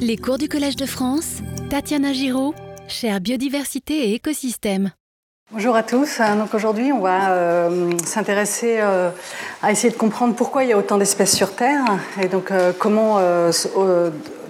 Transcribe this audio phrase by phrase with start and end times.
[0.00, 1.38] Les cours du Collège de France,
[1.70, 2.54] Tatiana Giraud,
[2.88, 4.92] chère biodiversité et écosystème.
[5.50, 6.20] Bonjour à tous.
[6.36, 9.08] Donc aujourd'hui, on va euh, s'intéresser euh,
[9.62, 11.82] à essayer de comprendre pourquoi il y a autant d'espèces sur Terre
[12.20, 13.18] et donc euh, comment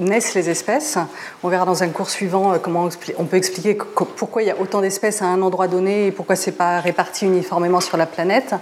[0.01, 0.99] naissent les espèces.
[1.45, 3.79] On verra dans un cours suivant comment on peut expliquer
[4.17, 7.27] pourquoi il y a autant d'espèces à un endroit donné et pourquoi c'est pas réparti
[7.27, 8.57] uniformément sur la planète.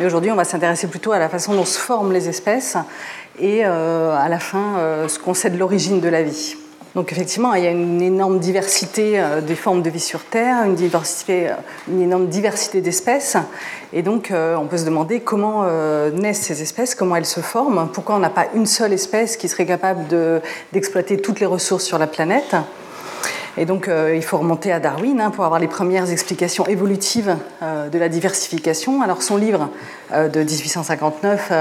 [0.00, 2.76] Mais aujourd'hui, on va s'intéresser plutôt à la façon dont se forment les espèces
[3.38, 6.56] et euh, à la fin euh, ce qu'on sait de l'origine de la vie.
[6.96, 10.64] Donc effectivement, il y a une énorme diversité euh, des formes de vie sur Terre,
[10.64, 10.76] une,
[11.88, 13.36] une énorme diversité d'espèces.
[13.92, 15.64] Et donc on peut se demander comment
[16.10, 19.48] naissent ces espèces, comment elles se forment, pourquoi on n'a pas une seule espèce qui
[19.48, 20.06] serait capable
[20.72, 22.56] d'exploiter toutes les ressources sur la planète.
[23.58, 27.36] Et donc, euh, il faut remonter à Darwin hein, pour avoir les premières explications évolutives
[27.62, 29.00] euh, de la diversification.
[29.00, 29.70] Alors, son livre
[30.12, 31.52] euh, de 1859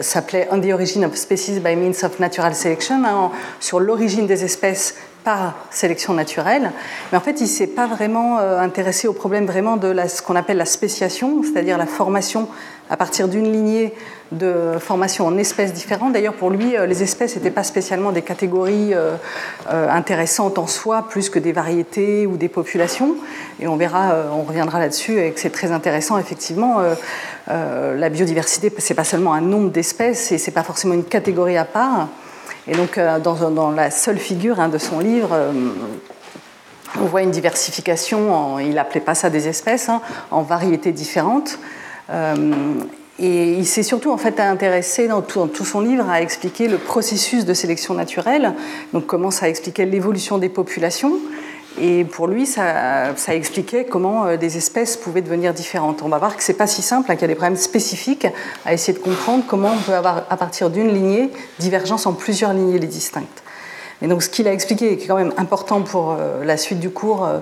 [0.00, 4.44] s'appelait On the Origin of Species by Means of Natural Selection, hein, sur l'origine des
[4.44, 4.94] espèces
[5.28, 6.72] par sélection naturelle.
[7.12, 10.36] Mais en fait, il ne s'est pas vraiment intéressé au problème vraiment de ce qu'on
[10.36, 12.48] appelle la spéciation, c'est-à-dire la formation
[12.90, 13.92] à partir d'une lignée
[14.32, 16.12] de formation en espèces différentes.
[16.12, 19.14] D'ailleurs, pour lui, euh, les espèces n'étaient pas spécialement des catégories euh,
[19.70, 23.16] euh, intéressantes en soi, plus que des variétés ou des populations.
[23.60, 26.76] Et on verra, on reviendra là-dessus, et que c'est très intéressant, effectivement.
[27.48, 31.64] la biodiversité, c'est pas seulement un nombre d'espèces, et c'est pas forcément une catégorie à
[31.64, 32.08] part.
[32.68, 35.34] Et donc, dans, la seule figure hein, de son livre,
[37.00, 41.58] on voit une diversification, il n'appelait pas ça des espèces, hein, en variétés différentes.
[43.20, 47.44] Et il s'est surtout en fait intéressé dans tout, son livre à expliquer le processus
[47.44, 48.54] de sélection naturelle,
[48.92, 51.14] donc comment ça expliquait l'évolution des populations.
[51.80, 56.02] Et pour lui, ça, expliquait comment euh, des espèces pouvaient devenir différentes.
[56.02, 58.26] On va voir que c'est pas si simple, hein, qu'il y a des problèmes spécifiques
[58.64, 62.52] à essayer de comprendre comment on peut avoir, à partir d'une lignée, divergence en plusieurs
[62.52, 63.42] lignées distinctes.
[64.00, 66.90] Et donc ce qu'il a expliqué, est quand même important pour euh, la suite du
[66.90, 67.38] cours, euh,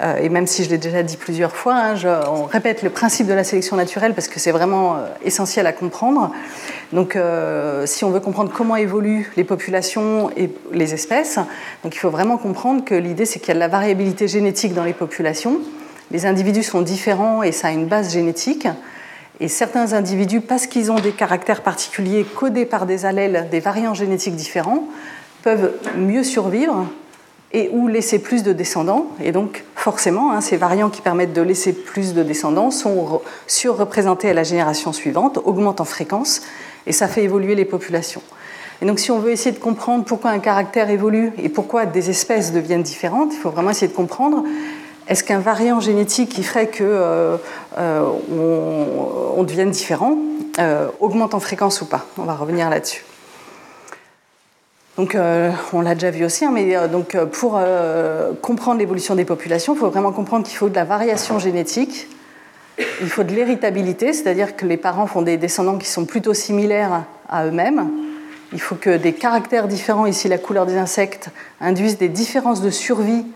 [0.00, 1.94] euh, et même si je l'ai déjà dit plusieurs fois, hein,
[2.28, 6.30] on répète le principe de la sélection naturelle parce que c'est vraiment essentiel à comprendre.
[6.92, 7.18] Donc
[7.86, 11.38] si on veut comprendre comment évoluent les populations et les espèces,
[11.84, 14.84] il faut vraiment comprendre que l'idée c'est qu'il y a de la variabilité génétique dans
[14.84, 15.58] les populations.
[16.12, 18.68] Les individus sont différents et ça a une base génétique.
[19.40, 23.92] Et certains individus, parce qu'ils ont des caractères particuliers codés par des allèles, des variants
[23.92, 24.88] génétiques différents,
[25.46, 26.86] peuvent mieux survivre
[27.52, 29.06] et ou laisser plus de descendants.
[29.22, 34.28] Et donc, forcément, hein, ces variants qui permettent de laisser plus de descendants sont surreprésentés
[34.28, 36.42] à la génération suivante, augmentent en fréquence,
[36.88, 38.22] et ça fait évoluer les populations.
[38.82, 42.10] Et donc, si on veut essayer de comprendre pourquoi un caractère évolue et pourquoi des
[42.10, 44.42] espèces deviennent différentes, il faut vraiment essayer de comprendre
[45.06, 47.36] est-ce qu'un variant génétique qui ferait que euh,
[47.78, 50.18] euh, devienne différent
[50.58, 52.04] euh, augmente en fréquence ou pas?
[52.18, 53.04] On va revenir là-dessus.
[54.96, 57.60] Donc, euh, on l'a déjà vu aussi, hein, mais euh, donc, euh, pour
[58.40, 62.08] comprendre l'évolution des populations, il faut vraiment comprendre qu'il faut de la variation génétique,
[62.78, 67.04] il faut de l'héritabilité, c'est-à-dire que les parents font des descendants qui sont plutôt similaires
[67.28, 67.90] à eux-mêmes.
[68.52, 71.28] Il faut que des caractères différents, ici la couleur des insectes,
[71.60, 73.26] induisent des différences de survie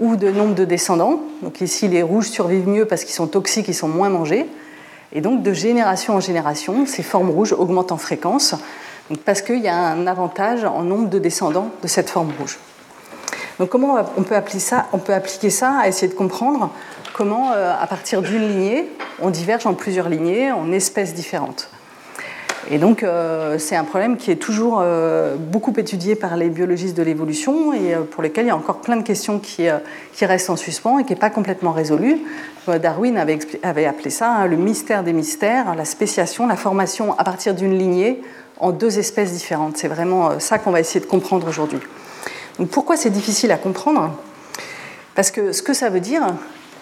[0.00, 1.20] ou de nombre de descendants.
[1.42, 4.46] Donc ici, les rouges survivent mieux parce qu'ils sont toxiques, ils sont moins mangés.
[5.12, 8.54] Et donc, de génération en génération, ces formes rouges augmentent en fréquence
[9.24, 12.58] parce qu'il y a un avantage en nombre de descendants de cette forme rouge.
[13.58, 16.70] Donc comment on peut, appliquer ça, on peut appliquer ça à essayer de comprendre
[17.12, 18.88] comment, euh, à partir d'une lignée,
[19.20, 21.68] on diverge en plusieurs lignées, en espèces différentes.
[22.70, 26.96] Et donc, euh, c'est un problème qui est toujours euh, beaucoup étudié par les biologistes
[26.96, 29.68] de l'évolution et pour lesquels il y a encore plein de questions qui,
[30.22, 32.20] restent en suspens et qui n'est pas complètement résolu.
[32.68, 37.54] Darwin avait, appelé ça hein, le mystère des mystères, la spéciation, la formation à partir
[37.54, 38.22] d'une lignée
[38.62, 39.76] en deux espèces différentes.
[39.76, 41.80] C'est vraiment euh, ça qu'on va essayer de comprendre aujourd'hui.
[42.58, 44.16] Donc pourquoi c'est difficile à comprendre?
[45.14, 46.22] Parce que ce que ça veut dire,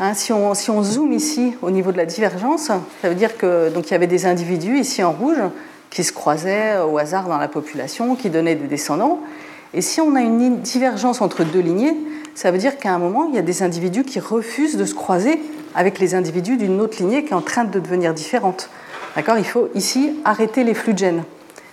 [0.01, 3.37] hein, si, on, si, on, zoome ici au niveau de la divergence, ça veut dire
[3.37, 5.41] que donc il y avait des individus ici en rouge
[5.91, 9.21] qui se croisaient au hasard dans la population, qui donnaient des descendants.
[9.75, 11.97] Et si on a une divergence entre deux lignées,
[12.35, 14.95] ça veut dire qu'à un moment, il y a des individus qui refusent de se
[14.95, 15.41] croiser
[15.75, 18.71] avec les individus d'une autre lignée qui est en train de devenir différente.
[19.17, 19.39] D'accord?
[19.39, 21.23] Il faut ici arrêter les flux de gènes.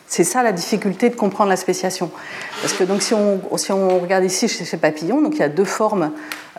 [0.10, 2.10] C'est ça la difficulté de comprendre la spéciation.
[2.62, 5.44] Parce que donc, si, on, si on regarde ici chez ces papillons, donc il y
[5.44, 6.12] a deux formes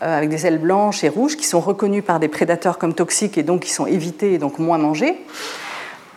[0.02, 3.38] euh, avec des ailes blanches et rouges qui sont reconnues par des prédateurs comme toxiques
[3.38, 5.16] et donc qui sont évitées et donc moins mangées.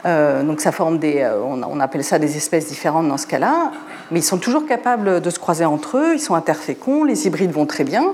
[0.06, 3.72] Euh, donc ça forme des, euh, on, appelle ça des espèces différentes dans ce cas-là,
[4.12, 7.52] mais ils sont toujours capables de se croiser entre eux, ils sont interféconds, les hybrides
[7.52, 8.14] vont très bien,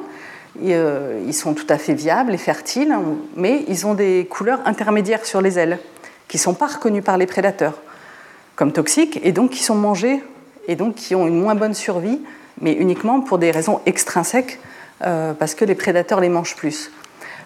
[0.62, 2.94] ils sont tout à fait viables et fertiles,
[3.38, 5.80] mais ils ont des couleurs intermédiaires sur les ailes
[6.28, 7.82] qui ne sont pas reconnues par les prédateurs
[8.58, 10.22] comme toxiques et donc qui sont mangés
[10.68, 12.20] et donc qui ont une moins bonne survie
[12.62, 14.60] mais uniquement pour des raisons extrinsèques,
[15.06, 16.92] euh, parce que les prédateurs les mangent plus.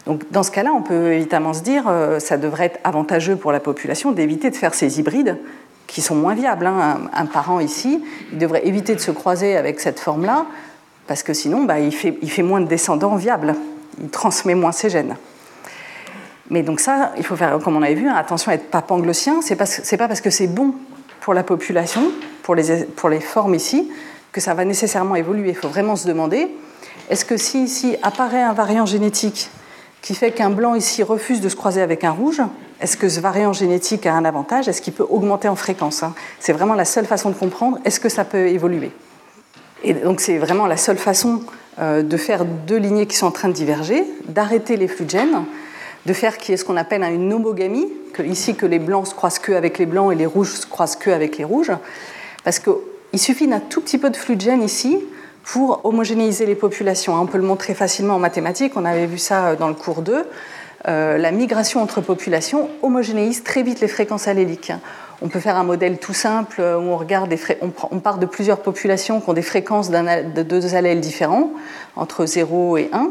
[0.05, 3.51] Donc dans ce cas-là, on peut évidemment se dire euh, ça devrait être avantageux pour
[3.51, 5.37] la population d'éviter de faire ces hybrides
[5.87, 6.65] qui sont moins viables.
[6.65, 7.01] Hein.
[7.13, 10.45] Un, parent ici, il devrait éviter de se croiser avec cette forme-là,
[11.07, 13.55] parce que sinon, bah, il, fait, moins de descendants viables,
[14.01, 15.17] il transmet moins ses gènes.
[16.49, 18.81] Mais donc ça, il faut faire, comme on avait vu, hein, attention à être pas
[18.81, 20.73] panglossien, c'est pas, pas parce que c'est bon
[21.21, 22.11] pour la population,
[22.43, 23.89] pour les, pour les formes ici,
[24.31, 25.49] que ça va nécessairement évoluer.
[25.49, 26.49] Il faut vraiment se demander,
[27.09, 29.49] est-ce que si ici apparaît un variant génétique
[30.01, 32.41] qui fait qu'un blanc ici refuse de se croiser avec un rouge,
[32.81, 34.67] est-ce que ce variant génétique a un avantage?
[34.67, 36.15] Est-ce qu'il peut augmenter en fréquence hein?
[36.39, 38.91] C'est vraiment la seule façon de comprendre, est-ce que ça peut évoluer?
[39.83, 41.41] Et donc c'est vraiment la seule façon
[41.79, 45.11] euh, de faire deux lignées qui sont en train de diverger, d'arrêter les flux de
[45.11, 45.43] gènes,
[46.05, 47.87] de faire ce qu'on appelle une homogamie,
[48.19, 50.95] ici que les blancs se croisent que avec les blancs et les rouges se croisent
[50.95, 51.71] que avec les rouges,
[52.43, 54.99] parce qu'il suffit d'un tout petit peu de flux de gènes ici
[55.43, 57.15] pour homogénéiser les populations.
[57.15, 60.01] On peut le montrer facilement en mathématiques, on avait vu ça euh, dans le cours
[60.01, 60.25] 2.
[60.87, 64.73] Euh, la migration entre populations homogénéise très vite les fréquences alléliques.
[65.21, 68.61] On peut faire un modèle tout simple euh, où on, regarde on, part de plusieurs
[68.61, 71.51] populations qui ont des fréquences de deux allèles différents,
[71.95, 73.09] entre 0 et 1.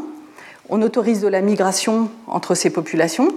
[0.69, 3.29] On autorise de la migration entre ces populations.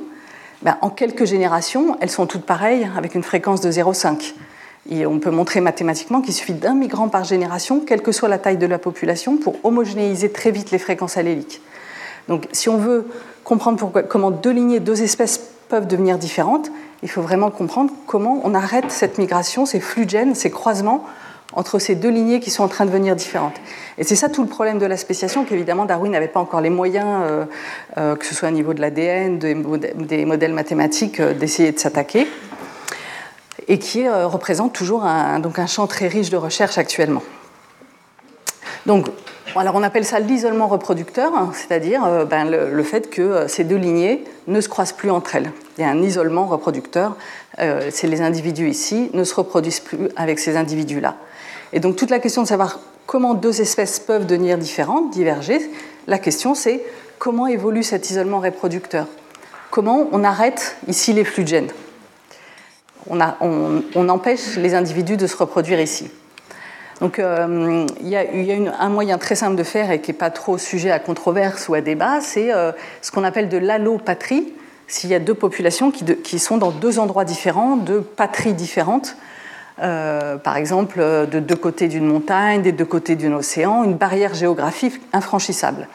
[0.63, 4.35] Ben, en quelques générations, elles sont toutes pareilles avec une fréquence de 0,5.
[4.91, 8.39] Et on peut montrer mathématiquement qu'il suffit d'un migrant par génération, quelle que soit la
[8.39, 11.63] taille de la population, pour homogénéiser très vite les fréquences alléliques.
[12.29, 13.07] Donc si on veut
[13.45, 16.71] comprendre comment deux lignées, deux espèces peuvent devenir différentes,
[17.03, 21.05] il faut vraiment comprendre comment on arrête cette migration, ces flux de gènes, ces croisements
[21.53, 23.55] entre ces deux lignées qui sont en train de devenir différentes.
[23.99, 26.71] Et c'est ça tout le problème de la spéciation, qu'évidemment Darwin n'avait pas encore les
[26.71, 27.45] moyens, euh,
[27.99, 32.27] euh, que ce soit au niveau de l'ADN, des modèles mathématiques, euh, d'essayer de s'attaquer
[33.67, 37.23] et qui représente toujours un, donc un champ très riche de recherche actuellement.
[38.85, 39.07] Donc,
[39.57, 44.23] alors on appelle ça l'isolement reproducteur, hein, c'est-à-dire ben, le, fait que ces deux lignées
[44.49, 45.51] ne se croisent plus entre elles.
[45.79, 47.17] Il y a un isolement reproducteur,
[47.57, 51.17] c'est les individus ici ne se reproduisent plus avec ces individus-là.
[51.73, 55.61] Et donc toute la question de savoir comment deux espèces peuvent devenir différentes, diverger,
[56.07, 56.83] la question c'est
[57.19, 59.07] comment évolue cet isolement reproducteur?
[59.71, 61.71] Comment on arrête ici les flux de gènes?
[63.11, 66.11] On, empêche les individus de se reproduire ici.
[67.01, 70.31] Donc euh, il y a, un moyen très simple de faire et qui n'est pas
[70.31, 72.73] trop sujet à controverse ou à débat, c'est euh,
[73.03, 74.53] ce qu'on appelle de l'allopatrie.
[74.87, 79.17] S'il y a deux populations qui, sont dans deux endroits différents, deux patries différentes,
[79.83, 84.35] euh, par exemple de deux côtés d'une montagne, des deux côtés d'un océan, une barrière
[84.35, 85.89] géographique infranchissable.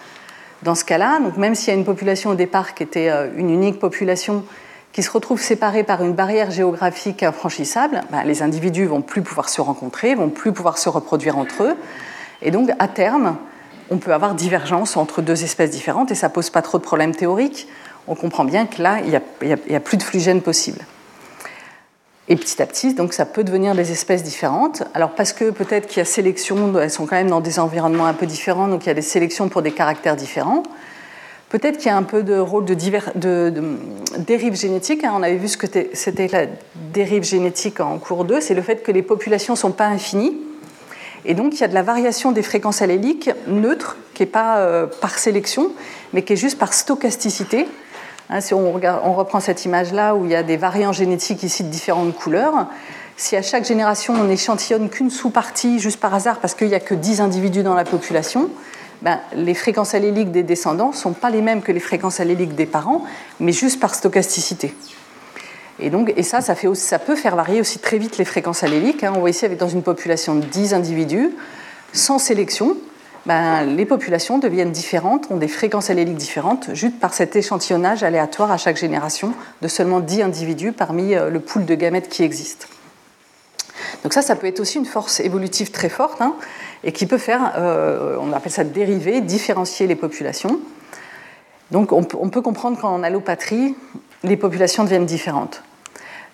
[0.63, 3.79] Dans ce cas-là, même s'il y a une population au départ qui était une unique
[3.79, 4.43] population
[4.91, 9.49] qui se retrouvent séparés par une barrière géographique infranchissable, ben, les individus vont plus pouvoir
[9.49, 11.75] se rencontrer, vont plus pouvoir se reproduire entre eux,
[12.41, 13.37] et donc à terme,
[13.91, 17.15] on peut avoir divergence entre deux espèces différentes, et ça pose pas trop de problèmes
[17.15, 17.67] théoriques.
[18.07, 19.09] On comprend bien que là, il
[19.69, 20.81] n'y a, plus de flux gènes possibles.
[22.31, 24.83] Et petit à petit, donc ça peut devenir des espèces différentes.
[24.93, 28.05] Alors parce que peut-être qu'il y a sélection, elles sont quand même dans des environnements
[28.05, 30.61] un peu différents, donc il y a des sélections pour des caractères différents.
[31.49, 32.75] Peut-être qu'il y a un peu de rôle de,
[34.19, 35.03] dérive génétique.
[35.03, 35.13] Hein.
[35.15, 36.45] On avait vu ce que c'était la
[36.93, 40.37] dérive génétique en cours 2, c'est le fait que les populations ne sont pas infinies.
[41.25, 44.59] Et donc il y a de la variation des fréquences alléliques neutres, qui n'est pas
[44.59, 45.71] euh, par sélection,
[46.13, 47.65] mais qui est juste par stochasticité.
[48.29, 51.69] Hein, si on, reprend cette image-là où il y a des variants génétiques ici de
[51.69, 52.67] différentes couleurs,
[53.17, 56.79] si à chaque génération on n'échantillonne qu'une sous-partie juste par hasard parce qu'il n'y a
[56.79, 58.51] que 10 individus dans la population,
[59.01, 62.53] ben, les fréquences alléliques des descendants ne sont pas les mêmes que les fréquences alléliques
[62.53, 63.03] des parents,
[63.39, 64.75] mais juste par stochasticité.
[65.79, 69.03] Et, donc, et ça, ça peut faire varier aussi très vite les fréquences alléliques.
[69.03, 69.13] Hein.
[69.15, 71.29] On voit ici, avec, dans une population de 10 individus,
[71.93, 72.75] sans sélection,
[73.25, 78.51] ben, les populations deviennent différentes, ont des fréquences alléliques différentes, juste par cet échantillonnage aléatoire
[78.51, 82.67] à chaque génération de seulement 10 individus parmi euh, le pool de gamètes qui existe.
[84.03, 86.21] Donc ça, ça peut être aussi une force évolutive très forte.
[86.21, 86.35] Hein
[86.83, 90.59] et qui peut faire, euh, on appelle ça dériver, différencier les populations.
[91.71, 93.75] Donc on, peut comprendre qu'en allopatrie,
[94.23, 95.61] les populations deviennent différentes.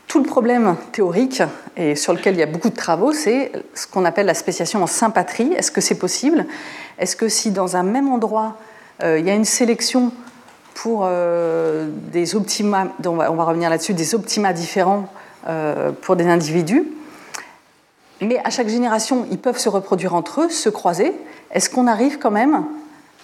[0.08, 1.42] Tout le problème théorique,
[1.76, 4.84] et sur lequel il y a beaucoup de travaux, c'est ce qu'on appelle la spéciation
[4.84, 5.52] en sympatrie.
[5.54, 6.46] Est-ce que c'est possible?
[7.00, 8.58] Est-ce que si dans un même endroit,
[9.04, 10.12] euh, il y a une sélection
[10.74, 15.10] pour euh, des optima, on va, on va revenir là-dessus, des optima différents
[16.02, 16.84] pour des individus,
[18.22, 21.14] mais à chaque génération, ils peuvent se reproduire entre eux, se croiser.
[21.52, 22.66] Est-ce qu'on arrive quand même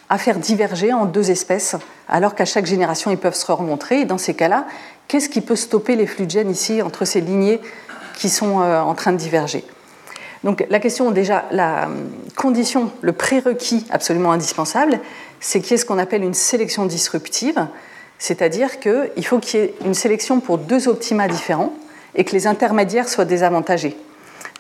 [0.10, 1.78] à faire diverger en deux espèces,
[2.10, 4.66] alors qu'à chaque génération, ils peuvent se rencontrer Et dans ces cas-là,
[5.12, 7.60] qu'est-ce qui peut stopper les flux de gènes ici entre ces lignées
[8.16, 9.66] qui sont euh, en train de diverger?
[10.46, 11.90] Donc la question déjà, la
[12.38, 15.02] condition, le prérequis absolument indispensable,
[15.42, 17.68] c'est qu'il y ait ce qu'on appelle une sélection disruptive,
[18.20, 21.74] c'est-à-dire qu'il faut qu'il y ait une sélection pour deux optima différents
[22.16, 23.98] et que les intermédiaires soient désavantagés.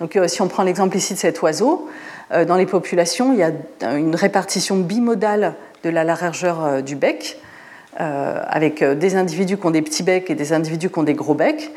[0.02, 1.88] Donc euh, si on prend l'exemple ici de cet oiseau,
[2.34, 6.96] euh, dans les populations, il y a une répartition bimodale de la largeur euh, du
[6.96, 7.40] bec,
[7.98, 11.34] avec des individus qui ont des petits becs et des individus qui ont des gros
[11.34, 11.72] becs.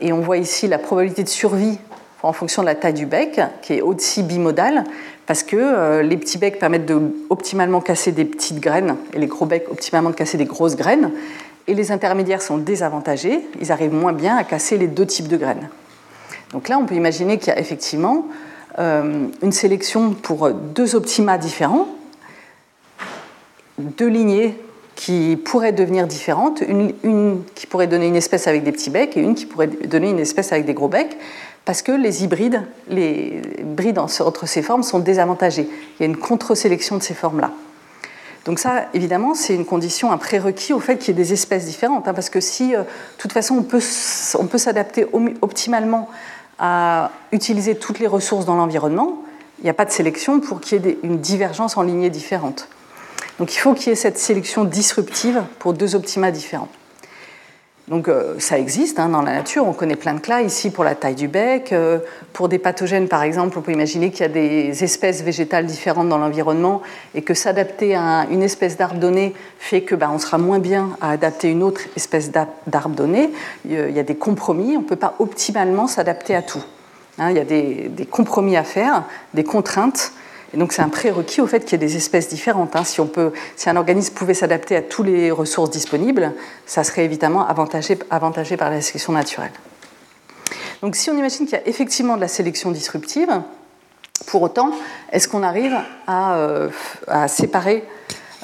[0.00, 1.78] et on voit ici la probabilité de survie
[2.22, 4.84] en fonction de la taille du bec, qui est aussi bimodale,
[5.26, 7.00] parce que euh, les petits becs permettent de
[7.30, 11.10] optimalement casser des petites graines, et les gros becs optimalement de casser des grosses graines,
[11.66, 15.36] et les intermédiaires sont désavantagés, ils arrivent moins bien à casser les deux types de
[15.36, 15.68] graines.
[16.52, 18.26] Donc là, on peut imaginer qu'il y a effectivement
[18.78, 21.88] euh, une sélection pour deux optima différents,
[23.78, 24.56] deux lignées
[25.02, 29.20] qui pourraient devenir différentes, une, qui pourrait donner une espèce avec des petits becs et
[29.20, 31.16] une qui pourrait donner une espèce avec des gros becs
[31.64, 35.68] parce que les hybrides, les hybrides entre ces formes sont désavantagés.
[35.68, 37.50] Il y a une contre-sélection de ces formes-là.
[38.44, 41.64] Donc ça, évidemment, c'est une condition, un prérequis au fait qu'il y ait des espèces
[41.64, 42.86] différentes, hein, parce que si, euh, de
[43.18, 43.82] toute façon, on peut,
[44.38, 45.04] on peut s'adapter
[45.40, 46.10] optimalement
[46.60, 49.20] à utiliser toutes les ressources dans l'environnement,
[49.58, 52.68] il n'y a pas de sélection pour qu'il y ait une divergence en lignées différentes.
[53.42, 56.68] Donc il faut qu'il y ait cette sélection disruptive pour deux optima différents.
[57.88, 60.84] Donc euh, ça existe hein, dans la nature, on connaît plein de cas ici pour
[60.84, 61.72] la taille du bec.
[61.72, 61.98] Euh,
[62.34, 66.08] pour des pathogènes par exemple, on peut imaginer qu'il y a des espèces végétales différentes
[66.08, 66.82] dans l'environnement
[67.16, 70.90] et que s'adapter à une espèce d'arbre donné fait que bah, on sera moins bien
[71.00, 73.32] à adapter une autre espèce d'arbre donné.
[73.64, 76.62] Il y a des compromis, on ne peut pas optimalement s'adapter à tout.
[77.18, 77.30] Hein.
[77.30, 79.02] il y a des, des compromis à faire,
[79.34, 80.12] des contraintes
[80.54, 82.76] et donc c'est un prérequis au fait qu'il y ait des espèces différentes.
[82.76, 82.84] Hein.
[82.84, 83.00] Si,
[83.70, 86.32] un organisme pouvait s'adapter à toutes les ressources disponibles,
[86.66, 89.52] ça serait évidemment avantagé, avantagé par la sélection naturelle.
[90.82, 93.30] Donc si on imagine qu'il y a effectivement de la sélection disruptive,
[94.26, 94.72] pour autant,
[95.10, 96.68] est-ce qu'on arrive à, euh,
[97.28, 97.84] séparer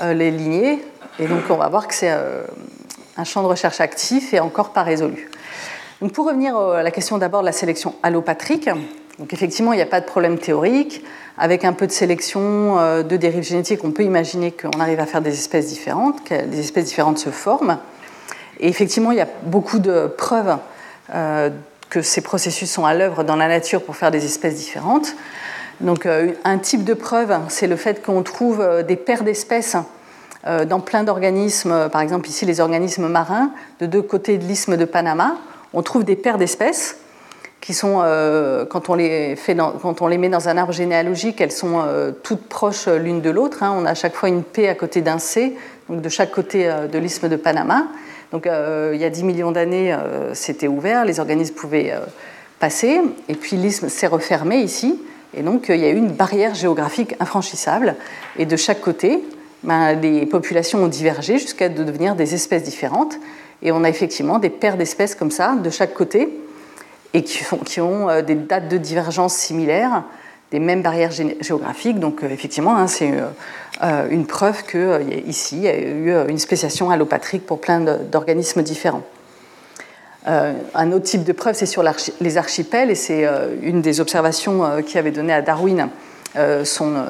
[0.01, 0.83] euh, les lignées?
[1.19, 2.43] Et donc on va voir que c'est euh,
[3.17, 5.29] un champ de recherche actif et encore pas résolu.
[6.01, 8.71] Donc pour revenir à la question d'abord de la sélection allopatrique,
[9.19, 11.03] donc effectivement il n'y a pas de problème théorique.
[11.41, 15.07] Avec un peu de sélection euh, de dérives génétiques, on peut imaginer qu'on arrive à
[15.07, 17.79] faire des espèces différentes, que des espèces différentes se forment.
[18.59, 20.59] Et effectivement, il y a beaucoup de preuves
[21.15, 21.51] euh,
[21.91, 25.15] que ces processus sont à l'œuvre dans la nature pour faire des espèces différentes.
[25.81, 29.77] Donc, euh, un type de preuve, c'est le fait qu'on trouve des paires d'espèces
[30.67, 34.85] dans plein d'organismes, par exemple ici les organismes marins, de deux côtés de l'isthme de
[34.85, 35.37] Panama.
[35.75, 36.97] On trouve des paires d'espèces
[37.61, 42.49] qui sont, euh, quand, on les met dans un arbre généalogique, elles sont euh, toutes
[42.49, 43.63] proches l'une de l'autre.
[43.63, 43.75] Hein.
[43.77, 45.57] On a à chaque fois une P à côté d'un C,
[45.89, 47.89] donc de chaque côté euh, de l'isthme de Panama.
[48.31, 49.97] Donc il y a 10 millions d'années,
[50.35, 51.95] c'était ouvert, les organismes pouvaient
[52.61, 55.01] passer, et puis l'isthme s'est refermé ici,
[55.35, 57.95] et donc il y a eu une barrière géographique infranchissable,
[58.39, 59.25] et de chaque côté,
[59.63, 63.19] ben, les populations ont divergé jusqu'à devenir des espèces différentes,
[63.63, 66.29] et on a effectivement des paires d'espèces comme ça, de chaque côté,
[67.15, 70.03] et qui, ont euh, des dates de divergence similaires,
[70.51, 71.99] des mêmes barrières géographiques.
[71.99, 73.13] Donc euh, effectivement, hein, c'est
[73.83, 79.03] euh, une preuve qu'ici, il y a eu une spéciation allopatrique pour plein d'organismes différents.
[80.27, 81.83] un autre type de preuve, c'est sur
[82.21, 83.27] les archipels, et c'est
[83.63, 85.89] une des observations qui avait donné à Darwin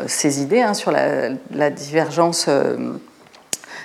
[0.06, 2.48] ses idées hein, sur la, la divergence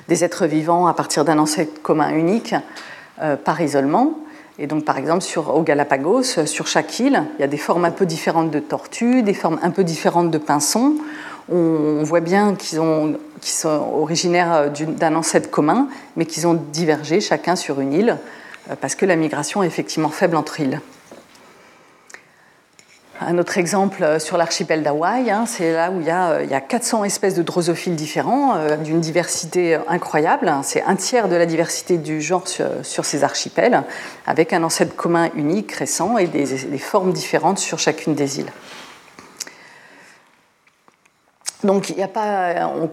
[0.08, 2.54] des êtres vivants à partir d'un ancêtre commun unique
[3.44, 4.23] par isolement.
[4.60, 7.86] Et donc, par exemple, sur, au Galapagos, sur chaque île, il y a des formes
[7.86, 10.96] un peu différentes de tortues, des formes un peu différentes de pinsons.
[11.52, 13.18] On voit bien qu'ils sont
[13.94, 18.18] originaires d'un ancêtre commun, mais qu'ils ont divergé chacun sur une île,
[18.70, 20.80] euh, parce que la migration est effectivement faible entre îles.
[23.26, 27.02] Un autre exemple euh, sur l'archipel d'Hawaï, hein, c'est là où il y, a, 400
[27.02, 30.52] euh, espèces de drosophiles différents, euh, d'une diversité incroyable.
[30.64, 33.84] C'est un tiers de la diversité du genre sur, ces archipels,
[34.28, 36.46] avec un ancêtre commun unique, récent, et des,
[36.78, 38.52] formes différentes sur chacune des îles.
[41.64, 41.94] Donc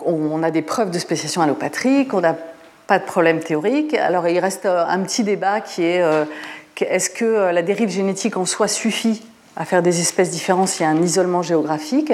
[0.07, 2.37] on, a des preuves de spéciation allopatrique, on n'a
[2.87, 3.95] pas de problème théorique.
[3.95, 6.01] Alors il reste un petit débat qui est
[6.81, 9.25] est-ce que la dérive génétique en soi suffit
[9.57, 12.12] à faire des espèces différentes s'il y a un isolement géographique,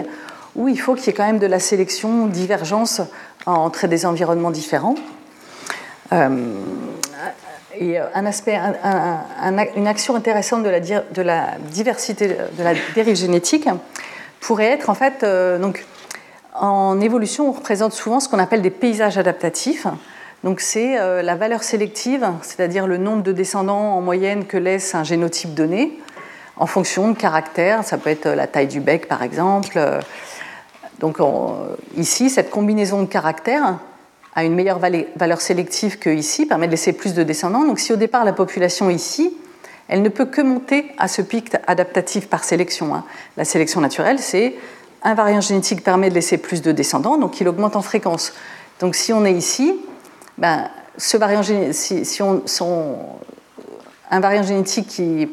[0.55, 3.03] ou il faut qu'il y ait quand même de la sélection, divergence
[3.45, 4.95] entre des environnements différents.
[6.13, 6.55] Euh,
[7.79, 8.59] et un aspect,
[9.77, 13.69] une action intéressante de la, diversité, de la dérive génétique
[14.41, 15.85] pourrait être en fait, euh, donc,
[16.55, 19.87] en évolution, on représente souvent ce qu'on appelle des paysages adaptatifs.
[20.45, 24.95] Donc c'est euh, la valeur sélective, c'est-à-dire le nombre de descendants en moyenne que laisse
[24.95, 25.99] un génotype donné,
[26.57, 27.85] en fonction de caractères.
[27.85, 29.79] Ça peut être la taille du bec, par exemple.
[31.01, 31.19] Donc
[31.97, 33.79] ici, cette combinaison de caractères
[34.35, 37.65] a une meilleure valeur sélective que ici, permet de laisser plus de descendants.
[37.65, 39.35] Donc si au départ la population ici,
[39.89, 42.95] elle ne peut que monter à ce pic adaptatif par sélection.
[42.95, 43.05] Hein.
[43.39, 44.55] La sélection naturelle, c'est
[45.03, 48.35] un variant génétique permet de laisser plus de descendants, donc il augmente en fréquence.
[48.81, 49.79] Donc si on est ici,
[50.37, 52.43] ben, ce variant, si, on,
[54.11, 55.31] un variant génétique qui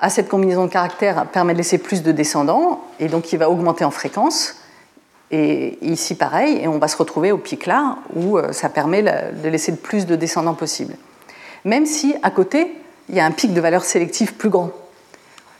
[0.00, 3.48] a cette combinaison de caractères permet de laisser plus de descendants, et donc il va
[3.50, 4.56] augmenter en fréquence.
[5.30, 9.02] Et ici, pareil, et on va se retrouver au pic là, où euh, ça permet
[9.02, 10.94] de laisser le plus de descendants possible.
[11.64, 12.76] Même si, à côté,
[13.08, 14.70] il y a un pic de valeur sélective plus grand.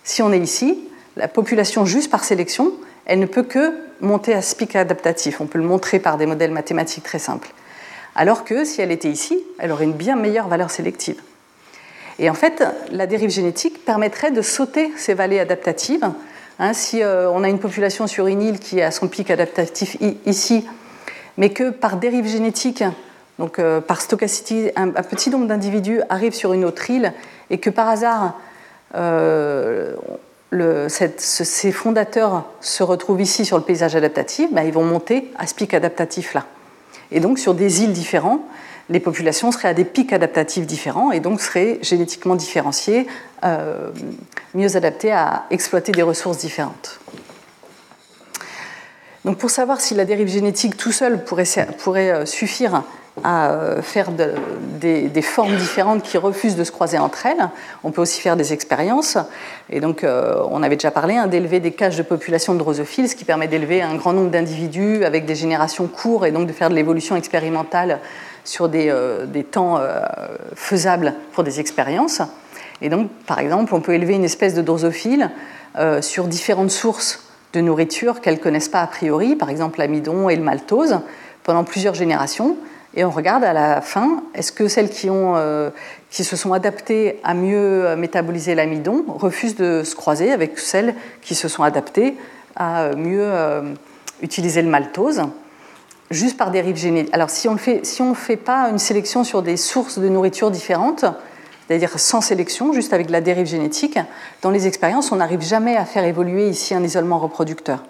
[0.05, 2.73] Si on est ici, la population, juste par sélection,
[3.07, 5.41] elle ne peut que monter à ce pic adaptatif.
[5.41, 7.53] On peut le montrer par des modèles mathématiques très simples.
[8.15, 11.21] Alors que si elle était ici, elle aurait une bien meilleure valeur sélective.
[12.19, 16.11] Et en fait, la dérive génétique permettrait de sauter ces vallées adaptatives
[16.59, 19.99] Hein, si euh, on a une population sur une île qui a son pic adaptatif
[20.25, 20.67] ici,
[21.37, 22.83] mais que par dérive génétique,
[23.39, 27.13] donc euh, par stochasticité, un, petit nombre d'individus arrivent sur une autre île
[27.51, 28.39] et que par hasard
[28.95, 29.95] euh,
[30.89, 35.55] ces fondateurs se retrouvent ici sur le paysage adaptatif, bah, ils vont monter à ce
[35.55, 36.47] pic adaptatif là.
[37.11, 38.41] Et donc sur des îles différentes,
[38.89, 43.07] les populations seraient à des pics adaptatifs différents et donc seraient génétiquement différenciées,
[43.45, 43.91] euh,
[44.55, 47.01] mieux adaptées à exploiter des ressources différentes.
[49.25, 52.85] Donc pour savoir si la dérive génétique tout seul pourrait, euh, suffire
[53.25, 57.49] à euh, faire des, formes différentes qui refusent de se croiser entre elles.
[57.83, 59.19] On peut aussi faire des expériences.
[59.71, 63.17] Et donc, on avait déjà parlé hein, d'élever des cages de population de drosophiles, ce
[63.17, 66.69] qui permet d'élever un grand nombre d'individus avec des générations courtes et donc de faire
[66.69, 68.01] de l'évolution expérimentale
[68.47, 70.01] sur des, euh, temps euh,
[70.55, 72.23] faisables pour des expériences.
[72.81, 75.31] Et donc, par exemple, on peut élever une espèce de drosophile
[75.79, 80.29] euh, sur différentes sources de nourriture qu'elles ne connaissent pas a priori, par exemple l'amidon
[80.29, 81.01] et le maltose,
[81.43, 82.57] pendant plusieurs générations.
[82.95, 85.35] Et on regarde à la fin, est-ce que celles qui, ont,
[86.11, 91.35] qui se sont adaptées à mieux métaboliser l'amidon refusent de se croiser avec celles qui
[91.35, 92.17] se sont adaptées
[92.57, 93.31] à mieux
[94.23, 95.25] utiliser le maltose?
[96.11, 97.13] Juste par dérive génétique.
[97.15, 101.05] Alors si on ne fait, pas une sélection sur des sources de nourriture différentes,
[101.67, 103.99] c'est-à-dire sans sélection, juste avec la dérive génétique,
[104.43, 107.83] dans les expériences, on n'arrive jamais à faire évoluer ici un isolement reproducteur.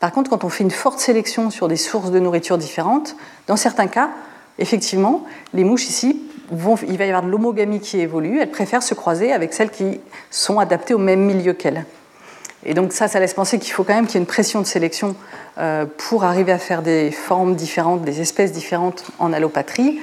[0.00, 3.14] Par contre, quand on fait une forte sélection sur des sources de nourriture différentes,
[3.46, 4.10] dans certains cas,
[4.58, 8.82] effectivement, les mouches ici, vont, il va y avoir de l'homogamie qui évolue, elles préfèrent
[8.82, 11.84] se croiser avec celles qui sont adaptées au même milieu qu'elles.
[12.64, 14.60] Et donc ça, ça laisse penser qu'il faut quand même qu'il y ait une pression
[14.60, 15.16] de sélection
[15.58, 20.00] euh, pour arriver à faire des formes différentes, des espèces différentes en allopatrie.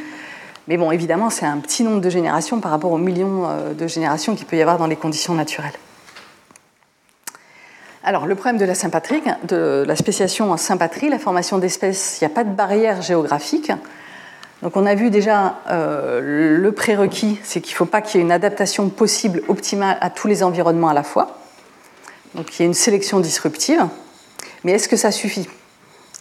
[0.68, 3.88] Mais bon, évidemment, c'est un petit nombre de générations par rapport aux millions euh, de
[3.88, 5.74] générations qu'il peut y avoir dans les conditions naturelles.
[8.04, 12.26] Alors, le problème de la sympatrie, de la spéciation en sympatrie, la formation d'espèces, il
[12.26, 13.72] n'y a pas de barrière géographique.
[14.62, 18.22] Donc, on a vu déjà euh, le prérequis, c'est qu'il ne faut pas qu'il y
[18.22, 21.40] ait une adaptation possible, optimale à tous les environnements à la fois.
[22.36, 23.88] Donc il y a une sélection disruptive.
[24.64, 25.48] Mais est-ce que ça suffit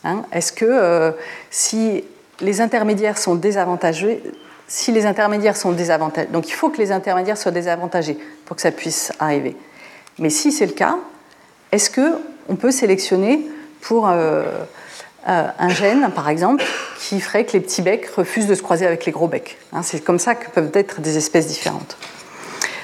[0.04, 0.24] hein?
[0.32, 1.12] Est-ce que euh,
[1.50, 2.04] si
[2.40, 4.22] les intermédiaires sont désavantagés,
[4.68, 8.62] si les intermédiaires sont désavantagés, donc il faut que les intermédiaires soient désavantagés pour que
[8.62, 9.56] ça puisse arriver.
[10.18, 10.96] Mais si c'est le cas,
[11.72, 13.46] est-ce qu'on peut sélectionner
[13.80, 14.44] pour euh,
[15.28, 16.64] euh, un gène, par exemple,
[16.98, 19.82] qui ferait que les petits becs refusent de se croiser avec les gros becs hein?
[19.82, 21.96] C'est comme ça que peuvent être des espèces différentes.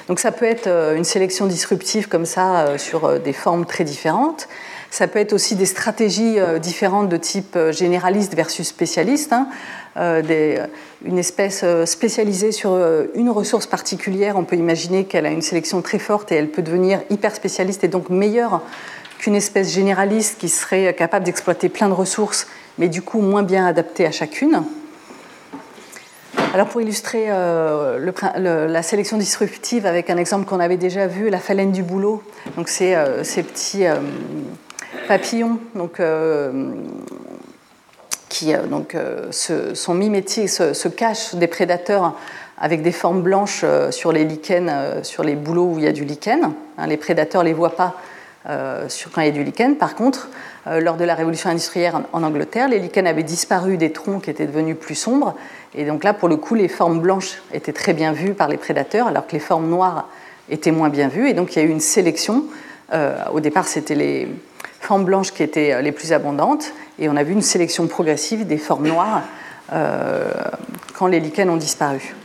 [0.07, 3.65] Donc ça peut être euh, une sélection disruptive comme ça euh, sur euh, des formes
[3.65, 4.47] très différentes.
[4.91, 9.33] Ça peut être aussi des stratégies différentes de type généraliste versus spécialiste.
[9.33, 9.49] Hein.
[11.03, 12.79] une espèce spécialisée sur
[13.13, 16.61] une ressource particulière, on peut imaginer qu'elle a une sélection très forte et elle peut
[16.61, 18.61] devenir hyper spécialiste et donc meilleure
[19.17, 23.65] qu'une espèce généraliste qui serait capable d'exploiter plein de ressources, mais du coup moins bien
[23.65, 24.63] adaptée à chacune.
[26.55, 27.99] Alors pour illustrer euh,
[28.69, 32.23] la sélection disruptive avec un exemple qu'on avait déjà vu, la phalène du boulot.
[32.55, 33.95] Donc c'est euh, ces petits euh,
[35.09, 35.59] papillons
[38.29, 38.95] qui donc,
[39.31, 42.15] sont mimétiques, se, cachent des prédateurs
[42.57, 46.05] avec des formes blanches sur les lichens, sur les bouleaux où il y a du
[46.05, 46.53] lichen.
[46.77, 47.95] Hein, les prédateurs ne les voient pas
[48.87, 49.75] sur, quand il y a du lichen.
[49.75, 50.29] Par contre,
[50.65, 54.47] lors de la révolution industrielle en, Angleterre, les lichens avaient disparu des troncs qui étaient
[54.47, 55.35] devenus plus sombres
[55.77, 58.57] et donc là, pour le coup, les formes blanches étaient très bien vues par les
[58.57, 60.07] prédateurs, alors que les formes noires
[60.49, 61.29] étaient moins bien vues.
[61.29, 62.45] Et donc il y a eu une sélection.
[62.93, 64.29] Euh, au départ, c'était les
[64.79, 68.47] formes blanches qui étaient euh, les plus abondantes, et on a vu une sélection progressive
[68.47, 69.23] des formes noires
[69.73, 70.31] euh,
[70.93, 72.15] quand les lichens ont disparu.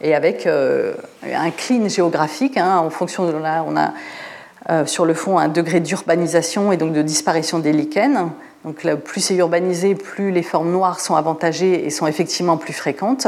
[0.00, 5.38] Et avec un clean géographique, hein, en fonction de là, on a sur le fond
[5.38, 8.30] un degré d'urbanisation et donc de disparition des lichens.
[8.68, 13.26] Donc plus c'est urbanisé, plus les formes noires sont avantagées et sont effectivement plus fréquentes,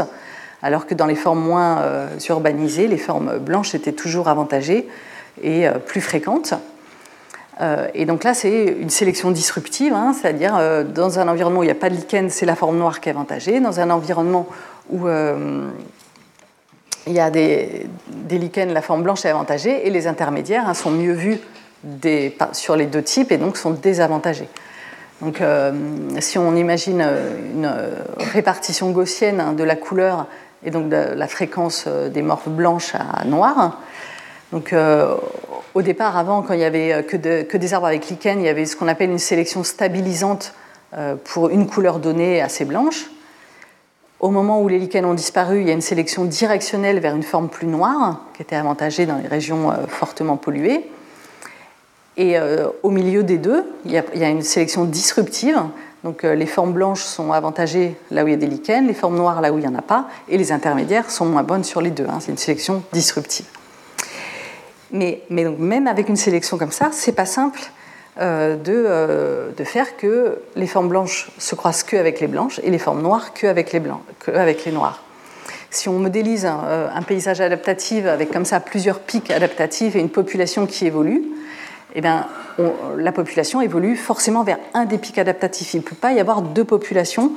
[0.63, 4.87] alors que dans les formes moins euh, urbanisées, les formes blanches étaient toujours avantagées
[5.43, 6.53] et euh, plus fréquentes.
[7.63, 11.69] Euh, et donc là, c'est une sélection disruptive, hein, c'est-à-dire dans un environnement où il
[11.69, 13.61] n'y a pas de lichen, c'est la forme noire qui est avantagée.
[13.61, 14.47] Dans un environnement
[14.91, 15.09] où
[17.07, 17.87] il y a des,
[18.29, 21.39] lichens, la forme blanche est avantagée, et les intermédiaires hein, sont mieux vus
[22.53, 24.51] sur les deux types et donc sont désavantagés.
[25.21, 25.73] Donc, euh,
[26.21, 27.03] si on imagine
[27.55, 27.71] une
[28.33, 30.27] répartition gaussienne hein, de la couleur
[30.65, 33.81] et donc de la fréquence euh, des morphes blanches à noires,
[34.53, 35.15] donc euh,
[35.75, 38.49] au départ, avant, quand il n'y avait que, que, des arbres avec lichen, il y
[38.49, 40.55] avait ce qu'on appelle une sélection stabilisante
[41.23, 43.07] pour une couleur donnée assez blanche.
[44.19, 47.23] Au moment où les lichens ont disparu, il y a une sélection directionnelle vers une
[47.23, 50.91] forme plus noire, qui était avantagée dans les régions fortement polluées.
[52.21, 55.59] Et euh, au milieu des deux, il y, a, une sélection disruptive.
[56.05, 58.93] Donc euh, les formes blanches sont avantagées là où il y a des lichens, les
[58.93, 61.65] formes noires là où il n'y en a pas, et les intermédiaires sont moins bonnes
[61.65, 62.05] sur les deux.
[62.07, 62.19] Hein.
[62.21, 63.47] C'est une sélection disruptive.
[64.93, 67.61] Mais, même avec une sélection comme ça, c'est pas simple
[68.21, 68.57] euh,
[69.57, 73.33] de, faire que les formes blanches se croisent qu'avec les blanches et les formes noires
[73.33, 74.03] qu'avec les blancs.
[75.71, 80.11] Si on modélise un, un, paysage adaptatif avec comme ça plusieurs pics adaptatifs et une
[80.11, 81.23] population qui évolue,
[81.95, 82.27] eh bien,
[82.97, 85.75] la population évolue forcément vers un des pics adaptatifs.
[85.75, 87.33] Il ne peut pas y avoir deux populations,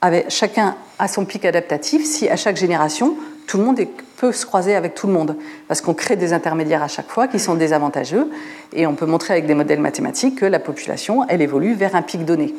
[0.00, 3.80] avec, chacun à son pic adaptatif, si à chaque génération, tout le monde
[4.16, 5.36] peut se croiser avec tout le monde.
[5.68, 8.28] Parce qu'on crée des intermédiaires à chaque fois qui sont désavantageux,
[8.72, 12.02] et on peut montrer avec des modèles mathématiques que la population, elle évolue vers un
[12.02, 12.54] pic donné.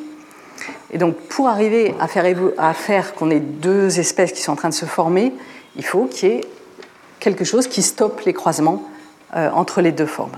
[0.91, 2.25] Et donc, pour arriver à faire,
[2.58, 5.34] à faire qu'on ait deux espèces qui sont en train de se former,
[5.75, 6.41] il faut qu'il y ait
[7.19, 8.84] quelque chose qui stoppe les croisements
[9.36, 10.38] euh, entre les deux formes.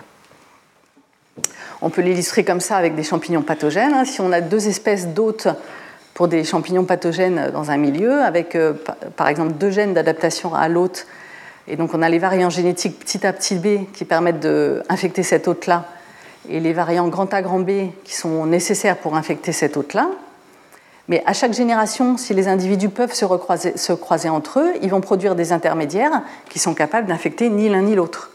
[1.86, 3.94] On peut l'illustrer comme ça avec des champignons pathogènes.
[3.94, 4.06] Hein.
[4.06, 5.48] Si on a deux espèces d'hôtes
[6.16, 8.74] pour des champignons pathogènes dans un milieu, avec euh,
[9.16, 11.06] par exemple deux gènes d'adaptation à l'hôte,
[11.68, 15.48] et donc on a les variants génétiques petit a petit b qui permettent d'infecter cet
[15.48, 15.86] hôte-là,
[16.50, 20.08] et les variants grand A grand B qui sont nécessaires pour infecter cet hôte-là.
[21.08, 23.28] Mais à chaque génération, si les individus peuvent se,
[23.76, 27.84] se croiser entre eux, ils vont produire des intermédiaires qui sont capables d'infecter ni l'un
[27.84, 28.32] ni l'autre.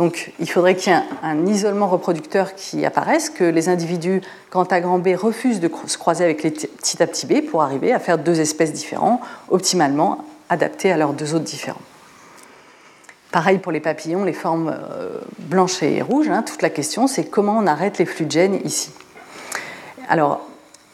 [0.00, 4.72] Donc il faudrait qu'il y ait un, isolement reproducteur qui apparaisse, que les individus grand
[4.72, 7.92] A grand B refusent de se croiser avec les petit A petit b pour arriver
[7.92, 11.82] à faire deux espèces différentes, optimalement adaptées à leurs deux autres différents.
[13.30, 16.30] Pareil pour les papillons, les formes euh, blanches et rouges.
[16.30, 16.44] Hein.
[16.44, 18.92] toute la question, c'est comment on arrête les flux de gènes ici.
[20.08, 20.48] Alors,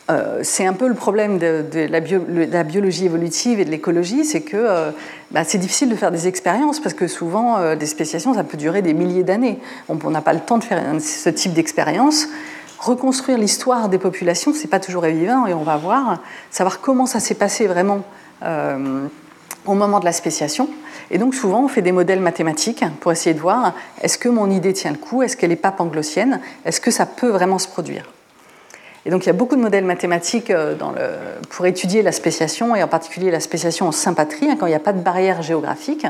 [0.08, 4.56] euh, c'est un peu le problème de, la, biologie évolutive et de l'écologie, c'est que
[4.56, 4.90] euh,
[5.32, 8.56] bah, c'est difficile de faire des expériences parce que souvent euh, des spéciations ça peut
[8.56, 9.58] durer des milliers d'années.
[9.88, 12.28] On n'a pas le temps de faire ce type d'expérience.
[12.78, 17.18] Reconstruire l'histoire des populations, c'est pas toujours évident et on va voir, savoir comment ça
[17.18, 18.02] s'est passé vraiment
[18.44, 20.68] au moment de la spéciation.
[21.10, 24.50] Et donc souvent on fait des modèles mathématiques pour essayer de voir est-ce que mon
[24.50, 27.66] idée tient le coup, est-ce qu'elle n'est pas panglossienne, est-ce que ça peut vraiment se
[27.66, 28.12] produire?
[29.06, 30.74] Et donc il y a beaucoup de modèles mathématiques euh,
[31.48, 34.74] pour étudier la spéciation, et en particulier la spéciation en sympatrie, hein, quand il n'y
[34.74, 36.08] a pas de barrière géographique.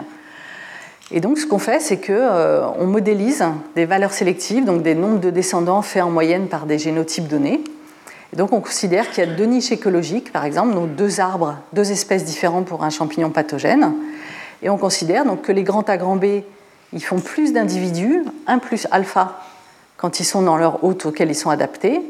[1.10, 3.44] Et donc ce qu'on fait, c'est qu'on euh, modélise
[3.76, 7.62] des valeurs sélectives, donc des nombres de descendants faits en moyenne par des génotypes donnés.
[8.32, 11.58] Et donc on considère qu'il y a deux niches écologiques, par exemple, donc deux arbres,
[11.74, 13.92] deux espèces différentes pour un champignon pathogène.
[14.62, 16.24] Et on considère donc que les grands A grands B,
[16.94, 19.42] ils font plus d'individus, un plus alpha,
[19.98, 22.00] quand ils sont dans leur hôte auquel ils sont adaptés,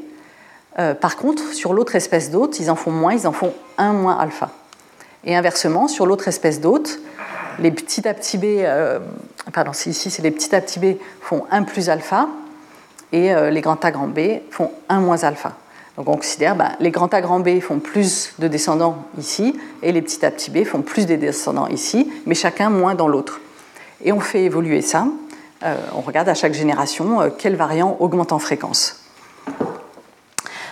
[0.79, 3.93] euh, par contre, sur l'autre espèce d'hôte, ils en font moins, ils en font 1
[3.93, 4.51] moins alpha.
[5.25, 7.01] Et inversement, sur l'autre espèce d'hôte,
[7.59, 8.99] les petits A petit B, euh,
[9.53, 12.29] pardon, ici c'est les petits A petit B font 1 plus alpha
[13.13, 15.53] et euh, les grands A grand B font 1 moins alpha.
[15.97, 19.93] Donc on considère ben, les grands A grand B font plus de descendants ici et
[19.93, 23.41] les petits A petits B font plus de descendants ici, mais chacun moins dans l'autre.
[24.05, 25.07] Et on fait évoluer ça.
[25.95, 29.06] on regarde à chaque génération quel variant augmente en fréquence.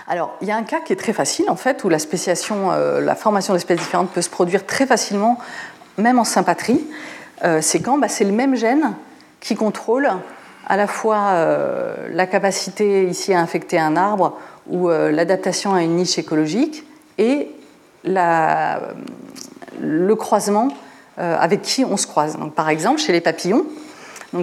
[0.07, 2.71] Alors, il y a un cas qui est très facile, en fait, où la spéciation,
[2.73, 5.39] euh, la formation d'espèces différentes peut se produire très facilement,
[5.97, 6.85] même en sympatrie.
[7.43, 8.93] Euh, c'est quand bah, c'est le même gène
[9.41, 10.11] qui contrôle
[10.67, 15.97] à la fois euh, la capacité ici à infecter un arbre ou l'adaptation à une
[15.97, 16.87] niche écologique
[17.19, 17.51] et
[18.07, 18.15] le
[20.15, 20.69] croisement
[21.19, 22.39] avec qui on se croise.
[22.39, 23.67] Donc, par exemple, chez les papillons,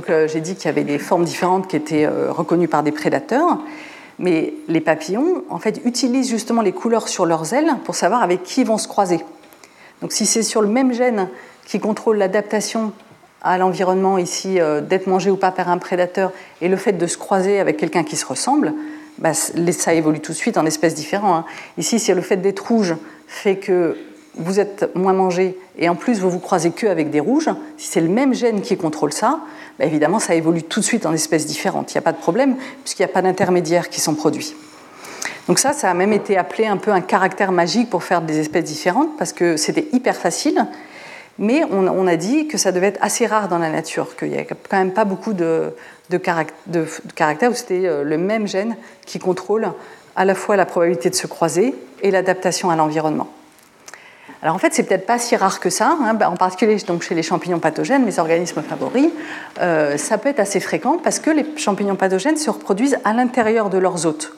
[0.07, 3.57] j'ai dit qu'il y avait des formes différentes qui étaient reconnues par des prédateurs.
[4.21, 8.43] Mais les papillons, en fait, utilisent justement les couleurs sur leurs ailes pour savoir avec
[8.43, 9.19] qui ils vont se croiser.
[10.01, 11.27] Donc si c'est sur le même gène
[11.65, 12.93] qui contrôle l'adaptation
[13.41, 16.31] à l'environnement ici d'être mangé ou pas par un prédateur
[16.61, 18.73] et le fait de se croiser avec quelqu'un qui se ressemble,
[19.17, 21.45] bah, ça évolue tout de suite en espèces différentes.
[21.45, 21.51] Hein.
[21.77, 22.95] Ici, si le fait d'être rouge
[23.27, 23.97] fait que
[24.35, 27.87] vous êtes moins mangé et en plus vous vous croisez que avec des rouges, si
[27.87, 29.39] c'est le même gène qui contrôle ça,
[29.77, 31.91] bah, évidemment ça évolue tout de suite en espèces différentes.
[31.93, 34.55] Il n'y a pas de problème puisqu'il n'y a pas d'intermédiaires qui sont produits.
[35.47, 38.39] Donc ça, ça a même été appelé un peu un caractère magique pour faire des
[38.39, 40.65] espèces différentes parce que c'était hyper facile,
[41.39, 44.35] mais on, a dit que ça devait être assez rare dans la nature, qu'il n'y
[44.35, 45.73] avait quand même pas beaucoup de,
[46.09, 49.71] de, caractères où c'était euh, le même gène qui contrôle
[50.15, 53.29] à la fois la probabilité de se croiser et l'adaptation à l'environnement.
[54.43, 57.13] Alors en fait, c'est peut-être pas si rare que ça, hein, en particulier donc chez
[57.13, 59.09] les champignons pathogènes, mes organismes favoris,
[59.61, 63.69] euh, ça peut être assez fréquent parce que les champignons pathogènes se reproduisent à l'intérieur
[63.69, 64.33] de leurs hôtes.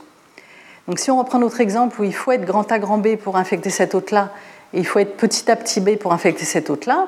[0.89, 3.37] Donc si on reprend notre exemple où il faut être grand A grand B pour
[3.37, 4.31] infecter cet hôte-là,
[4.73, 7.07] et il faut être petit A petit B pour infecter cet hôte-là,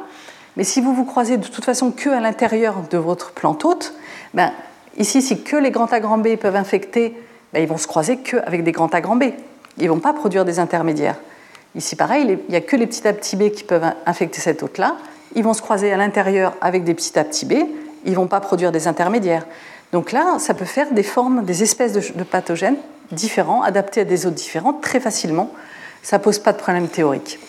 [0.55, 3.93] mais si vous vous croisez de toute façon que à l'intérieur de votre plante hôte,
[4.34, 4.53] ben,
[4.97, 7.13] ici si que les grands A grand B peuvent infecter,
[7.51, 9.25] ben, ils vont se croiser qu'avec des grands A grand B.
[9.79, 11.17] Ils ne vont pas produire des intermédiaires.
[11.75, 14.63] Ici, pareil, il n'y a que les petits A petits B qui peuvent infecter cet
[14.63, 14.95] hôte-là.
[15.35, 17.53] Ils vont se croiser à l'intérieur avec des petits A petits B.
[18.05, 19.45] Ils ne vont pas produire des intermédiaires.
[19.91, 22.77] Donc là, ça peut faire des formes, des espèces de, pathogènes
[23.11, 25.51] différents, adaptés à des hôtes différents, très facilement.
[26.01, 27.39] Ça ne pose pas de problème théorique.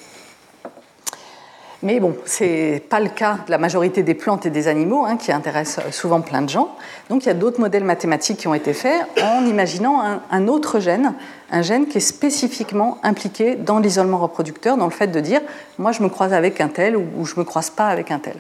[1.82, 5.04] Mais bon, ce n'est pas le cas de la majorité des plantes et des animaux,
[5.04, 6.74] hein, qui intéressent souvent plein de gens.
[7.10, 10.80] Donc il y a d'autres modèles mathématiques qui ont été faits en imaginant un, autre
[10.80, 11.14] gène,
[11.50, 15.40] un gène qui est spécifiquement impliqué dans l'isolement reproducteur, dans le fait de dire,
[15.78, 18.18] moi je me croise avec un tel ou, je ne me croise pas avec un
[18.18, 18.36] tel.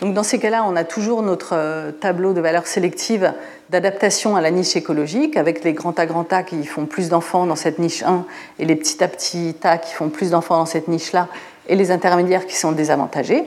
[0.00, 3.32] Donc dans ces cas-là, on a toujours notre euh, tableau de valeurs sélectives
[3.70, 7.46] d'adaptation à la niche écologique, avec les grands A grands A qui font plus d'enfants
[7.46, 8.24] dans cette niche 1
[8.58, 11.28] et les petits A petits A qui font plus d'enfants dans cette niche-là,
[11.68, 13.44] et les intermédiaires qui sont désavantagés.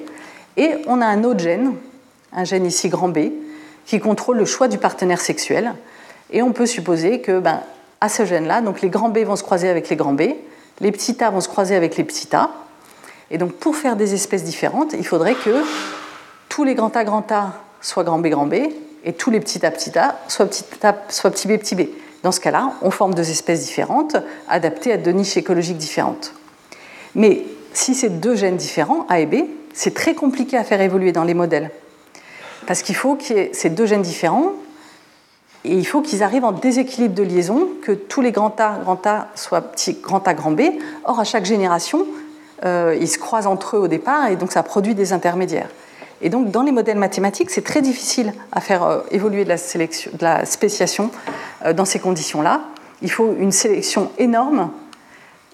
[0.57, 1.73] Et on a un autre gène,
[2.33, 3.29] un gène ici grand B,
[3.85, 5.73] qui contrôle le choix du partenaire sexuel.
[6.31, 7.61] Et on peut supposer que, ben,
[8.01, 10.21] à ce gène-là, donc les grands B vont se croiser avec les grands B,
[10.79, 12.49] les petits A vont se croiser avec les petits A.
[13.31, 15.63] Et donc, pour faire des espèces différentes, il faudrait que
[16.47, 18.55] tous les grands A grands A soient grand B grand B,
[19.05, 21.81] et tous les petits A petits A soient petit A soient petit B petit B.
[22.23, 24.17] Dans ce cas-là, on forme deux espèces différentes,
[24.49, 26.33] adaptées à deux niches écologiques différentes.
[27.15, 31.11] Mais si c'est deux gènes différents, A et B, c'est très compliqué à faire évoluer
[31.11, 31.71] dans les modèles.
[32.67, 34.53] Parce qu'il faut ait ces deux gènes différents
[35.65, 39.05] et il faut qu'ils arrivent en déséquilibre de liaison, que tous les grands A, grand
[39.05, 40.61] A soient petit, grand A, grand B.
[41.03, 42.05] Or, à chaque génération,
[42.63, 45.69] euh, ils se croisent entre eux au départ et donc ça produit des intermédiaires.
[46.21, 49.49] Et donc, dans les modèles mathématiques, c'est très difficile à faire euh, évoluer de
[50.21, 51.11] la, spéciation
[51.65, 52.61] euh, dans ces conditions-là.
[53.01, 54.71] Il faut une sélection énorme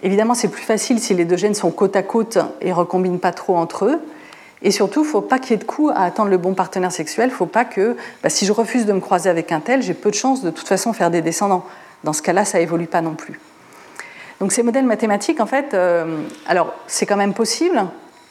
[0.04, 3.32] Évidemment, c'est plus facile si les deux gènes sont côte à côte et recombinent pas
[3.32, 4.00] trop entre eux.
[4.62, 6.54] Et surtout, il ne faut pas qu'il y ait de coup à attendre le bon
[6.54, 7.30] partenaire sexuel.
[7.30, 9.82] Il ne faut pas que, bah, si je refuse de me croiser avec un tel,
[9.82, 11.66] j'ai peu de chances de toute façon faire des descendants.
[12.04, 13.40] Dans ce cas-là, ça évolue pas non plus.
[14.40, 17.86] Donc ces modèles mathématiques, en fait, euh, alors c'est quand même possible,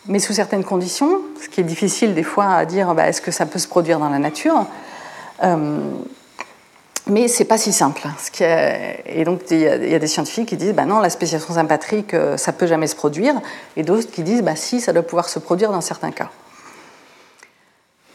[0.07, 3.31] mais sous certaines conditions, ce qui est difficile des fois à dire, bah, est-ce que
[3.31, 4.67] ça peut se produire dans la nature
[5.43, 5.79] euh,
[7.07, 8.03] mais c'est pas si simple.
[8.41, 12.37] Et donc, il y, a des scientifiques qui disent bah non, la spéciation sympatrique, euh,
[12.39, 13.35] ça peut jamais se produire.
[13.77, 16.31] Et d'autres qui disent bah si, ça doit pouvoir se produire dans certains cas.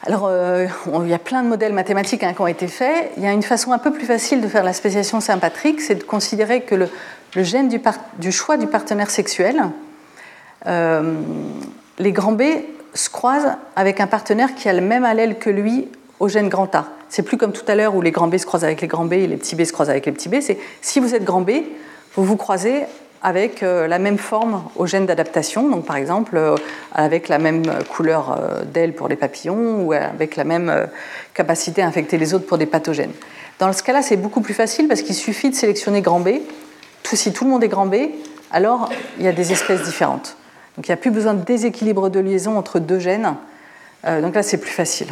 [0.07, 0.65] Alors, euh,
[1.03, 3.11] il y a plein de modèles mathématiques hein, qui ont été faits.
[3.17, 5.95] Il y a une façon un peu plus facile de faire la spéciation sympatrique, c'est
[5.95, 6.89] de considérer que le,
[7.35, 9.61] gène du, choix du partenaire sexuel,
[10.65, 11.13] euh,
[11.99, 12.43] les grands B
[12.93, 16.73] se croisent avec un partenaire qui a le même allèle que lui au gène grand
[16.75, 16.85] A.
[17.09, 19.05] C'est plus comme tout à l'heure où les grands B se croisent avec les grands
[19.05, 20.35] B et les petits B se croisent avec les petits B.
[20.41, 21.51] C'est si vous êtes grand B,
[22.15, 22.83] vous vous croisez
[23.21, 26.55] avec euh, la même forme au gène d'adaptation, donc par exemple euh,
[26.93, 30.87] avec la même couleur euh, d'aile pour les papillons ou avec la même
[31.33, 33.11] capacité à infecter les autres pour des pathogènes.
[33.59, 36.29] Dans ce cas-là, c'est beaucoup plus facile parce qu'il suffit de sélectionner grand B.
[37.03, 37.95] Tout, si tout le monde est grand B,
[38.51, 40.37] alors il y a des espèces différentes.
[40.77, 43.35] Donc il n'y a plus besoin de déséquilibre de liaison entre deux gènes.
[44.05, 45.07] donc là, c'est plus facile.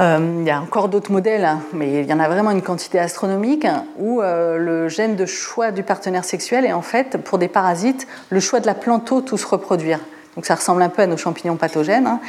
[0.00, 2.62] Euh, il y a encore d'autres modèles, hein, mais il y en a vraiment une
[2.62, 3.66] quantité astronomique,
[3.98, 8.06] où euh, le gène de choix du partenaire sexuel est en fait, pour des parasites,
[8.30, 9.98] le choix de la plante où se reproduire.
[10.36, 12.06] Donc ça ressemble un peu à nos champignons pathogènes.
[12.06, 12.20] Hein.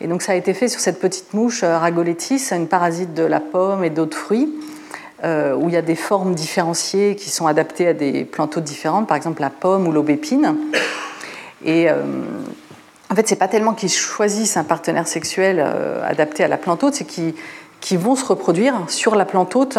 [0.00, 3.24] Et donc ça a été fait sur cette petite mouche euh, Ragoletis, une parasite de
[3.24, 4.52] la pomme et d'autres fruits,
[5.24, 9.16] où il y a des formes différenciées qui sont adaptées à des plantes différentes, par
[9.16, 10.54] exemple la pomme ou l'aubépine.
[11.64, 11.88] Et
[13.10, 16.82] en fait, c'est pas tellement qu'ils choisissent un partenaire sexuel euh, adapté à la plante
[16.82, 19.78] hôte, c'est qu'ils vont se reproduire sur la plante hôte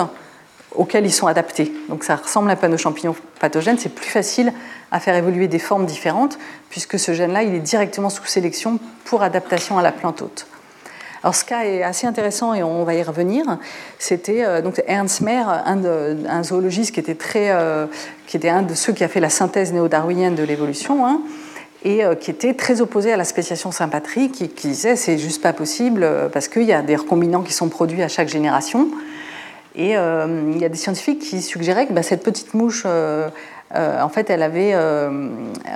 [0.75, 1.73] auxquels ils sont adaptés.
[1.89, 4.53] Donc ça ressemble un peu à champignons pathogènes, c'est plus facile
[4.91, 6.37] à faire évoluer des formes différentes,
[6.69, 10.47] puisque ce gène-là, il est directement sous sélection pour adaptation à la plante hôte.
[11.23, 13.43] Alors ce cas est assez intéressant et on va y revenir.
[13.97, 17.87] C'était euh, Ernst Mayr, un, zoologiste qui était, très, euh,
[18.27, 21.05] qui était un de ceux qui a fait la synthèse néo-darwinienne de l'évolution.
[21.05, 21.21] Hein,
[21.83, 25.41] et euh, qui était très opposé à la spéciation sympatrique, qui, qui disait c'est juste
[25.41, 28.89] pas possible parce qu'il y a des recombinants qui sont produits à chaque génération.
[29.75, 32.83] Et il y a des scientifiques qui suggéraient que bah, cette petite mouche
[33.75, 35.29] euh, en fait, elle avait, euh,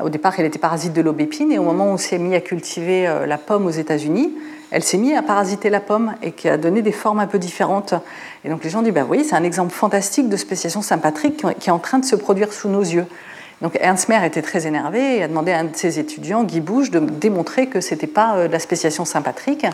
[0.03, 2.41] au départ, elle était parasite de l'aubépine, et au moment où on s'est mis à
[2.41, 4.33] cultiver euh, la pomme aux États-Unis,
[4.71, 7.39] elle s'est mise à parasiter la pomme et qui a donné des formes un peu
[7.39, 7.93] différentes.
[8.45, 11.69] Et donc les gens disent, bah, oui, c'est un exemple fantastique de spéciation sympatrique qui
[11.69, 13.05] est en train de se produire sous nos yeux.
[13.62, 16.62] Donc Ernst Mayr était très énervé et a demandé à un de ses étudiants, Guy
[16.62, 19.65] Bouche, de démontrer que ce n'était pas de la spéciation sympatrique.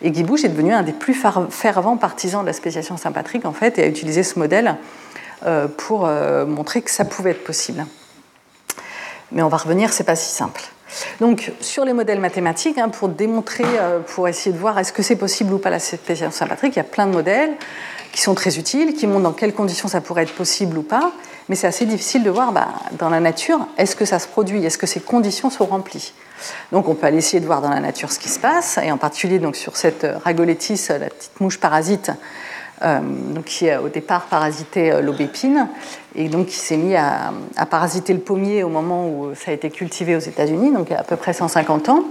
[0.00, 1.14] Et Guy Bouche est devenu un des plus
[1.50, 4.76] fervents partisans de la spéciation sympatrique, en fait, et a utilisé ce modèle
[5.44, 7.84] euh, pour euh, montrer que ça pouvait être possible.
[9.32, 10.62] Mais on va revenir, c'est pas si simple.
[11.20, 15.02] Donc, sur les modèles mathématiques, hein, pour démontrer, euh, pour essayer de voir est-ce que
[15.02, 17.52] c'est possible ou pas la spéciation sympatrique, il y a plein de modèles
[18.12, 21.12] qui sont très utiles, qui montrent dans quelles conditions ça pourrait être possible ou pas.
[21.48, 24.64] Mais c'est assez difficile de voir bah, dans la nature, est-ce que ça se produit,
[24.64, 26.12] est-ce que ces conditions sont remplies?
[26.72, 28.92] Donc on peut aller essayer de voir dans la nature ce qui se passe, et
[28.92, 32.12] en particulier donc, sur cette Ragoletis, la petite mouche parasite,
[32.82, 35.66] euh, donc qui a au départ parasité euh, l'aubépine
[36.14, 37.32] et donc qui s'est mis à,
[37.68, 40.96] parasiter le pommier au moment où ça a été cultivé aux États-Unis, donc il y
[40.96, 42.04] a à peu près 150 ans.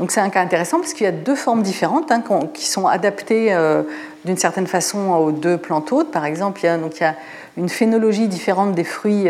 [0.00, 2.88] Donc c'est un cas intéressant parce qu'il y a deux formes différentes hein, qui sont
[2.88, 3.82] adaptées euh,
[4.24, 6.10] d'une certaine façon aux deux plantes hôtes.
[6.10, 7.14] Par exemple, il y a
[7.56, 9.28] une phénologie différente des fruits.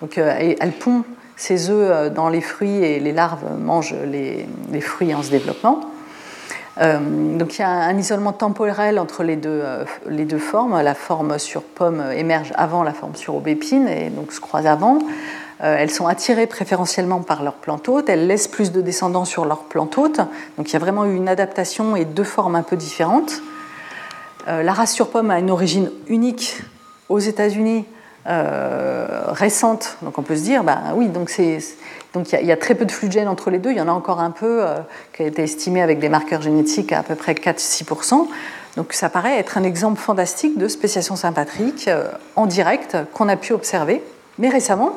[0.00, 1.04] donc elle pond
[1.36, 4.46] ses œufs dans les fruits et les larves mangent les,
[4.80, 5.80] fruits en se développant.
[6.80, 10.80] Euh, donc il y a un isolement temporel entre les deux, euh, formes.
[10.80, 14.98] La forme sur pomme émerge avant la forme sur aubépine et donc se croise avant.
[15.62, 18.08] Euh, elles sont attirées préférentiellement par leur plante hôte.
[18.08, 20.20] Elles laissent plus de descendants sur leur plante hôte.
[20.56, 23.42] Donc il y a vraiment eu une adaptation et deux formes un peu différentes.
[24.46, 26.62] la race sur pomme a une origine unique
[27.08, 27.84] aux États-Unis
[28.24, 29.96] récente.
[30.02, 31.58] Donc on peut se dire, bah oui, donc c'est
[32.12, 33.70] donc il y, a très peu de flux de gènes entre les deux.
[33.70, 34.76] Il y en a encore un peu euh,
[35.14, 38.26] qui a été estimé avec des marqueurs génétiques à à peu près 4-6%.
[38.76, 42.04] Donc ça paraît être un exemple fantastique de spéciation sympatrique euh,
[42.36, 44.02] en direct qu'on a pu observer.
[44.38, 44.94] Mais récemment,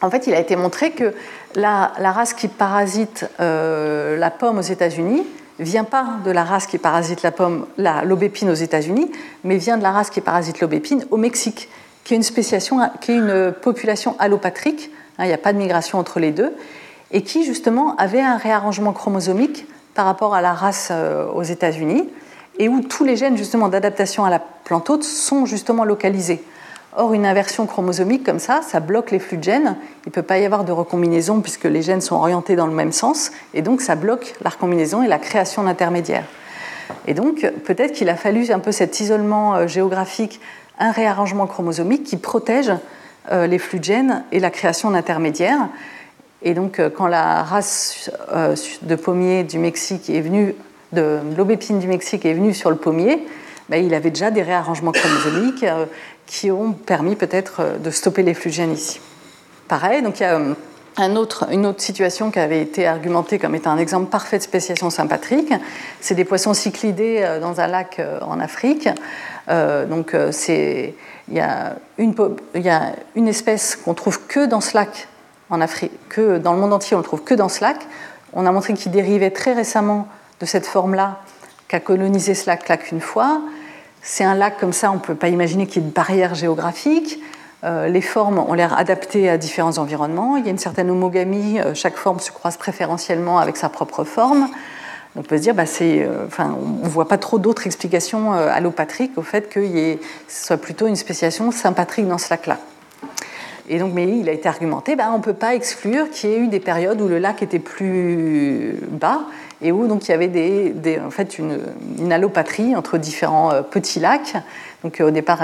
[0.00, 1.12] en fait, il a été montré que
[1.56, 5.26] la, race qui parasite euh, la pomme aux États-Unis
[5.58, 7.66] vient pas de la race qui parasite la pomme,
[8.04, 9.10] l'aubépine aux États-Unis,
[9.44, 11.68] mais vient de la race qui parasite l'aubépine au Mexique,
[12.04, 15.58] qui est une spéciation, qui est une population allopatrique Hein, il n'y a pas de
[15.58, 16.52] migration entre les deux,
[17.12, 22.08] et qui justement avait un réarrangement chromosomique par rapport à la race euh, aux États-Unis,
[22.58, 26.42] et où tous les gènes justement d'adaptation à la plante hôte sont justement localisés.
[26.96, 29.76] Or, une inversion chromosomique comme ça, ça bloque les flux de gènes.
[30.06, 32.72] Il ne peut pas y avoir de recombinaison puisque les gènes sont orientés dans le
[32.72, 36.26] même sens, et donc ça bloque la recombinaison et la création d'intermédiaires.
[37.08, 40.40] Et donc, peut-être qu'il a fallu un peu cet isolement euh, géographique,
[40.78, 42.70] un réarrangement chromosomique qui protège
[43.32, 45.68] euh, les flux de gènes et la création d'intermédiaires.
[46.42, 48.10] Et donc, euh, quand la race
[48.82, 50.54] de pommier du Mexique est venue,
[50.92, 53.26] de l'aubépine du Mexique est venue sur le pommier,
[53.68, 55.64] ben, il avait déjà des réarrangements chromosomiques
[56.26, 59.00] qui ont permis peut-être de stopper les flux gènes ici.
[59.68, 60.40] Pareil, donc il y a
[61.16, 64.90] autre, une autre situation qui avait été argumentée comme étant un exemple parfait de spéciation
[64.90, 65.52] sympatrique,
[66.00, 68.88] c'est des poissons cyclidés dans un lac en Afrique.
[69.48, 70.94] donc il
[71.28, 75.08] y a une, espèce qu'on trouve que dans ce lac
[75.50, 77.78] en Afrique, que dans le monde entier on le trouve que dans ce lac.
[78.32, 80.08] On a montré qu'il dérivait très récemment
[80.40, 81.20] de cette forme-là,
[81.68, 83.40] qu'a colonisé ce lac-là qu'une fois.
[84.06, 86.34] C'est un lac comme ça, on ne peut pas imaginer qu'il y ait de barrière
[86.34, 87.20] géographique.
[87.64, 90.36] Euh, les formes ont l'air adaptées à différents environnements.
[90.36, 94.04] Il y a une certaine homogamie, euh, chaque forme se croise préférentiellement avec sa propre
[94.04, 94.48] forme
[95.16, 99.16] on peut se dire, bah, euh, enfin, on ne voit pas trop d'autres explications allopatriques
[99.16, 99.64] au fait que
[100.26, 102.58] ce soit plutôt une spéciation sympatrique dans ce lac-là.
[103.68, 106.32] Et donc, mais il a été argumenté, bah, on ne peut pas exclure qu'il y
[106.32, 109.20] ait eu des périodes où le lac était plus bas
[109.62, 114.00] et où donc il y avait des, en fait une, allopatrie entre différents euh, petits
[114.00, 114.34] lacs.
[114.82, 115.40] Donc au départ,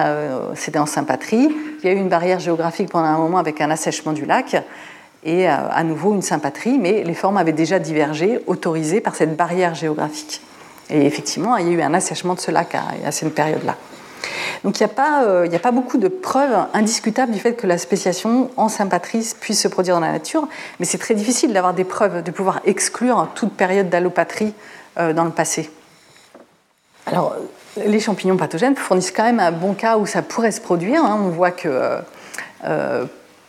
[0.55, 1.49] c'était en sympatrie.
[1.83, 4.63] Il y a eu une barrière géographique pendant un moment avec un assèchement du lac
[5.25, 9.37] et euh, à nouveau une sympatrie, mais les formes avaient déjà divergé, autorisées par cette
[9.37, 10.41] barrière géographique.
[10.89, 13.77] Et effectivement, il y a eu un assèchement de ce lac à, cette période-là.
[14.65, 17.67] Donc il n'y a, pas, euh, a pas beaucoup de preuves indiscutables du fait que
[17.67, 21.75] la spéciation en sympatrie puisse se produire dans la nature, mais c'est très difficile d'avoir
[21.75, 24.55] des preuves, de pouvoir exclure toute période d'allopatrie
[24.99, 25.71] euh, dans le passé.
[27.07, 27.35] Alors,
[27.77, 31.05] les champignons pathogènes fournissent quand même un bon cas où ça pourrait se produire.
[31.05, 31.21] Hein.
[31.25, 31.99] On voit que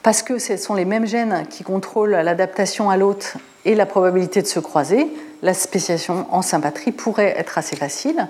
[0.04, 4.42] parce que ce sont les mêmes gènes qui contrôlent l'adaptation à l'hôte et la probabilité
[4.42, 5.08] de se croiser,
[5.42, 8.28] la spéciation en sympatrie pourrait être assez facile.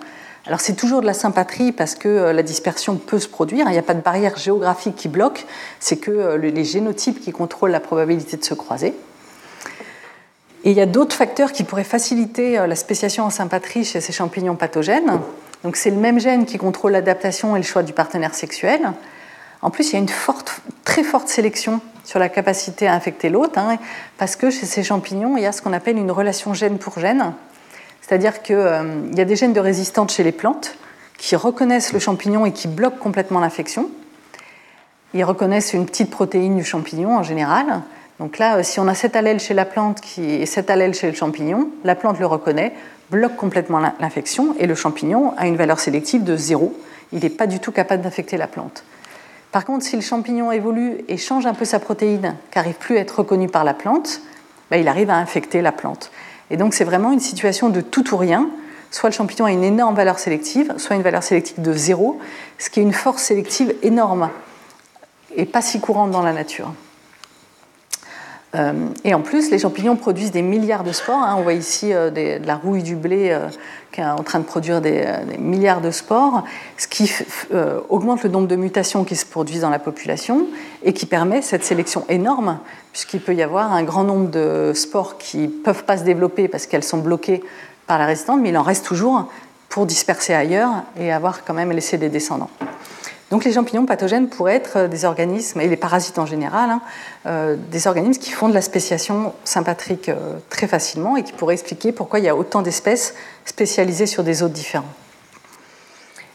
[0.48, 3.74] Alors c'est toujours de la sympatrie parce que euh, la dispersion peut se produire, il
[3.74, 5.46] n'y a pas de barrière géographique qui bloque,
[5.80, 8.96] c'est que euh, les génotypes qui contrôlent la probabilité de se croiser.
[10.64, 14.02] Et il y a d'autres facteurs qui pourraient faciliter euh, la spéciation en sympatrie chez
[14.02, 15.20] ces champignons pathogènes.
[15.64, 18.94] Donc c'est le même gène qui contrôle l'adaptation et le choix du partenaire sexuel.
[19.62, 20.10] En plus, il y a une
[20.84, 21.82] très forte sélection
[22.12, 23.78] sur la capacité à infecter l'hôte, hein,
[24.18, 27.00] parce que chez ces champignons, il y a ce qu'on appelle une relation gène pour
[27.00, 27.32] gène.
[28.02, 28.84] C'est-à-dire qu'il euh,
[29.16, 30.76] y a des gènes de résistance chez les plantes
[31.18, 33.90] qui reconnaissent le champignon et qui bloquent complètement l'infection.
[35.14, 37.82] Ils reconnaissent une petite protéine du champignon en général.
[38.20, 41.10] Donc là, euh, si on a cet allèle chez la plante et cet allèle chez
[41.10, 42.74] le champignon, la plante le reconnaît,
[43.10, 46.78] bloque complètement l'infection et le champignon a une valeur sélective de zéro.
[47.14, 48.84] Il n'est pas du tout capable d'infecter la plante.
[49.52, 52.98] Par contre, si le champignon évolue et change un peu sa protéine, qui n'arrive plus
[52.98, 54.22] à être reconnue par la plante,
[54.70, 56.12] ben, il arrive à infecter la plante.
[56.50, 58.50] Et donc c'est vraiment une situation de tout ou rien.
[58.92, 62.20] Soit le champignon a une énorme valeur sélective, soit une valeur sélective de zéro,
[62.58, 64.30] ce qui est une force sélective énorme
[65.36, 66.74] et pas si courante dans la nature.
[68.54, 68.74] Euh,
[69.04, 71.24] et en plus, les champignons produisent des milliards de spores.
[71.24, 71.36] Hein.
[71.38, 73.48] On voit ici euh, de la rouille du blé euh,
[73.92, 75.06] qui est en train de produire des,
[75.38, 76.44] milliards de spores,
[76.78, 77.12] ce qui
[77.90, 80.48] augmente le nombre de mutations qui se produisent dans la population
[80.84, 82.60] et qui permet cette sélection énorme,
[82.94, 86.48] puisqu'il peut y avoir un grand nombre de spores qui ne peuvent pas se développer
[86.48, 87.44] parce qu'elles sont bloquées
[87.86, 89.30] par la résistance, mais il en reste toujours
[89.68, 92.50] pour disperser ailleurs et avoir quand même laissé des descendants.
[93.32, 96.82] Donc les champignons pathogènes pourraient être euh, des organismes, et les parasites en général, hein,
[97.26, 101.54] euh, des organismes qui font de la spéciation sympatrique euh, très facilement et qui pourraient
[101.54, 103.16] expliquer pourquoi il y a autant d'espèces
[103.46, 104.86] spécialisées sur des hôtes différents.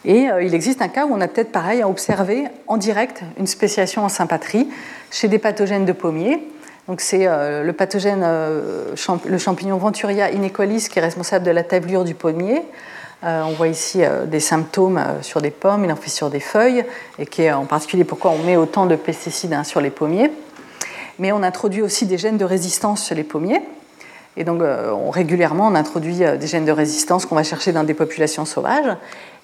[0.05, 3.49] Et il existe un cas où on a peut-être pareil à observer en direct une
[3.49, 4.68] spéciation en sympatrie
[5.11, 6.47] chez des pathogènes de pommiers.
[6.99, 12.62] C'est le pathogène, le champignon Venturia inequalis qui est responsable de la tablure du pommier.
[13.24, 16.28] Euh, on voit ici euh, des symptômes euh, sur des pommes, il en fait sur
[16.28, 16.84] des feuilles,
[17.18, 20.30] et qui est en particulier pourquoi on met autant de pesticides hein, sur les pommiers.
[21.18, 23.62] Mais on introduit aussi des gènes de résistance chez les pommiers.
[24.36, 24.60] Et donc,
[25.14, 28.94] régulièrement, on introduit des gènes de résistance qu'on va chercher dans des populations sauvages.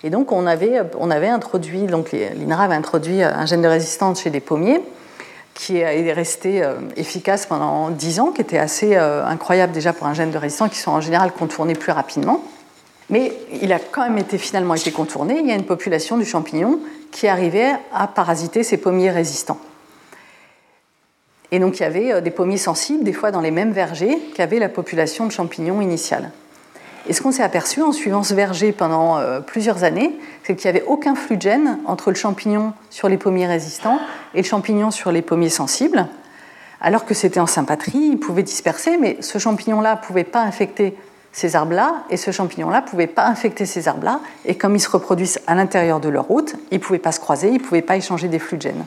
[0.04, 4.20] Et donc, on avait, on avait introduit, donc l'INRA avait introduit un gène de résistance
[4.20, 4.82] chez des pommiers
[5.54, 6.62] qui est resté
[6.98, 10.78] efficace pendant 10 ans, qui était assez incroyable déjà pour un gène de résistance qui
[10.78, 12.42] sont en général contournés plus rapidement.
[13.12, 15.38] Mais il a quand même été, finalement été contourné.
[15.38, 19.60] Il y a une population du champignon qui arrivait à parasiter ces pommiers résistants.
[21.50, 24.18] Et donc il y avait euh, des pommiers sensibles, des fois dans les mêmes vergers
[24.34, 26.30] qu'avait la population de champignons initiale.
[27.06, 30.70] Et ce qu'on s'est aperçu en suivant ce verger pendant euh, plusieurs années, c'est qu'il
[30.70, 33.98] n'y avait aucun flux de gènes entre le champignon sur les pommiers résistants
[34.32, 36.08] et le champignon sur les pommiers sensibles,
[36.80, 40.96] alors que c'était en sympatrie, il pouvait disperser, mais ce champignon-là ne pouvait pas infecter
[41.32, 44.90] ces arbres-là, et ce champignon-là ne pouvait pas infecter ces arbres-là, et comme ils se
[44.90, 47.82] reproduisent à l'intérieur de leur hôte, ils ne pouvaient pas se croiser, ils ne pouvaient
[47.82, 48.84] pas échanger des flux de gènes.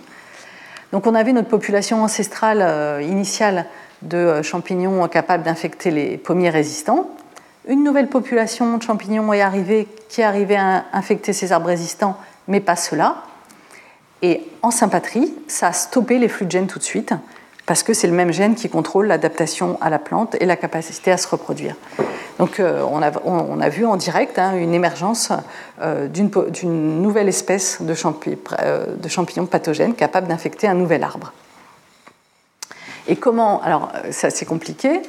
[0.91, 3.65] Donc on avait notre population ancestrale euh, initiale
[4.03, 7.09] de euh, champignons capables d'infecter les pommiers résistants.
[7.67, 12.15] Une nouvelle population de champignons est arrivée qui arrivait à infecter ces arbres résistants,
[12.47, 13.23] mais pas ceux-là.
[14.21, 17.13] Et en sympatrie, ça a stoppé les flux de gènes tout de suite,
[17.65, 21.11] parce que c'est le même gène qui contrôle l'adaptation à la plante et la capacité
[21.11, 21.75] à se reproduire.
[22.37, 25.31] Donc euh, on, a, vu en direct hein, une émergence
[25.81, 31.33] euh, d'une nouvelle espèce euh, de, champignons pathogènes capable d'infecter un nouvel arbre.
[33.07, 35.01] Et comment, alors ça c'est compliqué,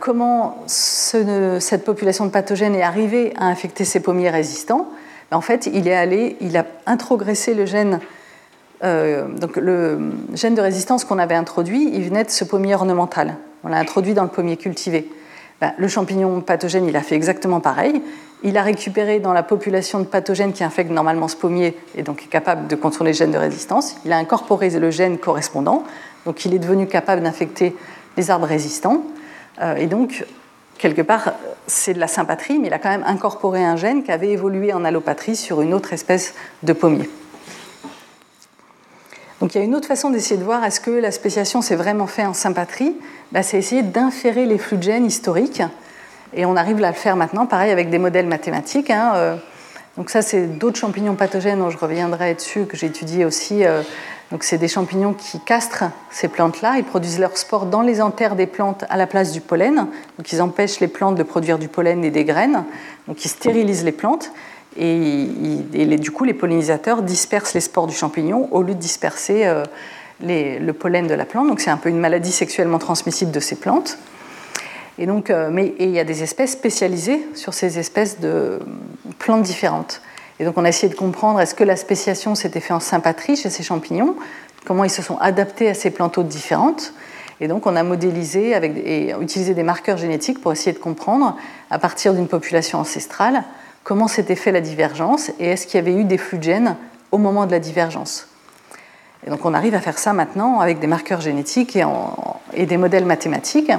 [0.00, 4.88] comment cette population de pathogènes est arrivée à infecter ces pommiers résistants?
[5.30, 8.00] En fait, il est allé, il a introgressé le gène
[8.84, 13.36] donc le gène de résistance qu'on avait introduit, il venait de ce pommier ornemental.
[13.64, 15.08] On l'a introduit dans le pommier cultivé.
[15.60, 18.02] Ben, le champignon pathogène, il a fait exactement pareil.
[18.42, 22.24] Il a récupéré dans la population de pathogènes qui infectent normalement ce pommier et donc
[22.24, 23.96] est capable de contrôler les gènes de résistance.
[24.04, 25.84] Il a incorporé le gène correspondant,
[26.26, 27.74] donc il est devenu capable d'infecter
[28.16, 29.02] les arbres résistants.
[29.62, 30.26] Euh, et donc,
[30.76, 31.32] quelque part,
[31.66, 34.72] c'est de la sympatrie, mais il a quand même incorporé un gène qui avait évolué
[34.74, 37.08] en allopatrie sur une autre espèce de pommier.
[39.44, 41.76] Donc il y a une autre façon d'essayer de voir est-ce que la spéciation s'est
[41.76, 42.96] vraiment fait en sympatrie
[43.30, 45.60] bah, C'est essayer d'inférer les flux de gènes historiques.
[46.32, 48.88] Et on arrive à le faire maintenant, pareil avec des modèles mathématiques.
[48.88, 49.36] Hein, euh.
[49.98, 53.66] donc ça, c'est d'autres champignons pathogènes dont je reviendrai dessus, que j'ai étudié aussi.
[53.66, 53.82] Euh.
[54.32, 56.76] donc c'est des champignons qui castrent ces plantes-là.
[56.78, 59.88] Ils produisent leurs spores dans les anthères des plantes à la place du pollen.
[60.16, 62.64] Donc ils empêchent les plantes de produire du pollen et des graines.
[63.08, 64.32] Donc ils stérilisent les plantes.
[64.76, 69.48] Et, du coup, les pollinisateurs dispersent les spores du champignon au lieu de disperser
[70.20, 71.48] le pollen de la plante.
[71.48, 73.98] Donc c'est un peu une maladie sexuellement transmissible de ces plantes.
[74.98, 78.60] Et donc, mais il y a des espèces spécialisées sur ces espèces de
[79.18, 80.00] plantes différentes.
[80.40, 83.36] Et donc on a essayé de comprendre est-ce que la spéciation s'était faite en sympatrie
[83.36, 84.16] chez ces champignons,
[84.64, 86.92] comment ils se sont adaptés à ces plantes différentes?
[87.40, 91.36] Et donc on a modélisé avec, et utilisé des marqueurs génétiques pour essayer de comprendre,
[91.70, 93.44] à partir d'une population ancestrale,
[93.84, 96.76] comment s'était fait la divergence et est-ce qu'il y avait eu des flux de gènes
[97.12, 98.26] au moment de la divergence.
[99.26, 101.78] Et donc on arrive à faire ça maintenant avec des marqueurs génétiques
[102.54, 103.70] et, des modèles mathématiques.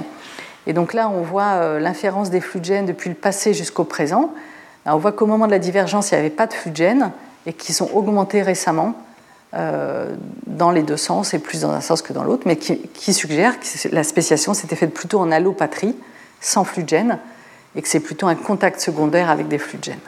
[0.66, 3.84] Et donc là on voit euh, l'inférence des flux de gènes depuis le passé jusqu'au
[3.84, 4.32] présent
[4.94, 7.10] on voit qu'au moment de la divergence, il n'y avait pas de flux de gènes
[7.46, 8.94] et qu'ils sont augmentés récemment
[9.54, 10.14] euh,
[10.46, 13.58] dans les deux sens, et plus dans un sens que dans l'autre, mais qui, suggère
[13.58, 15.96] que la spéciation s'était faite plutôt en allopatrie,
[16.40, 17.18] sans flux de gènes,
[17.76, 20.00] et que c'est plutôt un contact secondaire avec des flux de gènes.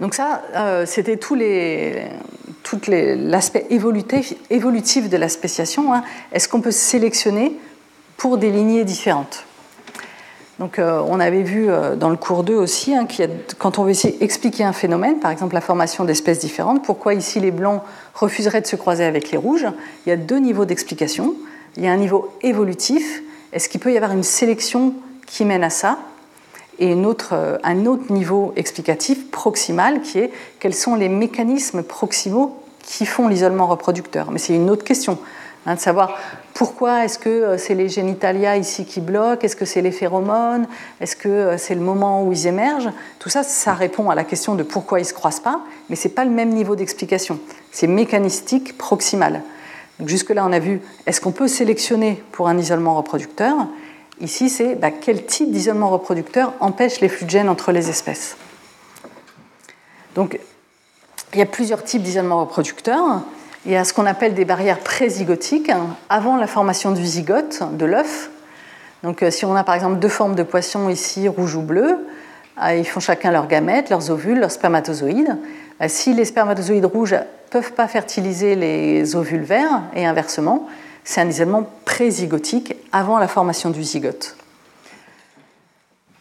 [0.00, 1.34] Donc ça, euh, c'était tout
[2.86, 5.94] l'aspect évolutif, de la spéciation.
[5.94, 6.02] Hein.
[6.32, 7.56] Est-ce qu'on peut sélectionner
[8.18, 9.44] pour des lignées différentes?
[10.58, 13.28] Donc, euh, on avait vu euh, dans le cours 2 aussi hein, qu'il
[13.58, 17.40] quand on veut essayer d'expliquer un phénomène, par exemple la formation d'espèces différentes, pourquoi ici
[17.40, 17.82] les blancs
[18.14, 19.66] refuseraient de se croiser avec les rouges,
[20.06, 21.34] il y a deux niveaux d'explication.
[21.76, 23.22] Il y a un niveau évolutif,
[23.52, 24.94] est-ce qu'il peut y avoir une sélection
[25.26, 25.98] qui mène à ça
[26.78, 33.06] Et euh, un autre niveau explicatif proximal qui est quels sont les mécanismes proximaux qui
[33.06, 34.30] font l'isolement reproducteur.
[34.30, 35.18] Mais c'est une autre question.
[35.66, 36.16] Hein, de savoir
[36.54, 40.68] pourquoi est-ce que euh, c'est les génitalia ici qui bloquent, est-ce que c'est les phéromones,
[41.00, 42.90] est-ce que euh, c'est le moment où ils émergent.
[43.18, 45.60] Tout ça, ça répond à la question de pourquoi ils ne se croisent pas,
[45.90, 47.40] mais ce n'est pas le même niveau d'explication.
[47.72, 49.42] C'est mécanistique proximal.
[50.04, 53.56] Jusque-là, on a vu, est-ce qu'on peut sélectionner pour un isolement reproducteur
[54.20, 58.36] Ici, c'est bah, quel type d'isolement reproducteur empêche les flux de gènes entre les espèces?
[60.14, 60.40] Donc,
[61.34, 63.20] il y a plusieurs types d'isolement reproducteurs.
[63.66, 65.70] Il y a ce qu'on appelle des barrières prézygotiques
[66.08, 68.30] avant la formation du zygote, de l'œuf.
[69.02, 72.06] Donc, euh, si on a par exemple deux formes de poissons ici, rouge ou bleu,
[72.62, 75.36] euh, ils font chacun leurs gamètes, leurs ovules, leurs spermatozoïdes.
[75.82, 77.18] Euh, si les spermatozoïdes rouges ne
[77.50, 80.66] peuvent pas fertiliser les ovules verts et inversement,
[81.06, 84.36] c'est un isolement prézygotique avant la formation du zygote.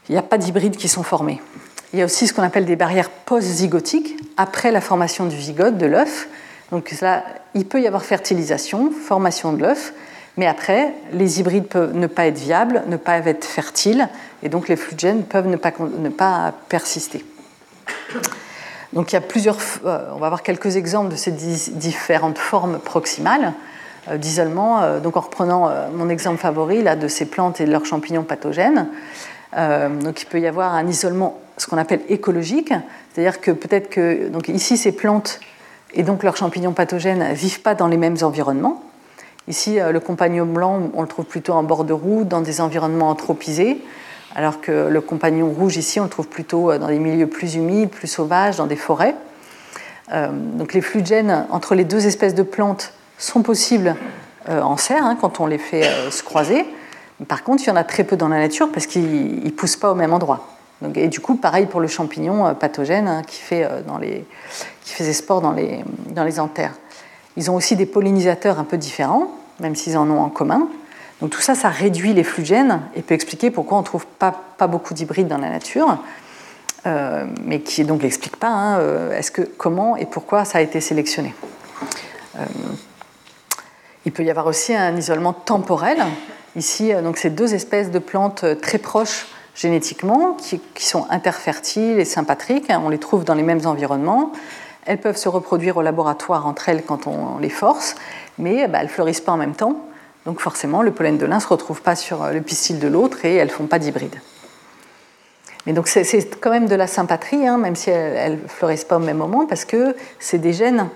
[0.07, 1.41] Il n'y a pas d'hybrides qui sont formés.
[1.91, 5.79] Il y a aussi ce qu'on appelle des barrières post-zygotiques après la formation du zygote,
[5.79, 6.27] de l'œuf.
[6.71, 7.23] Donc là,
[7.55, 9.91] il peut y avoir fertilisation, formation de l'œuf,
[10.37, 14.07] mais après, les hybrides peuvent ne pas être viables, ne pas être fertiles,
[14.43, 17.25] et donc les flux de gènes peuvent ne pas, ne pas persister.
[18.93, 22.77] Donc il y a plusieurs, euh, on va voir quelques exemples de ces différentes formes
[22.77, 23.53] proximales
[24.13, 24.81] d'isolement.
[24.81, 28.23] Euh, donc en reprenant mon exemple favori là, de ces plantes et de leurs champignons
[28.23, 28.87] pathogènes,
[29.53, 32.73] donc il peut y avoir un isolement, ce qu'on appelle écologique,
[33.13, 35.39] c'est-à-dire que peut-être que donc ici ces plantes
[35.93, 38.83] et donc leurs champignons pathogènes ne vivent pas dans les mêmes environnements.
[39.47, 42.61] Ici, euh, le compagnon blanc, on le trouve plutôt en bord de route, dans des
[42.61, 43.81] environnements anthropisés,
[44.35, 47.55] alors que le compagnon rouge, ici, on le trouve plutôt euh, dans des milieux plus
[47.55, 49.15] humides, plus sauvages, dans des forêts.
[50.11, 53.95] Euh, donc les flux de gènes entre les deux espèces de plantes sont possibles
[54.47, 56.65] en serre, hein, quand on les fait se croiser.
[57.27, 59.77] Par contre, il y en a très peu dans la nature parce qu'ils ne poussent
[59.77, 60.47] pas au même endroit.
[60.93, 64.25] et du coup, pareil pour le champignon pathogène hein, qui, fait, dans les,
[64.83, 66.73] qui faisaient sport dans les, dans les anthères.
[67.37, 70.67] Ils ont aussi des pollinisateurs un peu différents, même s'ils en ont en commun.
[71.21, 73.85] Donc tout ça, ça réduit les flux de gènes et peut expliquer pourquoi on ne
[73.85, 74.33] trouve pas,
[74.67, 75.97] beaucoup d'hybrides dans la nature,
[76.85, 80.61] euh, mais qui donc n'explique pas hein, euh, est-ce que, comment et pourquoi ça a
[80.61, 81.33] été sélectionné.
[82.37, 82.45] Euh,
[84.05, 85.97] il peut y avoir aussi un isolement temporel.
[86.55, 92.67] Ici, donc c'est deux espèces de plantes très proches génétiquement, qui, sont interfertiles et sympatriques.
[92.69, 94.31] On les trouve dans les mêmes environnements.
[94.85, 97.95] Elles peuvent se reproduire au laboratoire entre elles quand on les force,
[98.37, 99.77] mais bah, elles ne fleurissent pas en même temps.
[100.25, 103.25] Donc forcément, le pollen de l'un ne se retrouve pas sur le pistil de l'autre
[103.25, 104.15] et elles ne font pas d'hybride.
[105.65, 108.97] Mais donc c'est quand même de la sympatrie, hein, même si elles ne fleurissent pas
[108.97, 110.89] au même moment, parce que c'est des gènes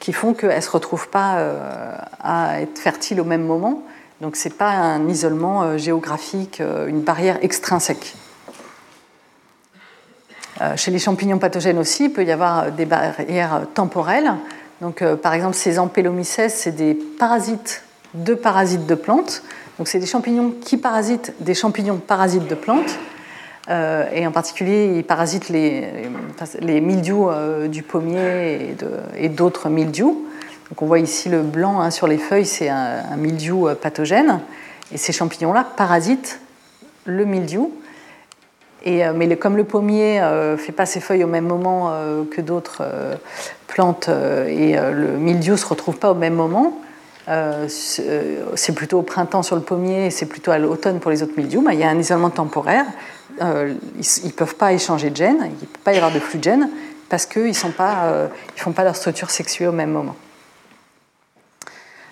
[0.00, 3.82] qui font qu'elles ne se retrouvent pas euh, à être fertiles au même moment.
[4.20, 8.16] Donc ce n'est pas un isolement euh, géographique, euh, une barrière extrinsèque.
[10.76, 14.30] Chez les champignons pathogènes aussi, il peut y avoir des barrières temporelles.
[14.82, 17.82] Donc, par exemple, ces ampélomycètes, c'est des parasites
[18.12, 19.42] de parasites de plantes.
[19.78, 22.98] Donc, c'est des champignons qui parasitent des champignons parasites de plantes.
[23.68, 25.84] Euh, et en particulier, ils parasitent les,
[26.60, 27.30] les mildious
[27.68, 28.74] du pommier
[29.16, 30.26] et d'autres mildious.
[30.70, 34.40] Donc, on voit ici le blanc hein, sur les feuilles, c'est un, un, mildiou pathogène.
[34.92, 36.40] Et ces champignons-là parasitent
[37.04, 37.72] le mildiou
[38.84, 41.92] Et, mais comme le pommier ne fait pas ses feuilles au même moment
[42.30, 42.82] que d'autres
[43.66, 46.80] plantes et le mildiou ne se retrouve pas au même moment,
[47.68, 51.34] c'est plutôt au printemps sur le pommier et c'est plutôt à l'automne pour les autres
[51.36, 52.86] mildious, il y a un isolement temporaire.
[53.40, 56.38] Ils ne peuvent pas échanger de gènes, il ne peut pas y avoir de flux
[56.38, 56.68] de gènes
[57.08, 60.16] parce qu'ils ne font pas leur structure sexuée au même moment.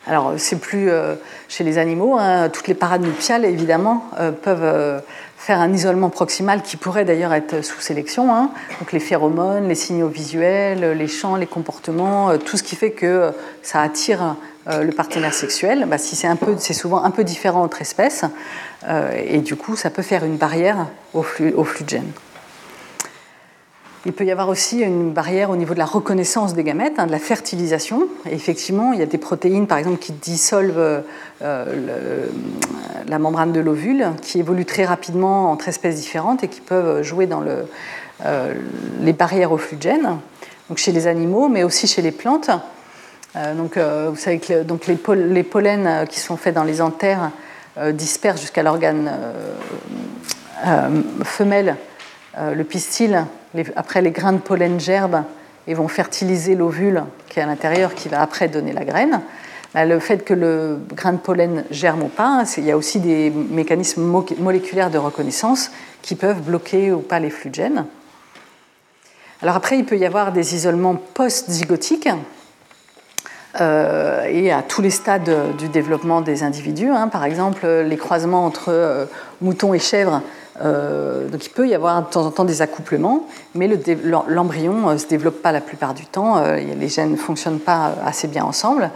[0.09, 1.17] Alors, c'est plus euh,
[1.49, 2.17] chez les animaux.
[2.19, 5.01] Hein, toutes les parades nuptiales, évidemment, euh, peuvent euh,
[5.37, 8.35] faire un isolement proximal qui pourrait d'ailleurs être sous sélection.
[8.35, 8.51] Hein.
[8.81, 13.33] Donc, les phéromones, les signaux visuels, les chants, les comportements, tout ce qui fait que
[13.63, 15.87] ça attire le partenaire sexuel.
[15.89, 18.25] Bah, si c'est souvent un peu différent entre espèces,
[18.87, 22.13] et du coup, ça peut faire une barrière au flux, de gènes.
[24.07, 27.07] Il peut y avoir aussi une barrière au niveau de la reconnaissance des gamètes, hein,
[27.07, 28.09] de la fertilisation.
[28.31, 31.03] effectivement, il y a des protéines, par exemple, qui dissolvent
[31.43, 32.27] euh,
[33.09, 37.27] la membrane de l'ovule, qui évoluent très rapidement entre espèces différentes et qui peuvent jouer
[37.27, 37.43] dans
[38.25, 38.55] euh,
[39.01, 40.17] les barrières au flux de gènes,
[40.69, 42.51] donc chez les animaux, mais aussi chez les plantes.
[43.37, 47.33] Euh, donc, vous savez que donc les, les, pollens qui sont faits dans les anthères
[47.93, 49.11] dispersent jusqu'à l'organe
[51.25, 51.77] femelle,
[52.37, 53.25] le pistil,
[53.77, 55.25] après, les grains de pollen gerbent
[55.67, 59.21] et vont fertiliser l'ovule qui est à l'intérieur, qui va après donner la graine.
[59.75, 63.31] Le fait que le grain de pollen germe ou pas, il y a aussi des
[63.31, 64.03] mécanismes
[64.39, 67.85] moléculaires de reconnaissance qui peuvent bloquer ou pas les flux de gènes.
[69.43, 72.09] Alors après, il peut y avoir des isolements post-zygotiques,
[73.61, 76.91] euh, et à tous les stades du développement des individus.
[76.91, 77.09] Hein.
[77.09, 79.07] Par exemple, les croisements entre euh,
[79.41, 80.23] moutons et chèvres
[80.61, 83.71] euh, donc il peut y avoir de temps en temps des accouplements, mais
[84.27, 88.27] l'embryon ne se développe pas la plupart du temps, les gènes ne fonctionnent pas assez
[88.27, 88.91] bien ensemble.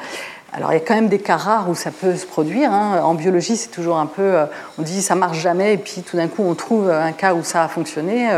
[0.55, 2.73] Alors il y a quand même des cas rares où ça peut se produire.
[2.73, 3.01] Hein.
[3.03, 4.35] En biologie, c'est toujours un peu,
[4.79, 7.43] on dit ça marche jamais, et puis tout d'un coup on trouve un cas où
[7.43, 8.29] ça a fonctionné.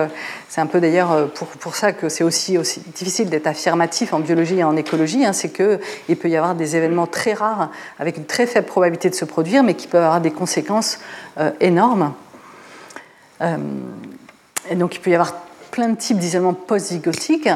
[0.48, 4.20] C'est un peu d'ailleurs pour, pour, ça que c'est aussi, aussi difficile d'être affirmatif en
[4.20, 5.24] biologie et en écologie.
[5.24, 5.32] Hein.
[5.32, 9.16] C'est qu'il peut y avoir des événements très rares avec une très faible probabilité de
[9.16, 11.00] se produire, mais qui peuvent avoir des conséquences
[11.60, 12.14] énormes.
[13.40, 13.56] Euh,
[14.70, 15.34] et donc il peut y avoir
[15.70, 17.48] plein de types d'isolement post-zygotique.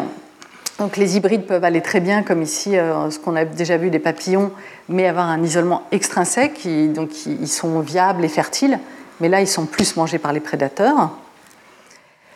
[0.79, 3.91] Donc les hybrides peuvent aller très bien, comme ici, euh, ce qu'on a déjà vu
[3.91, 4.53] des papillons,
[4.89, 8.79] mais avoir un isolement extrinsèque, donc ils sont viables et fertiles,
[9.21, 11.11] mais là ils sont plus mangés par les prédateurs.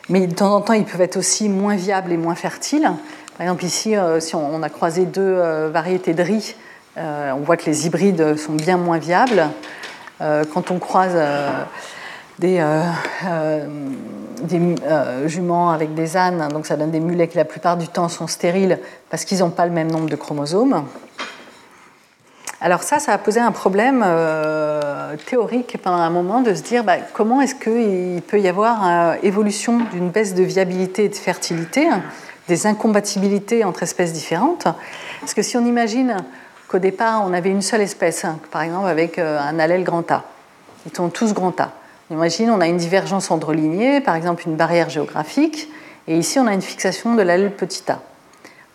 [0.09, 2.91] Mais de temps en temps, ils peuvent être aussi moins viables et moins fertiles.
[3.39, 5.37] Par exemple, ici, euh, si on a croisé deux
[5.69, 6.57] variétés de riz,
[6.97, 9.49] on voit que les hybrides sont bien moins viables.
[10.21, 11.17] Quand on croise
[12.43, 12.83] des, euh,
[13.27, 13.69] euh,
[14.53, 18.09] euh, juments avec des ânes, donc ça donne des mulets qui la plupart du temps
[18.09, 18.81] sont stériles
[19.11, 20.85] parce qu'ils n'ont pas le même nombre de chromosomes.
[22.61, 24.05] Alors ça, ça a posé un problème
[25.27, 29.81] théorique pendant un moment de se dire bah, comment est-ce qu'il peut y avoir évolution
[29.93, 31.89] d'une baisse de viabilité et de fertilité,
[32.47, 34.69] des incompatibilités entre espèces différentes?
[35.21, 36.19] Parce que si on imagine
[36.69, 40.23] qu'au départ, on avait une seule espèce, hein, par exemple avec un allèle grand A,
[40.87, 41.73] ils sont tous grand A.
[42.11, 45.69] Imagine, on a une divergence endrelignée, par exemple une barrière géographique,
[46.09, 48.01] et ici on a une fixation de l'allèle petit a.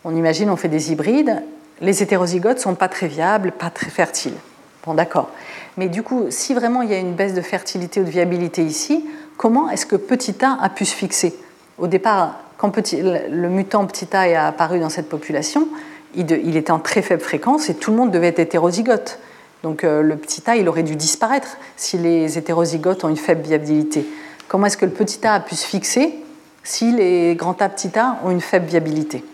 [0.03, 1.43] On imagine, on fait des hybrides,
[1.82, 4.38] les hétérozygotes ne sont pas très viables, pas très fertiles.
[4.86, 5.30] Bon, d'accord.
[5.75, 8.63] Mais du coup, si vraiment il y a une baisse de fertilité ou de viabilité
[8.63, 9.05] ici,
[9.36, 11.36] comment est-ce que petit a a pu se fixer?
[11.78, 15.67] Au départ, quand le mutant petit a est apparu dans cette population,
[16.15, 19.19] il était en très faible fréquence et tout le monde devait être hétérozygote.
[19.68, 23.41] Donc euh, le petit a, il aurait dû disparaître si les hétérozygotes ont une faible
[23.41, 24.07] viabilité.
[24.47, 26.15] Comment est-ce que le petit a a pu se fixer
[26.63, 29.26] si les grands a petit a ont une faible viabilité?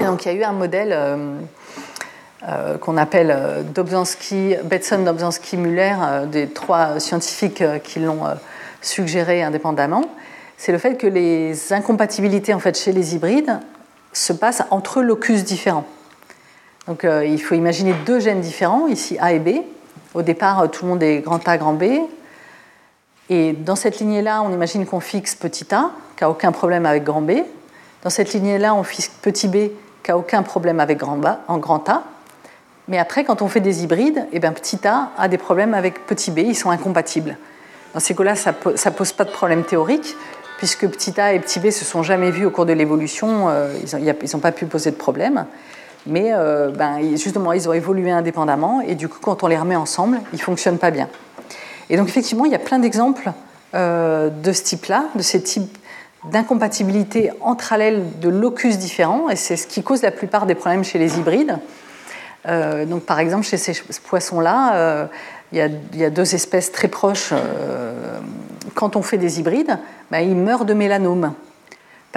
[0.00, 1.36] Donc il y a eu un modèle euh,
[2.48, 5.94] euh, qu'on appelle Dobzhansky, Betson, Dobzhansky, Muller,
[6.26, 8.24] des trois scientifiques qui l'ont
[8.82, 10.06] suggéré indépendamment.
[10.56, 13.60] C'est le fait que les incompatibilités en fait, chez les hybrides
[14.12, 15.86] se passent entre locus différents.
[16.88, 19.60] Donc euh, il faut imaginer deux gènes différents, ici A et B.
[20.14, 21.84] Au départ, tout le monde est grand A, grand B.
[23.28, 27.04] Et dans cette lignée-là, on imagine qu'on fixe petit a, qui n'a aucun problème avec
[27.04, 27.32] grand B.
[28.02, 29.70] Dans cette lignée-là, on fixe petit b,
[30.02, 32.04] qui n'a aucun problème avec grand, en grand A.
[32.86, 36.06] Mais après, quand on fait des hybrides, eh bien, petit a a des problèmes avec
[36.06, 37.36] petit b, ils sont incompatibles.
[37.92, 40.16] Dans ces cas-là, ça ne pose pas de problème théorique,
[40.56, 43.74] puisque petit a et petit b se sont jamais vus au cours de l'évolution, euh,
[43.92, 45.44] ils n'ont pas pu poser de problème
[46.06, 49.76] mais euh, ben, justement, ils ont évolué indépendamment, et du coup, quand on les remet
[49.76, 51.08] ensemble, ils ne fonctionnent pas bien.
[51.90, 53.32] Et donc, effectivement, il y a plein d'exemples
[53.74, 55.78] euh, de ce type-là, de ces types
[56.30, 60.84] d'incompatibilité entre allèles de locus différents, et c'est ce qui cause la plupart des problèmes
[60.84, 61.58] chez les hybrides.
[62.46, 63.74] Euh, donc, par exemple, chez ces
[64.04, 65.08] poissons-là,
[65.52, 65.58] il,
[65.94, 67.32] y a deux espèces très proches
[68.74, 69.76] quand on fait des hybrides,
[70.10, 71.32] ben, ils meurent de mélanome.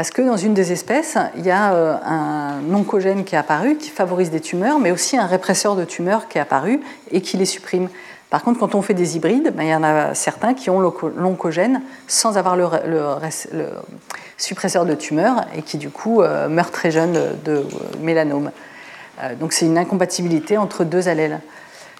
[0.02, 3.76] Parce que dans une des espèces, il y a euh, un oncogène qui est apparu,
[3.76, 6.82] qui favorise des tumeurs, mais aussi un répresseur de tumeurs qui est apparu
[7.12, 7.88] et qui les supprime.
[8.32, 10.80] Par contre, quand on fait des hybrides, ben, il y en a certains qui ont
[10.80, 12.68] l'oncogène sans avoir le,
[14.38, 17.64] suppresseur de tumeurs et qui du coup euh, meurent très jeunes de,
[18.02, 18.50] mélanome.
[19.22, 21.42] Euh, donc c'est une incompatibilité entre deux allèles.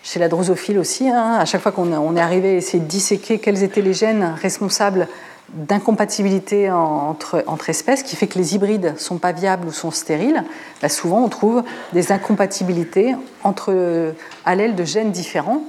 [0.02, 3.38] Chez la drosophile aussi, hein, à chaque fois qu'on est arrivé à essayer de disséquer
[3.38, 5.08] quels étaient les gènes responsables
[5.54, 10.44] d'incompatibilité entre, espèces qui fait que les hybrides sont pas viables ou sont stériles,
[10.82, 14.14] ben, souvent on trouve des incompatibilités entre
[14.46, 15.62] allèles de gènes différents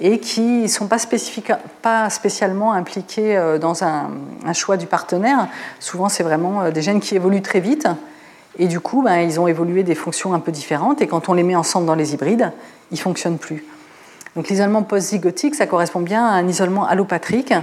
[0.00, 0.98] et qui ne sont pas,
[1.82, 4.10] pas, spécialement impliqués euh, dans un,
[4.52, 5.48] choix du partenaire.
[5.78, 7.88] Souvent, c'est vraiment euh, des gènes qui évoluent très vite
[8.58, 11.32] et du coup, ben, ils ont évolué des fonctions un peu différentes et quand on
[11.32, 12.52] les met ensemble dans les hybrides,
[12.90, 13.64] ils ne fonctionnent plus.
[14.36, 17.54] Donc l'isolement post-zygotique, ça correspond bien à un isolement allopatrique,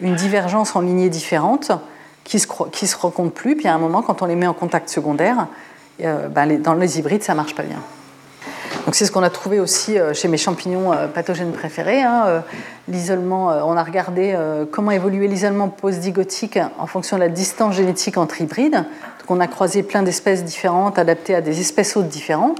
[0.00, 1.72] une divergence en lignées différentes
[2.24, 4.88] qui se, se rencontrent plus, puis à un moment, quand on les met en contact
[4.88, 5.46] secondaire,
[6.02, 7.78] euh, ben, dans les hybrides, ça marche pas bien
[8.92, 12.02] c'est ce qu'on a trouvé aussi euh, chez mes champignons euh, pathogènes préférés.
[12.02, 12.44] Hein,
[12.88, 14.38] l'isolement, on a regardé
[14.70, 18.74] comment évoluait l'isolement post-digotique en fonction de la distance génétique entre hybrides.
[18.74, 22.58] Donc on a croisé plein d'espèces différentes adaptées à des espèces hôtes différentes.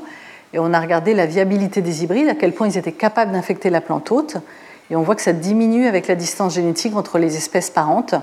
[0.52, 3.70] Et on a regardé la viabilité des hybrides, à quel point ils étaient capables d'infecter
[3.70, 4.38] la plante hôte.
[4.90, 8.14] Et on voit que ça diminue avec la distance génétique entre les espèces parentes.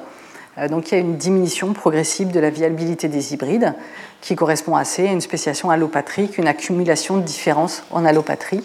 [0.69, 3.73] Donc il y a une diminution progressive de la viabilité des hybrides
[4.21, 8.63] qui correspond assez à une spéciation allopatrique, une accumulation de différences en allopatrie.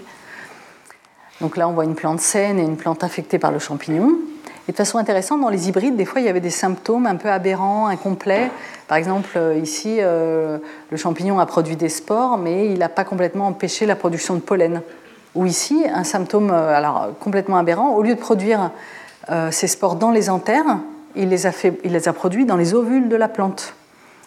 [1.41, 4.19] Donc là, on voit une plante saine et une plante infectée par le champignon.
[4.69, 7.17] Et de façon intéressante, dans les hybrides, des fois, il y avait des symptômes un
[7.17, 8.51] peu aberrants, incomplets.
[8.87, 10.59] Par exemple, euh, ici, euh,
[10.91, 14.41] le champignon a produit des spores, mais il n'a pas complètement empêché la production de
[14.41, 14.83] pollen.
[15.39, 18.71] Ou ici, un symptôme euh, alors, complètement aberrant, au lieu de produire
[19.51, 20.79] ces spores dans les anthères,
[21.15, 23.75] il les, a produits dans les ovules de la plante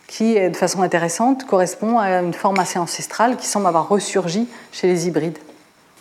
[0.05, 4.86] qui, de façon intéressante, correspond à une forme assez ancestrale qui semble avoir ressurgi chez
[4.86, 5.39] les hybrides.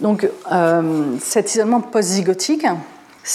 [0.00, 2.66] Donc, euh, cet isolement post-zygotique,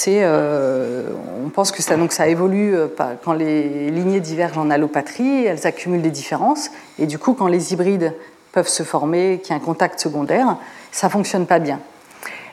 [0.07, 1.07] euh,
[1.45, 2.87] on pense que ça, ça évolue euh,
[3.23, 7.73] quand les lignées divergent en allopatrie, elles accumulent des différences, et du coup, quand les
[7.73, 8.13] hybrides
[8.51, 10.57] peuvent se former, qu'il y a un contact secondaire,
[10.95, 11.81] ça ne fonctionne pas bien.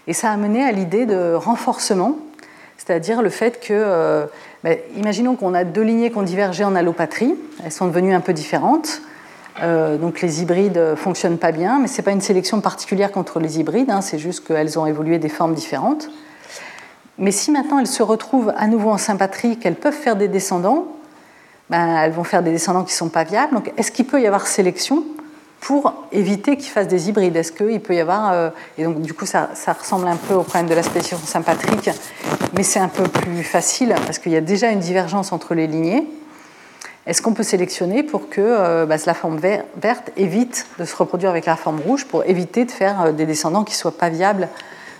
[0.09, 2.17] Et ça a mené à l'idée de renforcement,
[2.77, 4.27] c'est-à-dire le fait que
[4.97, 8.33] imaginons qu'on a deux lignées qui ont divergé en allopatrie, elles sont devenues un peu
[8.33, 9.01] différentes.
[9.63, 13.13] Euh, donc les hybrides ne fonctionnent pas bien, mais ce n'est pas une sélection particulière
[13.13, 16.09] contre les hybrides, hein, c'est juste qu'elles ont évolué des formes différentes.
[17.19, 20.89] Mais si maintenant elles se retrouvent à nouveau en sympatrie, qu'elles peuvent faire des descendants,
[21.71, 23.55] ben, elles vont faire des descendants qui ne sont pas viables.
[23.55, 25.05] Donc est-ce qu'il peut y avoir sélection
[25.63, 28.33] pour éviter qu'ils fassent des hybrides Est-ce qu'il peut y avoir.
[28.33, 29.49] Euh, et donc, du coup, ça,
[29.79, 31.89] ressemble un peu au problème de la spéciation sympatrique,
[32.55, 35.69] mais c'est un peu plus facile parce qu'il y a déjà une divergence entre les
[35.69, 36.05] lignées.
[37.07, 41.31] Est-ce qu'on peut sélectionner pour que euh, bah, la forme verte évite de se reproduire
[41.31, 44.09] avec la forme rouge pour éviter de faire euh, des descendants qui ne soient pas
[44.09, 44.49] viables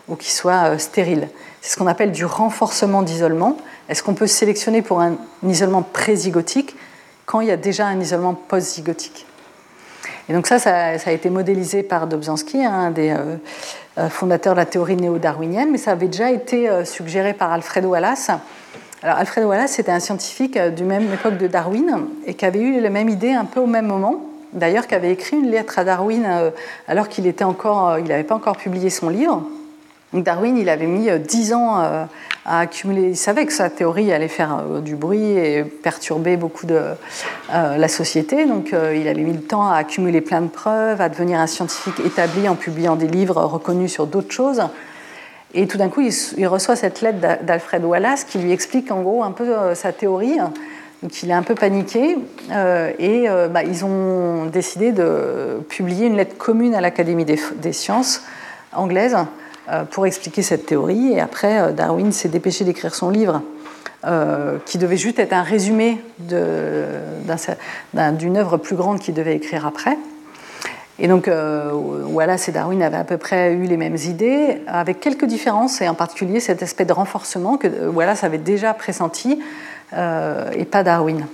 [0.09, 1.29] ou qui soient stériles?
[1.61, 3.57] C'est ce qu'on appelle du renforcement d'isolement.
[3.89, 6.77] Est-ce qu'on peut sélectionner pour un isolement pré-zygotique
[7.27, 9.27] quand il y a déjà un isolement post-zygotique?
[10.29, 13.37] Et donc ça, ça, a été modélisé par Dobzhansky, un des euh,
[13.99, 17.85] euh, fondateurs de la théorie néo-darwinienne, mais ça avait déjà été euh, suggéré par Alfred
[17.85, 18.31] Wallace.
[19.03, 22.81] Alors Alfred Wallace, c'était un scientifique du même époque de Darwin et qui avait eu
[22.81, 24.23] la même idée un peu au même moment.
[24.53, 26.25] D'ailleurs, qui avait écrit une lettre à Darwin
[26.87, 29.43] alors qu'il était encore, il n'avait pas encore publié son livre.
[30.13, 32.07] Donc Darwin, il avait mis dix ans
[32.45, 36.75] Il savait que sa théorie allait faire euh, du bruit et perturber beaucoup de
[37.55, 38.47] euh, la société.
[38.47, 41.47] Donc euh, il avait mis le temps à accumuler plein de preuves, à devenir un
[41.47, 44.63] scientifique établi en publiant des livres reconnus sur d'autres choses.
[45.55, 49.23] Et tout d'un coup, il, reçoit cette lettre d'Alfred Wallace qui lui explique en gros
[49.23, 50.39] un peu sa théorie.
[51.03, 52.17] Donc il est un peu paniqué
[52.99, 58.23] et bah, ils ont décidé de publier une lettre commune à l'Académie des, des, sciences
[58.73, 59.15] anglaise
[59.91, 61.13] pour expliquer cette théorie.
[61.13, 63.43] Et après, euh, Darwin s'est dépêché d'écrire son livre,
[64.05, 66.37] euh, qui devait juste être un résumé d'une
[68.37, 69.97] œuvre plus grande qu'il devait écrire après.
[70.99, 75.25] Et donc, Wallace et Darwin avaient à peu près eu les mêmes idées, avec quelques
[75.25, 79.41] différences, et en particulier cet aspect de renforcement que Wallace avait déjà pressenti,
[79.93, 81.27] et pas Darwin.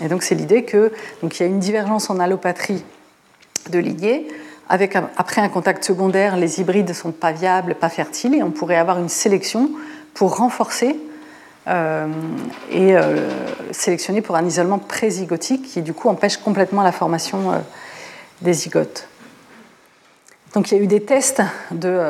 [0.00, 0.90] Et donc, c'est l'idée qu'il
[1.40, 2.84] y a une divergence en allopatrie
[3.70, 4.28] de lignées,
[4.70, 8.76] après un contact secondaire, les hybrides ne sont pas viables, pas fertiles, et on pourrait
[8.76, 9.70] avoir une sélection
[10.14, 10.96] pour renforcer
[11.68, 12.06] euh,
[12.70, 13.28] et euh,
[13.72, 17.58] sélectionner pour un isolement pré-zygotique qui du coup empêche complètement la formation euh,
[18.42, 19.08] des zygotes.
[20.54, 22.00] Donc il y a eu des tests de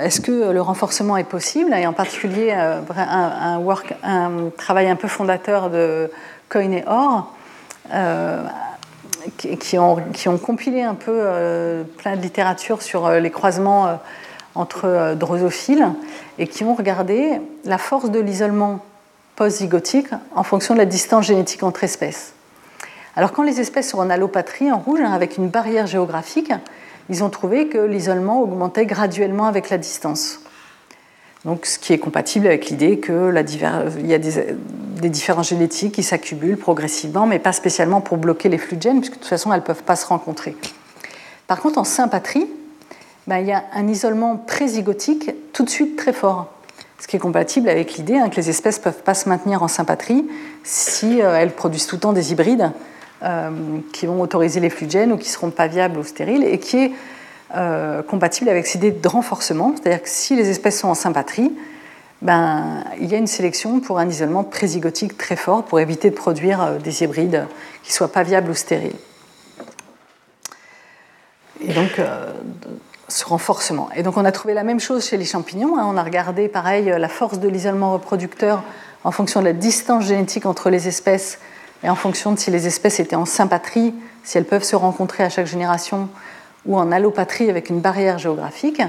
[0.00, 2.82] est-ce que le renforcement est possible, et en particulier un,
[4.56, 6.10] travail un peu fondateur de
[6.48, 7.34] Coyne et Or,
[9.38, 13.98] qui, ont, compilé un peu plein de littérature sur les croisements
[14.54, 15.88] entre drosophiles
[16.38, 18.80] et qui ont regardé la force de l'isolement
[19.36, 22.34] post-zygotique en fonction de la distance génétique entre espèces.
[23.16, 26.52] Alors quand les espèces sont en allopatrie, en rouge, hein, avec une barrière géographique,
[27.10, 30.41] ils ont trouvé que l'isolement augmentait graduellement avec la distance.
[31.44, 33.32] Donc, ce qui est compatible avec l'idée qu'il
[34.04, 38.76] y a des, différences génétiques qui s'accumulent progressivement, mais pas spécialement pour bloquer les flux
[38.76, 40.56] de gènes, puisque de toute façon, elles ne peuvent pas se rencontrer.
[41.48, 42.46] Par contre, en sympatrie,
[43.26, 46.52] ben, il y a un isolement prézygotique tout de suite très fort,
[47.00, 49.62] ce qui est compatible avec l'idée hein, que les espèces ne peuvent pas se maintenir
[49.64, 50.24] en sympatrie
[50.62, 52.70] si euh, elles produisent tout le temps des hybrides
[53.24, 53.50] euh,
[53.92, 56.44] qui vont autoriser les flux de gènes ou qui ne seront pas viables ou stériles,
[56.44, 56.92] et qui
[57.54, 61.52] euh, compatible avec cette idée de renforcement, c'est-à-dire que si les espèces sont en sympatrie,
[62.20, 66.14] ben, il y a une sélection pour un isolement prézygotique très fort pour éviter de
[66.14, 67.46] produire euh, des hybrides
[67.82, 68.96] qui ne soient pas viables ou stériles.
[71.64, 72.00] Et donc,
[73.06, 73.88] ce renforcement.
[73.94, 75.78] Et donc, on a trouvé la même chose chez les champignons.
[75.78, 75.86] Hein.
[75.86, 78.64] On a regardé, pareil, la force de l'isolement reproducteur
[79.04, 81.38] en fonction de la distance génétique entre les espèces
[81.84, 83.94] et en fonction de si les espèces étaient en sympatrie,
[84.24, 86.08] si elles peuvent se rencontrer à chaque génération,
[86.66, 88.82] ou en allopatrie avec une barrière géographique.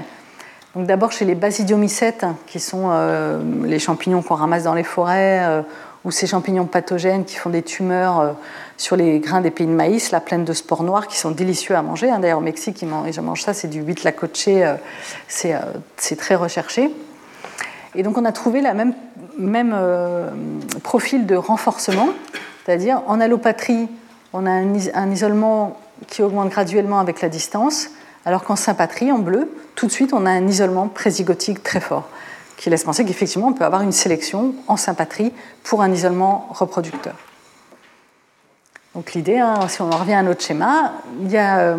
[0.74, 5.40] Donc d'abord chez les basidiomycètes, qui sont euh, les champignons qu'on ramasse dans les forêts,
[5.44, 5.62] euh,
[6.04, 8.32] ou ces champignons pathogènes qui font des tumeurs euh,
[8.76, 11.76] sur les grains des pays de maïs, la plaine de spores noirs, qui sont délicieux
[11.76, 12.10] à manger.
[12.10, 12.18] Hein.
[12.18, 14.48] D'ailleurs au Mexique, ils mangent, ça, c'est du huitlacoche,
[15.28, 16.90] c'est très recherché.
[17.94, 18.94] Et donc on a trouvé le même,
[19.38, 19.76] même
[20.82, 22.08] profil de renforcement
[22.64, 23.88] c'est-à-dire, en allopatrie,
[24.32, 27.88] on a un, isolement qui augmente graduellement avec la distance,
[28.24, 32.08] alors qu'en sympatrie, en bleu, tout de suite, on a un isolement prézygotique très fort,
[32.56, 35.32] qui laisse penser qu'effectivement, on peut avoir une sélection en sympatrie
[35.62, 37.14] pour un isolement reproducteur.
[38.94, 41.76] Donc l'idée, hein, si on en revient à notre schéma, il y a euh,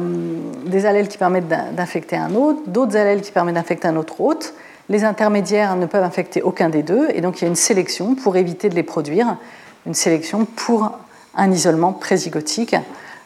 [0.66, 4.54] des allèles qui permettent d'infecter un hôte, d'autres allèles qui permettent d'infecter un autre hôte.
[4.90, 8.16] Les intermédiaires ne peuvent infecter aucun des deux, et donc il y a une sélection
[8.16, 9.38] pour éviter de les produire
[9.86, 10.92] une sélection pour
[11.36, 12.76] un isolement prézygotique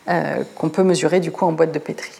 [0.09, 2.11] euh, qu'on peut mesurer du coup en boîte de pétri.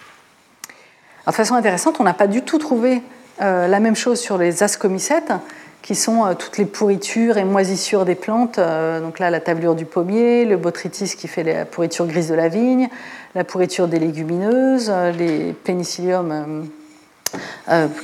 [1.26, 3.02] de façon intéressante, on n'a pas du tout trouvé
[3.42, 5.34] euh, la même chose sur les ascomycètes,
[5.82, 8.60] qui sont euh, toutes les pourritures et moisissures des plantes.
[8.60, 12.48] donc là, la tablure du pommier, le botrytis qui fait la pourriture grise de la
[12.48, 12.90] vigne,
[13.34, 16.68] la pourriture des légumineuses, les pénicilliums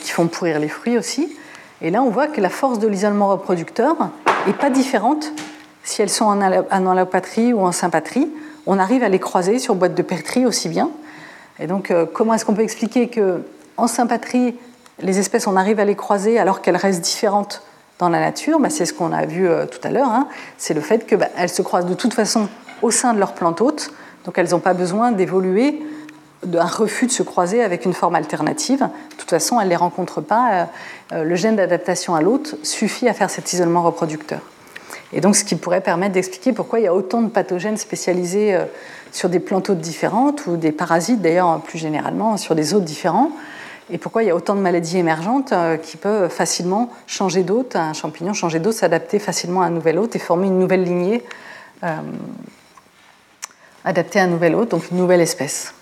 [0.01, 1.35] qui font pourrir les fruits aussi.
[1.83, 3.95] Et là, on voit que la force de l'isolement reproducteur
[4.47, 5.31] n'est pas différente
[5.83, 8.27] si elles sont en allopatrie ou en sympatrie,
[8.65, 10.89] on arrive à les croiser sur boîte de pétri aussi bien.
[11.59, 13.41] Et donc, euh, comment est-ce qu'on peut expliquer que
[13.77, 14.55] en sympatrie,
[14.99, 17.61] les espèces, on arrive à les croiser alors qu'elles restent différentes
[17.99, 18.59] dans la nature?
[18.59, 20.09] Bah, C'est ce qu'on a vu euh, tout à l'heure.
[20.09, 20.27] Hein.
[20.57, 22.47] C'est le fait qu'elles bah, se croisent de toute façon
[22.81, 23.91] au sein de leur plante hôte,
[24.25, 25.81] donc elles n'ont pas besoin d'évoluer
[26.43, 28.79] d'un refus de se croiser avec une forme alternative.
[28.79, 30.67] De toute façon, elles ne les rencontrent pas.
[31.11, 34.41] Euh, le gène d'adaptation à l'hôte suffit à faire cet isolement reproducteur.
[35.13, 38.55] Et donc, ce qui pourrait permettre d'expliquer pourquoi il y a autant de pathogènes spécialisés
[38.55, 38.65] euh,
[39.11, 43.31] sur des plantes hôtes différentes ou des parasites, d'ailleurs, plus généralement, sur des hôtes différents.
[43.91, 47.75] Et pourquoi il y a autant de maladies émergentes euh, qui peuvent facilement changer d'hôte,
[47.75, 51.23] un champignon changer d'hôte, s'adapter facilement à un nouvel hôte et former une nouvelle lignée
[51.83, 51.95] euh,
[53.83, 55.73] adaptée à un nouvel hôte, donc une nouvelle espèce.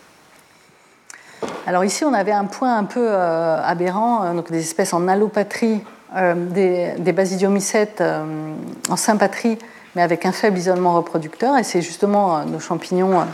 [1.65, 5.81] Alors ici, on avait un point un peu aberrant, donc des espèces en allopatrie
[6.15, 8.53] des, des, basidiomycètes euh,
[8.89, 9.57] en sympatrie,
[9.95, 13.25] mais avec un faible isolement reproducteur, et c'est justement euh, nos champignons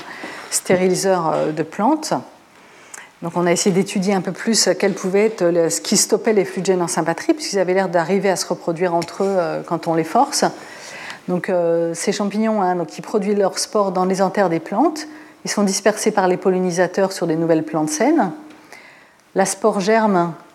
[0.52, 2.14] stériliseurs de plantes.
[3.22, 6.46] Donc on a essayé d'étudier un peu plus quel pouvait être ce qui stoppait les
[6.46, 9.88] flux de gènes en sympatrie, puisqu'ils avaient l'air d'arriver à se reproduire entre eux quand
[9.88, 10.46] on les force.
[11.28, 11.52] Donc
[11.94, 15.06] ces champignons hein, donc, qui produisent leurs spores dans les anthères des plantes,
[15.46, 18.32] ils sont dispersés par les pollinisateurs sur des nouvelles plantes saines.
[19.36, 20.49] La spore germe euh,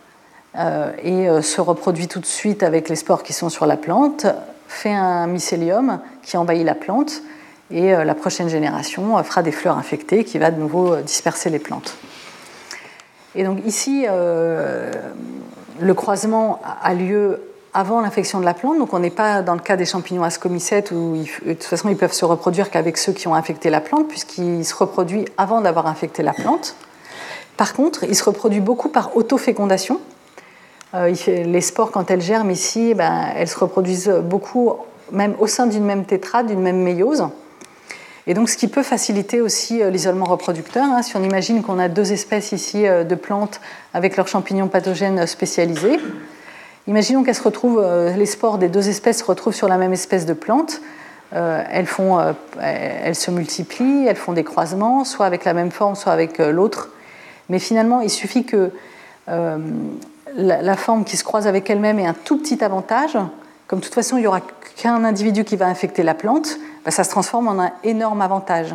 [0.54, 4.26] et euh, se reproduit tout de suite avec les spores qui sont sur la plante,
[4.68, 7.22] fait un mycélium qui envahit la plante
[7.70, 11.58] et euh, la prochaine génération fera des fleurs infectées qui va de nouveau disperser les
[11.58, 11.96] plantes.
[13.34, 17.40] Et donc ici, le croisement a lieu
[17.72, 20.92] avant l'infection de la plante, donc on n'est pas dans le cas des champignons ascomycètes
[20.92, 24.06] où de toute façon ils peuvent se reproduire qu'avec ceux qui ont infecté la plante
[24.06, 26.76] puisqu'ils se reproduisent avant d'avoir infecté la plante.
[27.56, 30.13] Par contre, il se reproduit beaucoup par autofécondation, euh,
[30.94, 34.74] les spores, quand elles germent ici, ben, elles se reproduisent beaucoup,
[35.10, 37.24] même au sein d'une même tétrade, d'une même méiose.
[38.26, 40.84] Et donc, ce qui peut faciliter aussi l'isolement reproducteur.
[40.84, 41.02] Hein.
[41.02, 43.60] si on imagine qu'on a deux espèces ici de plantes
[43.92, 45.98] avec leurs champignons pathogènes spécialisés,
[46.86, 47.84] imaginons qu'elles se retrouvent,
[48.16, 50.80] les spores des deux espèces se retrouvent sur la même espèce de plante.
[51.32, 56.90] elles se multiplient, elles font des croisements, soit avec la même forme, soit avec l'autre.
[57.50, 58.70] Mais finalement, il suffit que
[60.36, 63.18] la, forme qui se croise avec elle-même ait un tout petit avantage,
[63.66, 64.40] comme de toute façon il n'y aura
[64.76, 68.74] qu'un individu qui va infecter la plante, bah, ça se transforme en un énorme avantage.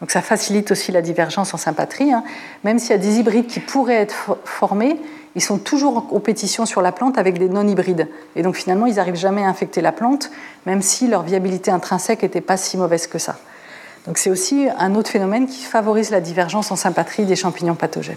[0.00, 2.12] Donc ça facilite aussi la divergence en sympatrie.
[2.12, 2.24] Hein.
[2.64, 4.98] Même s'il y a des hybrides qui pourraient être formés,
[5.36, 8.08] ils sont toujours en compétition sur la plante avec des non-hybrides.
[8.36, 10.30] Et donc finalement, ils n'arrivent jamais à infecter la plante,
[10.66, 13.36] même si leur viabilité intrinsèque n'était pas si mauvaise que ça.
[14.06, 18.16] Donc c'est aussi un autre phénomène qui favorise la divergence en sympatrie des champignons pathogènes.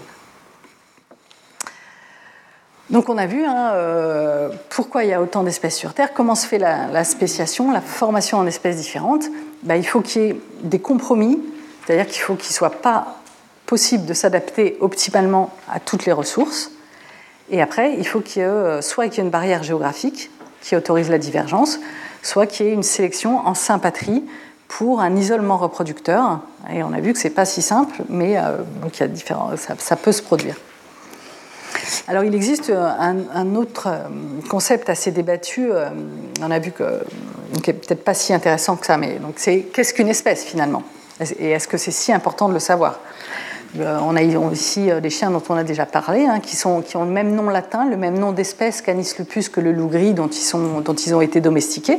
[2.90, 6.34] Donc on a vu hein, euh, pourquoi il y a autant d'espèces sur Terre, comment
[6.34, 9.24] se fait la, spéciation, la formation en espèces différentes.
[9.62, 11.38] Ben, il faut qu'il y ait des compromis,
[11.84, 13.18] c'est-à-dire qu'il faut qu'il ne soit pas
[13.66, 16.70] possible de s'adapter optimalement à toutes les ressources.
[17.50, 20.30] Et après, il faut qu'il y ait euh, soit qu'il y ait une barrière géographique
[20.62, 21.78] qui autorise la divergence,
[22.22, 24.24] soit qu'il y ait une sélection en sympatrie
[24.66, 26.40] pour un isolement reproducteur.
[26.72, 28.56] Et on a vu que ce n'est pas si simple, mais euh,
[28.98, 29.08] y a
[29.76, 30.56] ça peut se produire.
[32.08, 34.08] Alors il existe un, autre euh,
[34.48, 35.90] concept assez débattu, euh,
[36.40, 37.02] on a vu que,
[37.62, 40.82] qui n'est peut-être pas si intéressant que ça, mais donc c'est qu'est-ce qu'une espèce finalement?
[41.38, 43.00] Et est-ce que c'est si important de le savoir?
[43.78, 46.96] Euh, on a ici des chiens dont on a déjà parlé, hein, qui, sont, qui,
[46.96, 50.14] ont le même nom latin, le même nom d'espèce Canis lupus que le loup gris
[50.14, 51.98] dont ils, sont, dont ils ont été domestiqués.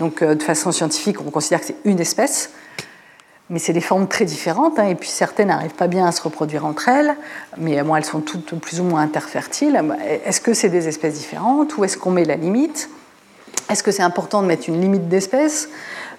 [0.00, 2.50] Donc de façon scientifique, on considère que c'est une espèce
[3.48, 6.20] mais c'est des formes très différentes, hein, et puis certaines n'arrivent pas bien à se
[6.20, 7.14] reproduire entre elles,
[7.58, 9.80] mais elles sont toutes plus ou moins interfertiles.
[10.24, 12.90] Est-ce que c'est des espèces différentes Où est-ce qu'on met la limite?
[13.70, 15.68] Est-ce que c'est important de mettre une limite d'espèces?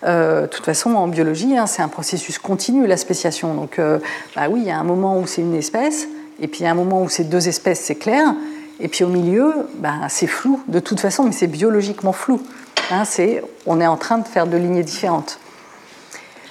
[0.03, 3.53] Euh, De toute façon, en biologie, hein, c'est un processus continu, la spéciation.
[3.53, 3.99] Donc, euh,
[4.35, 6.07] bah oui, il y a un moment où c'est une espèce,
[6.39, 8.35] et puis il y a un moment où c'est deux espèces, c'est clair,
[8.79, 12.41] et puis au milieu, bah, c'est flou de toute façon, mais c'est biologiquement flou.
[12.91, 13.03] Hein,
[13.65, 15.39] on est en train de faire deux lignées différentes.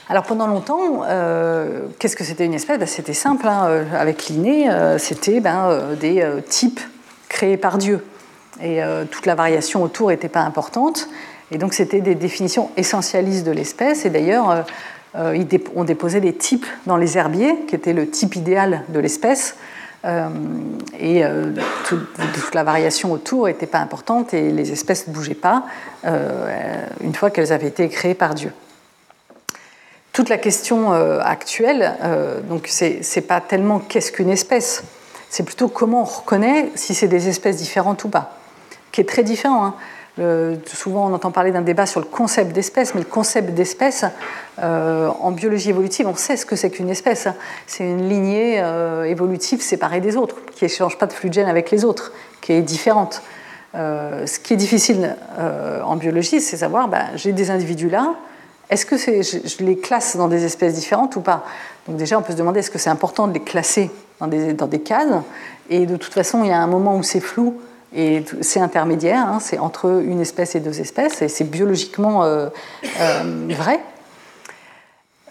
[0.09, 2.79] Alors pendant longtemps, euh, qu'est-ce que c'était une espèce?
[2.79, 6.81] Ben, C'était simple, hein, euh, avec l'inné, euh, c'était ben, des types
[7.29, 8.05] créés par Dieu.
[8.63, 8.81] Et
[9.11, 11.11] toute la variation autour n'était pas importante.
[11.51, 14.07] Et donc c'était des définitions essentialistes de l'espèce.
[14.07, 14.65] Et d'ailleurs,
[15.15, 19.57] on déposait des types dans les herbiers, qui étaient le type idéal de l'espèce.
[20.99, 21.23] et
[21.85, 25.65] toute la variation autour n'était pas importante et les espèces ne bougeaient pas
[27.03, 28.53] une fois qu'elles avaient été créées par Dieu
[30.17, 34.83] toute la question euh, actuelle, euh, donc c'est pas tellement qu'est-ce qu'une espèce,
[35.29, 38.39] c'est plutôt comment on reconnaît si c'est des espèces différentes ou pas,
[38.93, 39.75] qui est très différent.
[40.19, 40.55] Hein.
[40.65, 44.07] souvent, on entend parler d'un débat sur le concept d'espèce, mais le concept d'espèce,
[44.63, 47.27] euh, en biologie évolutive, on sait ce que c'est qu'une espèce.
[47.27, 47.35] Hein.
[47.67, 48.65] C'est une lignée
[49.07, 52.55] évolutive séparée des autres, qui n'échange pas de flux de gènes avec les autres, qui
[52.55, 53.21] est différente.
[53.75, 55.15] ce qui est difficile
[55.85, 58.15] en biologie, c'est savoir, ben, j'ai des individus là,
[58.69, 61.45] est-ce que je, les classe dans des espèces différentes ou pas?
[61.87, 63.91] Donc déjà, on peut se demander est-ce que c'est important de les classer
[64.21, 65.23] dans des, dans des cases?
[65.71, 67.61] Et de toute façon, il y a un moment où c'est flou
[67.95, 72.49] et c'est intermédiaire, hein, c'est entre une espèce et deux espèces, et c'est biologiquement euh,
[73.01, 73.81] euh, vrai.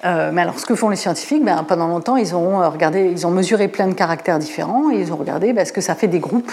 [0.06, 3.28] Euh, mais alors, ce que font les scientifiques, ben, pendant longtemps, ils ont regardé, ils
[3.28, 6.08] ont mesuré plein de caractères différents et ils ont regardé ben, ce que ça fait
[6.08, 6.52] des groupes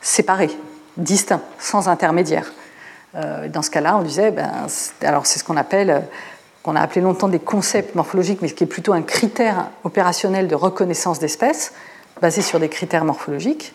[0.00, 0.50] séparés,
[0.96, 2.52] distincts, sans intermédiaire.
[3.16, 4.66] Euh, dans ce cas-là, on disait, ben,
[5.02, 6.00] alors c'est ce qu'on appelle, euh,
[6.62, 10.54] qu'on a appelé longtemps des concepts morphologiques, mais qui est plutôt un critère opérationnel de
[10.54, 11.72] reconnaissance d'espèces,
[12.20, 13.72] basé sur des critères morphologiques.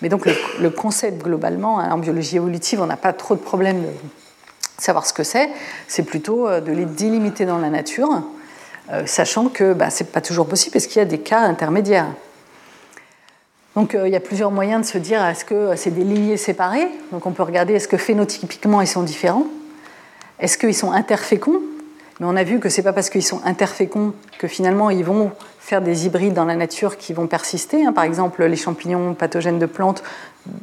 [0.00, 0.26] Mais donc
[0.58, 3.88] le, concept globalement, hein, en biologie évolutive, on n'a pas trop de problème de
[4.78, 5.50] savoir ce que c'est,
[5.88, 8.22] c'est plutôt euh, de les délimiter dans la nature,
[9.06, 12.08] sachant que ben, ce n'est pas toujours possible parce qu'il y a des cas intermédiaires.
[13.76, 16.36] Donc euh, il y a plusieurs moyens de se dire est-ce que c'est des lignées
[16.36, 16.88] séparées?
[17.12, 19.46] Donc on peut regarder est-ce que phénotypiquement ils sont différents?
[20.40, 21.60] Est-ce qu'ils sont interféconds
[22.18, 25.04] Mais on a vu que ce n'est pas parce qu'ils sont interféconds que finalement ils
[25.04, 27.84] vont faire des hybrides dans la nature qui vont persister.
[27.84, 27.92] Hein.
[27.92, 30.02] Par exemple, les champignons pathogènes de plantes,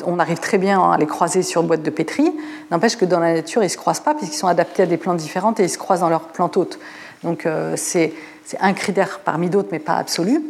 [0.05, 2.33] on arrive très bien à les croiser sur boîte de pétri.
[2.71, 4.97] N'empêche que dans la nature, ils ne se croisent pas puisqu'ils sont adaptés à des
[4.97, 6.79] plantes différentes et ils se croisent dans leurs plantes hôtes.
[7.23, 8.11] Donc euh, c'est
[8.59, 10.41] un critère parmi d'autres, mais pas absolu.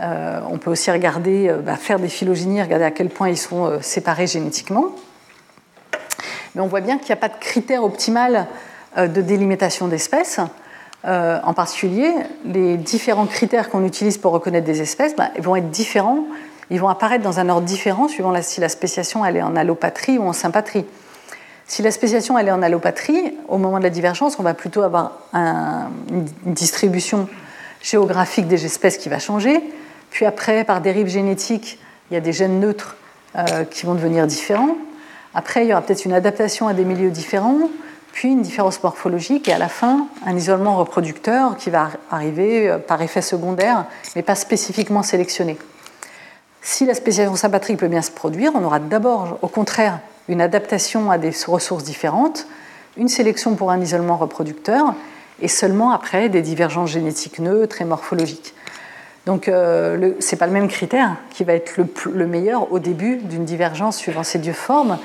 [0.00, 3.38] Euh, on peut aussi regarder, euh, bah, faire des phylogénies, regarder à quel point ils
[3.38, 4.86] sont euh, séparés génétiquement.
[6.54, 8.46] Mais on voit bien qu'il n'y a pas de critère optimal
[8.96, 10.40] de délimitation d'espèces.
[11.04, 12.10] en particulier,
[12.46, 16.24] les différents critères qu'on utilise pour reconnaître des espèces bah, vont être différents,
[16.70, 20.18] ils vont apparaître dans un ordre différent suivant si la spéciation elle est en allopatrie
[20.18, 20.86] ou en sympatrie.
[21.66, 24.82] Si la spéciation elle est en allopatrie, au moment de la divergence, on va plutôt
[24.82, 27.28] avoir une distribution
[27.82, 29.62] géographique des espèces qui va changer.
[30.10, 31.78] Puis après, par dérive génétique,
[32.10, 32.96] il y a des gènes neutres
[33.36, 34.76] euh, qui vont devenir différents.
[35.34, 37.68] Après, il y aura peut-être une adaptation à des milieux différents,
[38.12, 42.78] puis une différence morphologique, et à la fin, un isolement reproducteur qui va arriver euh,
[42.78, 43.84] par effet secondaire,
[44.16, 45.58] mais pas spécifiquement sélectionné.
[46.62, 51.10] Si la spéciation sympatrique peut bien se produire, on aura d'abord, au contraire, une adaptation
[51.10, 52.46] à des ressources différentes,
[52.96, 54.94] une sélection pour un isolement reproducteur,
[55.40, 58.54] et seulement après des divergences génétiques neutres et morphologiques.
[59.28, 63.16] Donc euh, ce n'est pas le même critère qui va être le, meilleur au début
[63.16, 64.96] d'une divergence suivant ces deux formes.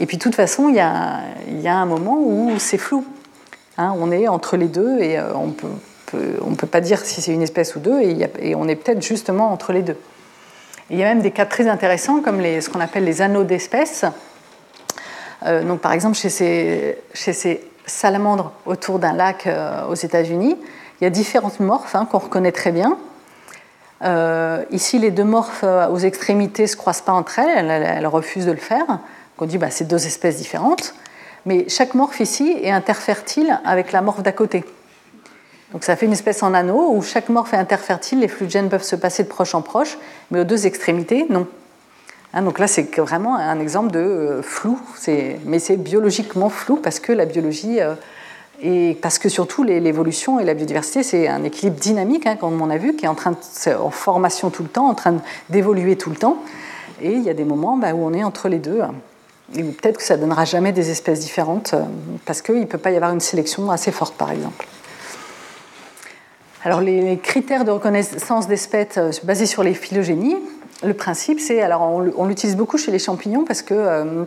[0.00, 1.22] Et puis de toute façon, il y a,
[1.64, 3.04] un moment où c'est flou.
[3.76, 3.94] Hein.
[4.00, 7.42] on est entre les deux et euh, on ne peut pas dire si c'est une
[7.42, 9.96] espèce ou deux, et, on est peut-être justement entre les deux.
[10.90, 14.04] il y a même des cas très intéressants comme ce qu'on appelle les anneaux d'espèces.
[15.46, 20.56] Euh, donc, par exemple, chez ces, salamandres autour d'un lac euh, aux États-Unis,
[21.00, 22.98] il y a différentes morphes hein, qu'on reconnaît très bien.
[24.02, 28.46] Euh, ici, les deux morphes aux extrémités ne se croisent pas entre elles, elles, refusent
[28.46, 29.00] de le faire.
[29.38, 30.94] On dit bah, c'est deux espèces différentes.
[31.46, 34.64] Mais chaque morphe ici est interfertile avec la morphe d'à côté.
[35.72, 38.50] Donc ça fait une espèce en anneau où chaque morphe est interfertile, les flux de
[38.50, 39.98] gènes peuvent se passer de proche en proche,
[40.30, 41.46] mais aux deux extrémités, non.
[42.34, 44.78] Hein, donc là, c'est vraiment un exemple de euh, flou,
[45.44, 47.94] mais c'est biologiquement flou parce que la biologie, euh,
[48.60, 52.70] et parce que surtout l'évolution et la biodiversité, c'est un équilibre dynamique, hein, comme on
[52.70, 55.16] a vu, qui est en, train de, en formation tout le temps, en train
[55.48, 56.38] d'évoluer tout le temps.
[57.00, 58.80] Et il y a des moments bah, où on est entre les deux.
[59.54, 61.84] Et peut-être que ça ne donnera jamais des espèces différentes, euh,
[62.26, 64.66] parce qu'il ne peut pas y avoir une sélection assez forte, par exemple.
[66.64, 70.36] Alors les critères de reconnaissance d'espèces basés sur les phylogénies,
[70.82, 74.24] le principe, c'est, alors on, l'utilise beaucoup chez les champignons parce que euh,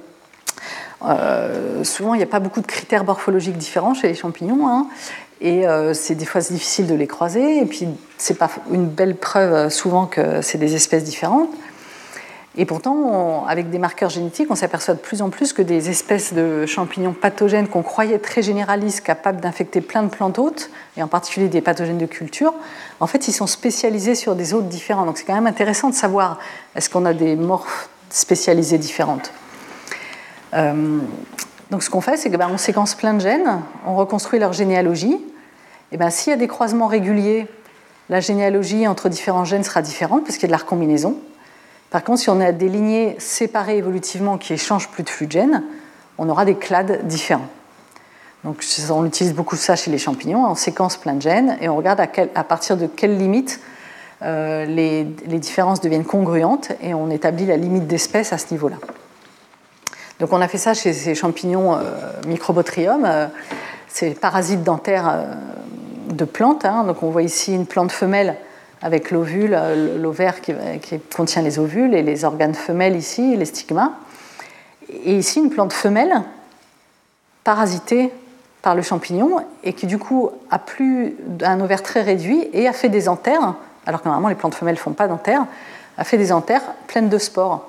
[1.05, 4.87] euh, souvent il n'y a pas beaucoup de critères morphologiques différents chez les champignons, hein,
[5.41, 7.87] et euh, c'est des fois difficile de les croiser, et puis
[8.17, 11.49] c'est pas une belle preuve souvent que c'est des espèces différentes.
[12.57, 16.33] Et pourtant, avec des marqueurs génétiques, on s'aperçoit de plus en plus que des espèces
[16.33, 21.07] de champignons pathogènes qu'on croyait très généralistes, capables d'infecter plein de plantes hôtes, et en
[21.07, 22.53] particulier des pathogènes de culture,
[22.99, 25.05] en fait, ils sont spécialisés sur des hôtes différents.
[25.05, 26.39] Donc c'est quand même intéressant de savoir
[26.75, 29.31] est-ce qu'on a des morphes spécialisées différentes?
[30.53, 30.99] Euh,
[31.69, 35.17] donc ce qu'on fait, c'est qu'on ben, séquence plein de gènes, on reconstruit leur généalogie.
[35.91, 37.47] Et ben, s'il y a des croisements réguliers,
[38.09, 41.17] la généalogie entre différents gènes sera différente parce qu'il y a de la recombinaison.
[41.89, 45.31] Par contre, si on a des lignées séparées évolutivement qui échangent plus de flux de
[45.31, 45.63] gènes,
[46.17, 47.47] on aura des clades différents.
[48.43, 51.75] Donc, on utilise beaucoup ça chez les champignons, on séquence plein de gènes et on
[51.75, 53.59] regarde à, partir de quelle limite
[54.23, 58.77] euh, les, différences deviennent congruentes et on établit la limite d'espèce à ce niveau-là.
[60.21, 61.79] Donc on a fait ça chez ces champignons euh,
[62.27, 63.25] microbotrium, euh,
[63.87, 65.25] ces parasites dentaires
[66.09, 66.63] de plantes.
[66.63, 66.83] Hein.
[66.83, 68.35] Donc on voit ici une plante femelle
[68.83, 70.53] avec l'ovule, euh, l'ovaire qui,
[71.15, 73.93] contient les ovules et les organes femelles ici, les stigmas.
[74.89, 76.21] Et ici, une plante femelle
[77.43, 78.13] parasitée
[78.61, 82.73] par le champignon et qui du coup a plus un ovaire très réduit et a
[82.73, 83.55] fait des anthères,
[83.87, 85.47] alors que normalement les plantes femelles ne font pas d'anthères,
[85.97, 87.67] a fait des anthères pleines de spores.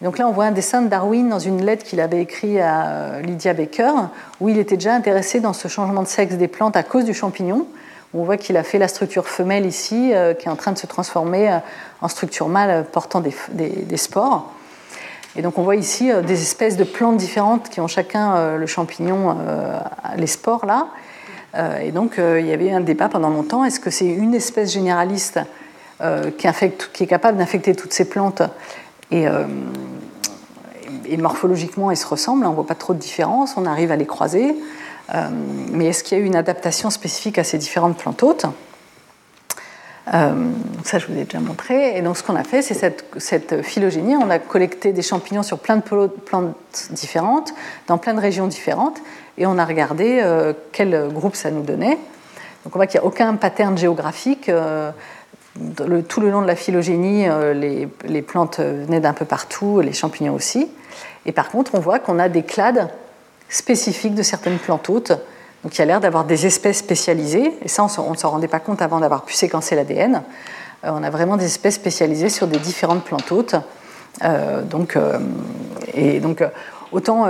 [0.00, 2.86] Donc là, on voit un dessin de Darwin dans une lettre qu'il avait écrite à
[2.86, 3.92] euh, Lydia Baker,
[4.40, 7.14] où il était déjà intéressé dans ce changement de sexe des plantes à cause du
[7.14, 7.66] champignon.
[8.14, 10.78] On voit qu'il a fait la structure femelle ici, euh, qui est en train de
[10.78, 11.58] se transformer euh,
[12.00, 14.52] en structure mâle portant des, spores.
[15.34, 19.36] Et donc on voit ici des espèces de plantes différentes qui ont chacun le champignon,
[20.16, 20.88] les spores là.
[21.80, 25.38] Et donc il y avait un débat pendant longtemps, est-ce que c'est une espèce généraliste
[26.00, 26.48] qui,
[26.92, 28.42] qui, est capable d'infecter toutes ces plantes
[29.10, 29.26] et,
[31.08, 33.96] et, morphologiquement elles se ressemblent, on ne voit pas trop de différence, on arrive à
[33.96, 34.54] les croiser.
[35.14, 35.28] Euh,
[35.72, 38.46] mais est-ce qu'il y a eu une adaptation spécifique à ces différentes plantes hôtes?
[40.14, 40.50] Euh,
[40.84, 41.96] ça, je vous ai déjà montré.
[41.96, 44.16] Et donc, ce qu'on a fait, c'est cette, phylogénie.
[44.16, 46.54] On a collecté des champignons sur plein de plantes
[46.90, 47.52] différentes,
[47.86, 48.98] dans plein de régions différentes,
[49.36, 51.98] et on a regardé euh, quel groupe ça nous donnait.
[52.64, 54.50] Donc, on voit qu'il n'y a aucun pattern géographique.
[56.08, 60.68] tout le long de la phylogénie, les plantes venaient d'un peu partout, les champignons aussi.
[61.26, 62.88] Et par contre, on voit qu'on a des clades
[63.48, 65.12] spécifique de certaines plantes hôtes.
[65.62, 68.48] Donc il y a l'air d'avoir des espèces spécialisées, et ça on ne s'en rendait
[68.48, 70.22] pas compte avant d'avoir pu séquencer l'ADN.
[70.84, 73.56] Euh, on a vraiment des espèces spécialisées sur des différentes plantes hôtes.
[74.24, 75.18] Euh, donc, euh,
[76.92, 77.26] autant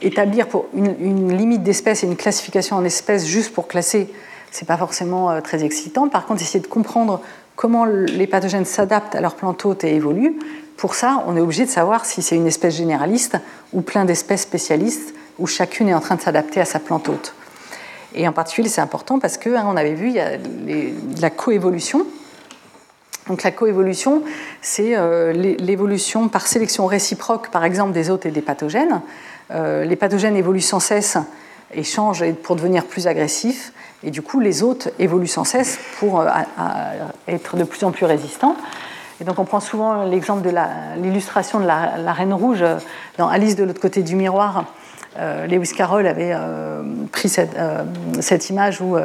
[0.00, 4.12] établir une, limite d'espèces et une classification en espèces juste pour classer,
[4.50, 6.08] c'est pas forcément très excitant.
[6.08, 7.20] Par contre, essayer de comprendre
[7.56, 10.38] comment les pathogènes s'adaptent à leurs plantes hôtes et évoluent,
[10.76, 13.38] pour ça, on est obligé de savoir si c'est une espèce généraliste
[13.72, 17.34] ou plein d'espèces spécialistes où chacune est en train de s'adapter à sa plante hôte.
[18.14, 20.38] Et en particulier, c'est important parce que, hein, on avait vu, il y a
[21.20, 22.06] la coévolution.
[23.28, 24.22] Donc la coévolution,
[24.62, 29.00] c'est euh, l'évolution par sélection réciproque, par exemple, des hôtes et des pathogènes.
[29.50, 31.18] Euh, les pathogènes évoluent sans cesse
[31.74, 33.72] et changent pour devenir plus agressifs.
[34.04, 36.28] Et du coup, les hôtes évoluent sans cesse pour euh,
[37.26, 38.56] être de plus en plus résistants.
[39.20, 40.54] Et donc, on prend souvent l'exemple de
[41.00, 42.64] l'illustration de la, reine rouge
[43.18, 44.64] dans Alice de l'autre côté du miroir.
[45.48, 46.36] Lewis Carroll avait
[47.12, 48.96] pris cette, image où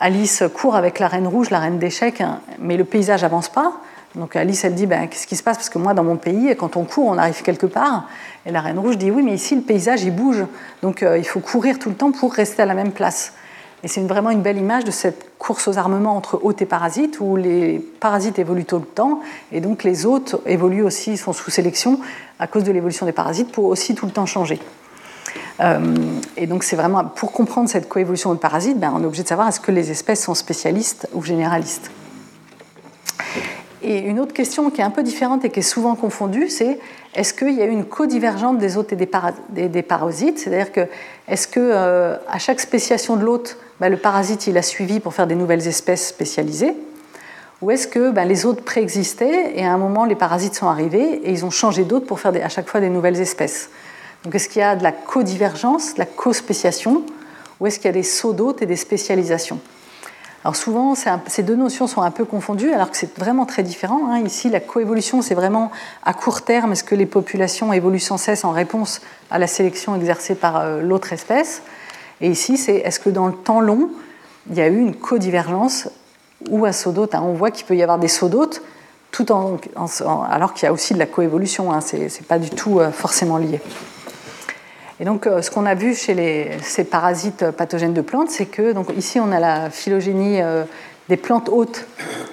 [0.00, 2.22] Alice court avec la reine rouge, la reine d'échecs,
[2.58, 3.72] mais le paysage avance pas.
[4.14, 5.56] Donc Alice, elle dit ben, Qu'est-ce qui se passe?
[5.56, 8.08] Parce que moi, dans mon pays, quand on court, on arrive quelque part.
[8.46, 10.44] Et la reine rouge dit Oui, mais ici, le paysage, il bouge.
[10.82, 13.34] Donc euh, il faut courir tout le temps pour rester à la même place.
[13.84, 17.18] Et c'est vraiment une belle image de cette course aux armements entre hôtes et parasites,
[17.20, 19.20] où les parasites évoluent tout le temps,
[19.52, 22.00] et donc les hôtes évoluent aussi, sont sous sélection
[22.38, 24.58] à cause de l'évolution des parasites pour aussi tout le temps changer.
[25.60, 25.94] Euh,
[26.36, 29.28] et donc c'est vraiment pour comprendre cette coévolution de parasites, ben, on est obligé de
[29.28, 31.90] savoir est-ce que les espèces sont spécialistes ou généralistes.
[33.82, 36.80] Et une autre question qui est un peu différente et qui est souvent confondue, c'est
[37.14, 40.38] est-ce qu'il y a une codivergence des hôtes et des, parasites?
[40.40, 40.86] C'est-à-dire que
[41.28, 45.14] est-ce que euh, à chaque spéciation de l'hôte, ben, le parasite il a suivi pour
[45.14, 46.74] faire des nouvelles espèces spécialisées?
[47.62, 51.20] Ou est-ce que ben, les hôtes préexistaient et à un moment les parasites sont arrivés
[51.24, 53.70] et ils ont changé d'hôtes pour faire à chaque fois des nouvelles espèces?
[54.24, 57.04] Donc est-ce qu'il y a de la codivergence, de la co-spéciation,
[57.60, 59.60] ou est-ce qu'il y a des sauts d'hôtes et des spécialisations?
[60.44, 64.08] Alors souvent, ces deux notions sont un peu confondues, alors que c'est vraiment très différent.
[64.10, 64.20] Hein.
[64.20, 65.72] Ici, la coévolution, c'est vraiment
[66.04, 69.00] à court terme, est-ce que les populations évoluent sans cesse en réponse
[69.30, 71.62] à la sélection exercée par euh, l'autre espèce?
[72.20, 73.90] Et ici, c'est est-ce que dans le temps long,
[74.48, 75.88] il y a eu une codivergence
[76.48, 77.20] ou un saut hein?
[77.22, 78.30] On voit qu'il peut y avoir des sauts
[79.30, 81.72] en, alors qu'il y a aussi de la coévolution.
[81.72, 81.80] Hein.
[81.80, 83.60] Ce n'est pas du tout euh, forcément lié.
[85.00, 88.72] Et donc, euh, ce qu'on a vu chez ces parasites pathogènes de plantes, c'est que
[88.72, 90.64] donc, ici, on a la phylogénie euh,
[91.08, 91.86] des plantes hôtes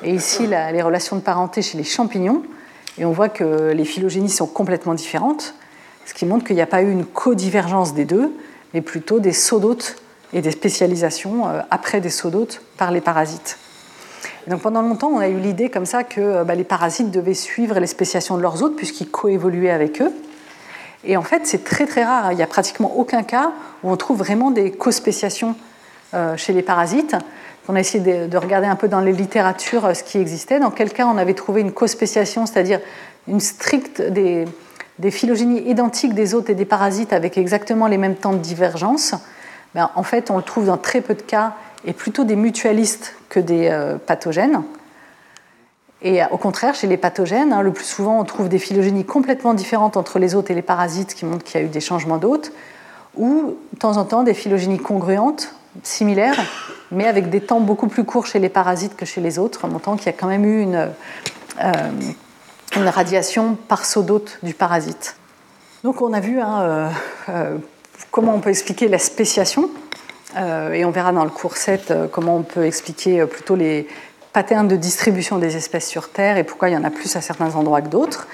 [0.03, 2.43] et ici, les relations de parenté chez les champignons.
[2.97, 5.53] Et on voit que les phylogénies sont complètement différentes,
[6.05, 8.31] ce qui montre qu'il n'y a pas eu une codivergence des deux,
[8.73, 9.97] mais plutôt des sauts d'hôtes
[10.33, 13.59] et des spécialisations euh, après des sauts d'hôtes par les parasites.
[14.47, 17.79] donc pendant longtemps, on a eu l'idée comme ça que bah, les parasites devaient suivre
[17.79, 20.11] les spéciations de leurs hôtes puisqu'ils coévoluaient avec eux.
[21.05, 22.31] Et en fait, c'est très très rare.
[22.31, 23.51] Il n'y a pratiquement aucun cas
[23.83, 25.55] où on trouve vraiment des co-spéciations
[26.13, 27.15] euh, chez les parasites.
[27.67, 30.59] On a essayé de, regarder un peu dans les littératures euh, ce qui existait.
[30.59, 32.79] Dans quel cas on avait trouvé une co-spéciation, c'est-à-dire
[33.27, 34.45] une stricte des,
[35.09, 39.15] phylogénies identiques des hôtes et des parasites avec exactement les mêmes temps de divergence?
[39.73, 41.53] Ben, en fait, on le trouve dans très peu de cas
[41.85, 44.63] et plutôt des mutualistes que des euh, pathogènes.
[46.01, 49.53] Et au contraire, chez les pathogènes, hein, le plus souvent, on trouve des phylogénies complètement
[49.53, 52.17] différentes entre les hôtes et les parasites qui montrent qu'il y a eu des changements
[52.17, 52.51] d'hôtes,
[53.15, 55.53] ou de temps en temps des phylogénies congruentes,
[55.83, 56.37] similaires,
[56.91, 59.95] mais avec des temps beaucoup plus courts chez les parasites que chez les autres, montrant
[59.95, 60.89] qu'il y a quand même eu une,
[61.63, 61.71] euh,
[62.75, 65.15] radiation par saut d'hôte du parasite.
[65.83, 66.89] Donc on a vu hein, euh,
[67.29, 67.57] euh,
[68.11, 69.69] comment on peut expliquer la spéciation,
[70.37, 73.87] et on verra dans le cours 7 comment on peut expliquer plutôt les,
[74.35, 77.21] pattern de distribution des espèces sur Terre et pourquoi il y en a plus à
[77.21, 78.27] certains endroits que d'autres.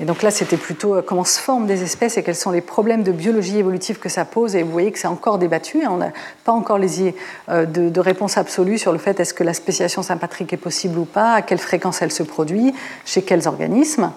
[0.00, 2.60] Et donc là, c'était plutôt euh, comment se forment des espèces et quels sont les
[2.60, 4.56] problèmes de biologie évolutive que ça pose.
[4.56, 5.84] Et vous voyez que c'est encore débattu.
[5.84, 5.90] Hein.
[5.92, 6.10] On n'a
[6.42, 7.14] pas encore les,
[7.48, 11.04] euh, de, réponse absolue sur le fait est-ce que la spéciation sympatrique est possible ou
[11.04, 12.74] pas, à quelle fréquence elle se produit,
[13.04, 14.10] chez quels organismes.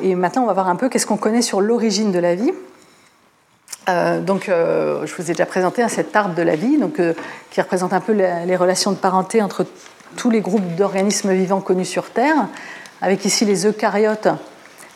[0.00, 2.52] Et maintenant, on va voir un peu qu'est-ce qu'on connaît sur l'origine de la vie.
[3.88, 7.02] Euh, donc, je vous ai déjà présenté hein, cette arbre de la vie, donc,
[7.50, 9.66] qui représente un peu les relations de parenté entre
[10.16, 12.48] tous les groupes d'organismes vivants connus sur Terre,
[13.00, 14.28] avec ici les eucaryotes,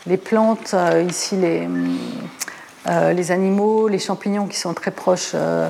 [0.07, 1.69] les plantes, euh, ici les,
[2.89, 5.69] euh, les, animaux, les champignons qui sont très proches euh,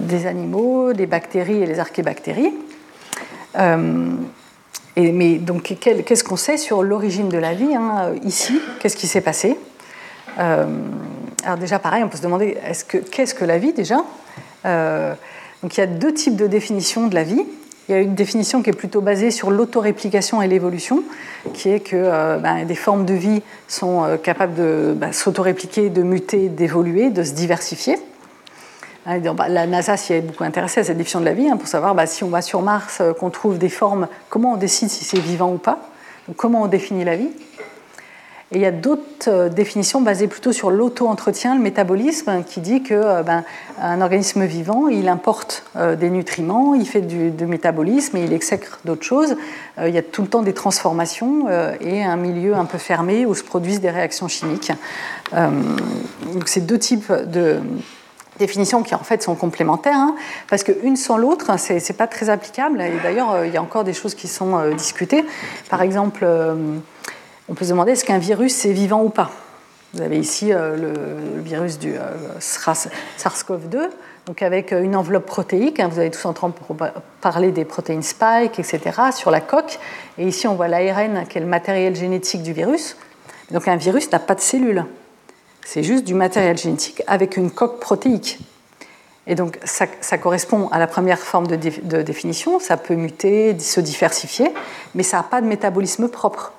[0.00, 2.52] des animaux, les bactéries et les archébactéries.
[4.98, 9.06] Et, mais donc, qu'est-ce qu'on sait sur l'origine de la vie hein, Ici, qu'est-ce qui
[9.06, 9.58] s'est passé?
[10.38, 12.56] Alors déjà, pareil, on peut se demander
[13.10, 13.98] qu'est-ce que la vie déjà?
[15.62, 17.44] Donc il y a deux types de définitions de la vie.
[17.88, 21.04] Il y a une définition qui est plutôt basée sur l'autoréplication et l'évolution,
[21.54, 25.88] qui est que euh, ben, des formes de vie sont euh, capables de ben, s'autorépliquer,
[25.88, 27.96] de muter, d'évoluer, de se diversifier.
[29.06, 31.56] Hein, bah, la NASA s'y est beaucoup intéressée à cette définition de la vie, hein,
[31.56, 34.56] pour savoir bah, si on va sur Mars, euh, qu'on trouve des formes, comment on
[34.56, 35.78] décide si c'est vivant ou pas,
[36.36, 37.30] comment on définit la vie.
[38.52, 42.84] Et il y a d'autres euh, définitions basées plutôt sur l'auto-entretien, le métabolisme, qui dit
[42.84, 43.42] que euh, ben,
[43.80, 48.78] un organisme vivant, il importe euh, des nutriments, il fait du, métabolisme et il exècre
[48.84, 49.36] d'autres choses.
[49.84, 51.48] il y a tout le temps des transformations
[51.80, 54.72] et un milieu un peu fermé où se produisent des réactions chimiques.
[55.32, 57.60] donc c'est deux types de
[58.38, 60.16] définitions qui en fait sont complémentaires, hein,
[60.48, 62.80] parce qu'une sans l'autre, c'est n'est pas très applicable.
[62.82, 65.24] Et d'ailleurs, il y a encore des choses qui sont discutées.
[65.70, 66.26] Par exemple,
[67.48, 69.30] on peut se demander est-ce qu'un virus est vivant ou pas?
[69.94, 72.00] Vous avez ici euh, le, virus du euh,
[72.38, 73.88] SARS-CoV-2,
[74.26, 75.80] donc avec euh, une enveloppe protéique.
[75.80, 76.54] Hein, vous avez tous entendu
[77.20, 78.80] parler des protéines spike, etc.,
[79.14, 79.78] sur la coque.
[80.18, 82.96] Et ici, on voit l'ARN, qui est le matériel génétique du virus.
[83.52, 84.84] Donc un virus n'a pas de cellules.
[85.64, 88.38] C'est juste du matériel génétique avec une coque protéique.
[89.28, 92.60] Et donc ça, correspond à la première forme de, de définition.
[92.60, 94.52] Ça peut muter, se diversifier,
[94.94, 96.52] mais ça n'a pas de métabolisme propre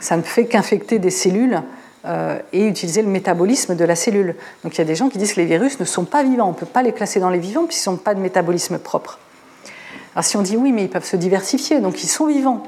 [0.00, 1.62] ça ne fait qu'infecter des cellules
[2.06, 4.34] euh, et utiliser le métabolisme de la cellule.
[4.62, 6.48] Donc il y a des gens qui disent que les virus ne sont pas vivants,
[6.48, 9.18] on ne peut pas les classer dans les vivants puisqu'ils n'ont pas de métabolisme propre.
[10.14, 12.62] Alors si on dit oui, mais ils peuvent se diversifier, donc ils sont vivants.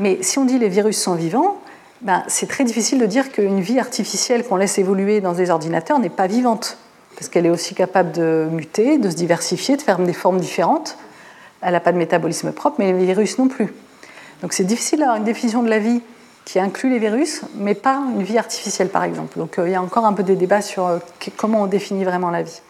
[0.00, 1.58] Mais si on dit les virus sont vivants,
[2.02, 5.98] ben, c'est très difficile de dire qu'une vie artificielle qu'on laisse évoluer dans des ordinateurs
[5.98, 6.78] n'est pas vivante,
[7.16, 10.96] parce qu'elle est aussi capable de muter, de se diversifier, de faire des formes différentes.
[11.60, 13.72] Elle n'a pas de métabolisme propre, mais les virus non plus.
[14.40, 16.00] Donc c'est difficile d'avoir une définition de la vie
[16.50, 19.38] qui inclut les virus, mais pas une vie artificielle, par exemple.
[19.38, 20.98] Donc euh, il y a encore un peu des débats sur euh,
[21.36, 22.60] comment on définit vraiment la vie.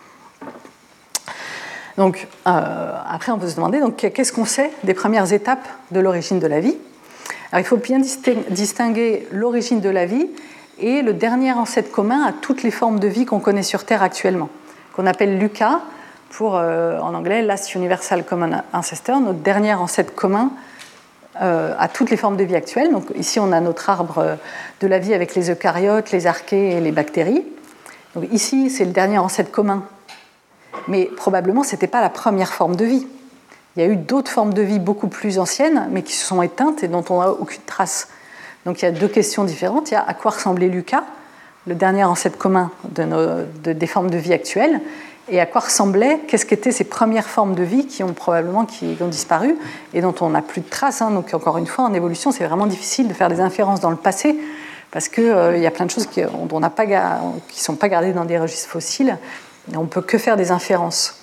[1.96, 6.38] Donc euh, après, on peut se demander qu'est-ce qu'on sait des premières étapes de l'origine
[6.38, 6.76] de la vie?
[7.52, 8.00] Alors il faut bien
[8.50, 10.28] distinguer l'origine de la vie
[10.78, 14.02] et le dernier ancêtre commun à toutes les formes de vie qu'on connaît sur Terre
[14.02, 14.50] actuellement,
[14.94, 15.80] qu'on appelle LUCA
[16.28, 20.52] pour en anglais Last Universal Common Ancestor, notre dernier ancêtre commun
[21.40, 22.92] à toutes les formes de vie actuelles.
[22.92, 24.34] Donc ici, on a notre arbre euh,
[24.80, 27.44] de la vie avec les eucaryotes, les archées et les bactéries.
[28.14, 29.84] Donc ici, c'est le dernier ancêtre commun.
[30.88, 33.06] Mais probablement, ce n'était pas la première forme de vie.
[33.76, 36.42] Il y a eu d'autres formes de vie beaucoup plus anciennes, mais qui se sont
[36.42, 38.08] éteintes et dont on n'a aucune trace.
[38.66, 39.90] Donc il y a deux questions différentes.
[39.90, 41.04] Il y a à quoi ressemblait Lucas,
[41.66, 44.80] le dernier ancêtre commun des formes de vie actuelles,
[45.30, 48.96] et à quoi ressemblaient, qu'est-ce qu'étaient ces premières formes de vie qui ont probablement qui
[49.00, 49.56] ont disparu
[49.94, 51.02] et dont on n'a plus de traces.
[51.02, 51.10] Hein.
[51.12, 53.96] Donc encore une fois, en évolution, c'est vraiment difficile de faire des inférences dans le
[53.96, 54.36] passé
[54.90, 56.26] parce qu'il euh, y a plein de choses qui ne
[57.50, 59.16] sont pas gardées dans des registres fossiles.
[59.72, 61.16] Et on peut que faire des inférences.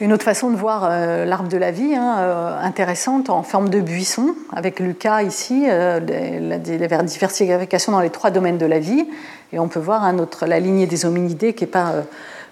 [0.00, 3.68] Une autre façon de voir euh, l'arbre de la vie, hein, euh, intéressante, en forme
[3.68, 9.08] de buisson, avec Lucas ici, la, diversification dans les trois domaines de la vie.
[9.52, 12.02] Et on peut voir un autre, la lignée des hominidés qui n'est pas euh,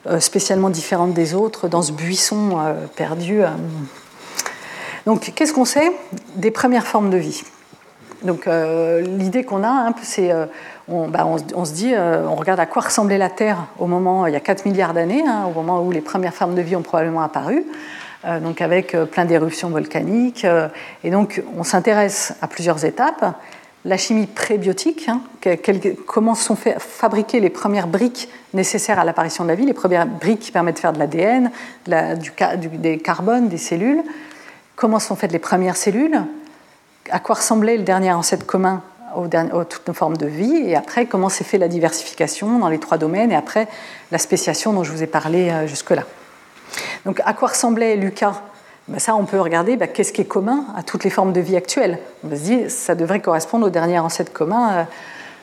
[0.06, 3.40] euh, spécialement différente des autres dans ce buisson euh, perdu.
[5.04, 5.92] Donc, qu'est-ce qu'on sait
[6.36, 7.42] des premières formes de vie?
[8.22, 10.32] Donc, l'idée qu'on a, peu, c'est
[10.88, 14.32] on, bah, on, se dit, on regarde à quoi ressemblait la Terre au moment, il
[14.32, 16.82] y a 4 milliards d'années, hein, au moment où les premières formes de vie ont
[16.82, 17.64] probablement apparu,
[18.42, 20.44] donc avec plein d'éruptions volcaniques.
[21.04, 23.36] et donc, on s'intéresse à plusieurs étapes
[23.86, 25.20] la chimie prébiotique, hein,
[26.06, 30.06] comment sont fait, fabriquées les premières briques nécessaires à l'apparition de la vie, les premières
[30.06, 31.50] briques qui permettent de faire de l'ADN,
[31.86, 34.02] des carbones, des cellules,
[34.74, 36.20] comment sont faites les premières cellules,
[37.10, 38.82] à quoi ressemblait le dernier ancêtre commun
[39.14, 39.28] aux,
[39.64, 42.98] toutes nos formes de vie, et après comment s'est fait la diversification dans les trois
[42.98, 43.68] domaines, et après
[44.10, 46.02] la spéciation dont je vous ai parlé euh, jusque-là.
[47.04, 48.42] Donc à quoi ressemblait Lucas
[48.88, 51.40] ben ça, on peut regarder ben, qu'est-ce qui est commun à toutes les formes de
[51.40, 51.98] vie actuelles.
[52.24, 54.84] On se dit, ça devrait correspondre au dernier ancêtre commun euh,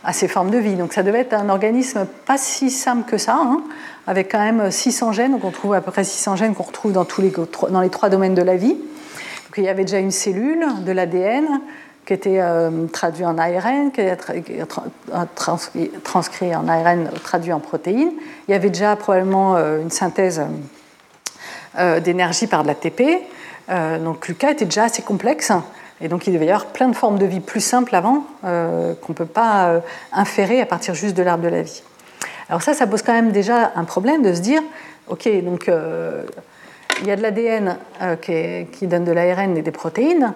[0.05, 0.75] à ces formes de vie.
[0.75, 3.61] Donc ça devait être un organisme pas si simple que ça, hein,
[4.07, 6.93] avec quand même 600 gènes, donc on trouve à peu près 600 gènes qu'on retrouve
[6.93, 7.33] dans, tous les,
[7.69, 8.75] dans les trois domaines de la vie.
[8.75, 11.45] Donc il y avait déjà une cellule, de l'ADN,
[12.05, 14.17] qui était euh, traduit en ARN, qui était
[16.03, 18.11] transcrit en ARN, traduit en protéines.
[18.47, 20.41] Il y avait déjà probablement euh, une synthèse
[21.75, 23.23] d'énergie par de l'ATP.
[23.69, 25.51] Euh, donc Lucas était déjà assez complexe.
[26.01, 28.93] Et donc il devait y avoir plein de formes de vie plus simples avant euh,
[28.95, 29.79] qu'on ne peut pas euh,
[30.11, 31.83] inférer à partir juste de l'arbre de la vie.
[32.49, 34.61] Alors ça, ça pose quand même déjà un problème de se dire,
[35.07, 35.71] ok, donc
[37.01, 37.77] il y a de l'ADN
[38.21, 40.33] qui, qui, donne de l'ARN et des protéines,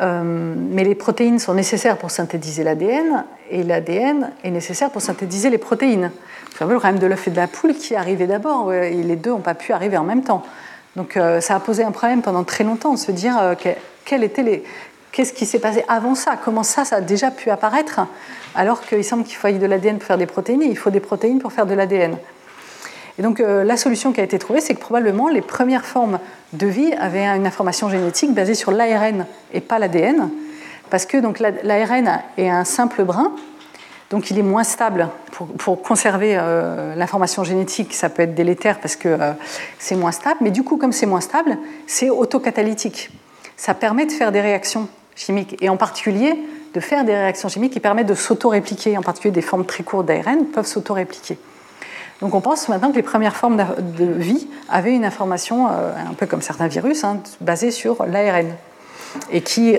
[0.00, 5.58] mais les protéines sont nécessaires pour synthétiser l'ADN et l'ADN est nécessaire pour synthétiser les
[5.58, 6.12] protéines.
[6.56, 8.94] C'est un peu le problème de l'œuf et de la poule qui arrivait d'abord, et
[8.94, 10.44] les deux n'ont pas pu arriver en même temps.
[10.98, 13.54] Donc euh, ça a posé un problème pendant très longtemps de se dire euh,
[14.10, 14.64] les,
[15.12, 16.36] qu'est-ce qui s'est passé avant ça?
[16.44, 18.00] Comment ça, a déjà pu apparaître?
[18.56, 21.38] Alors qu'il semble qu'il faille de l'ADN pour faire des protéines il faut des protéines
[21.38, 22.16] pour faire de l'ADN.
[23.16, 26.18] Et donc euh, la solution qui a été trouvée, c'est que probablement les premières formes
[26.52, 30.28] de vie avaient une information génétique basée sur l'ARN et pas l'ADN.
[30.90, 31.16] parce que
[31.62, 33.30] l'ARN est un simple brin,
[34.10, 35.08] donc il est moins stable.
[35.58, 39.32] Pour, conserver euh, l'information génétique, ça peut être délétère parce que euh,
[39.78, 43.10] c'est moins stable, mais du coup, comme c'est moins stable, c'est autocatalytique.
[43.56, 46.34] Ça permet de faire des réactions chimiques, et en particulier
[46.74, 50.06] de faire des réactions chimiques qui permettent de s'auto-répliquer, en particulier des formes très courtes
[50.06, 51.38] d'ARN peuvent s'auto-répliquer.
[52.20, 56.14] Donc on pense maintenant que les premières formes de vie avaient une information, euh, un
[56.14, 58.48] peu comme certains virus, hein, basée sur l'ARN
[59.30, 59.78] et qui,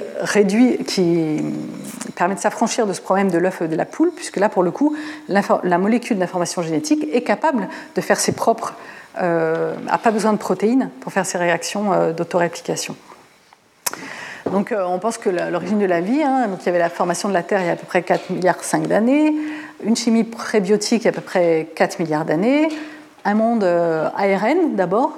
[2.16, 4.72] permet de s'affranchir de ce problème de l'œuf de la poule, puisque là, pour le
[4.72, 4.96] coup,
[5.30, 8.76] la molécule d'information génétique est capable de faire ses propres,
[9.16, 12.96] n'a euh, pas besoin de protéines pour faire ses réactions euh, d'autoréplication.
[14.52, 16.90] Donc euh, on pense que l'origine de la vie, hein, donc il y avait la
[16.90, 19.34] formation de la Terre il y a à peu près 4 milliards 5 d'années,
[19.84, 22.70] une chimie prébiotique il y a à peu près 4 milliards d'années,
[23.26, 25.18] un monde ARN d'abord,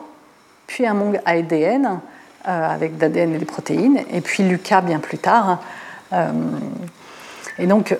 [0.67, 1.99] puis un monde ADN,
[2.47, 5.59] euh, avec d'ADN et des protéines, et puis Lucas bien plus tard.
[6.11, 6.31] Euh,
[7.59, 7.95] et donc,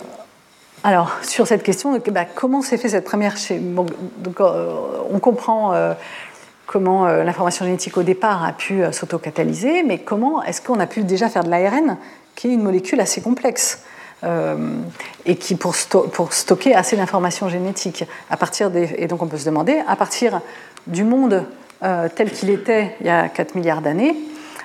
[0.84, 4.74] alors, sur cette question, bah, comment s'est fait cette première donc, euh,
[5.12, 5.76] On comprend
[6.66, 11.30] comment l'information génétique au départ a pu s'autocatalyser, mais comment est-ce qu'on a pu déjà
[11.30, 11.98] faire de l'ARN,
[12.34, 13.84] qui est une molécule assez complexe
[15.26, 15.76] et qui pour,
[16.14, 18.06] pour stocker assez d'informations génétiques.
[18.32, 20.42] À partir des, et donc on peut se demander, à partir
[20.88, 21.46] du monde
[21.82, 24.16] tel qu'il était il y a 4 milliards d'années,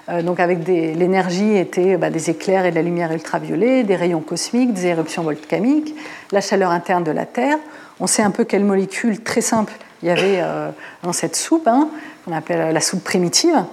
[0.08, 4.20] euh, donc avec l'énergie était bah, des éclairs et de la lumière ultraviolet, des rayons
[4.20, 5.94] cosmiques, des éruptions volcaniques,
[6.32, 7.58] la chaleur interne de la Terre.
[7.98, 9.72] On sait un peu quelles molécules très simples
[10.02, 10.70] il y avait euh,
[11.02, 11.88] dans cette soupe, hein,
[12.24, 13.64] qu'on appelle la soupe primitive.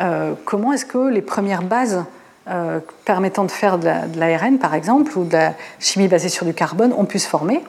[0.00, 2.04] Euh, comment est-ce que les premières bases
[3.04, 6.92] permettant de faire de l'ARN, par exemple, ou de la chimie basée sur du carbone,
[6.96, 7.62] ont pu se former?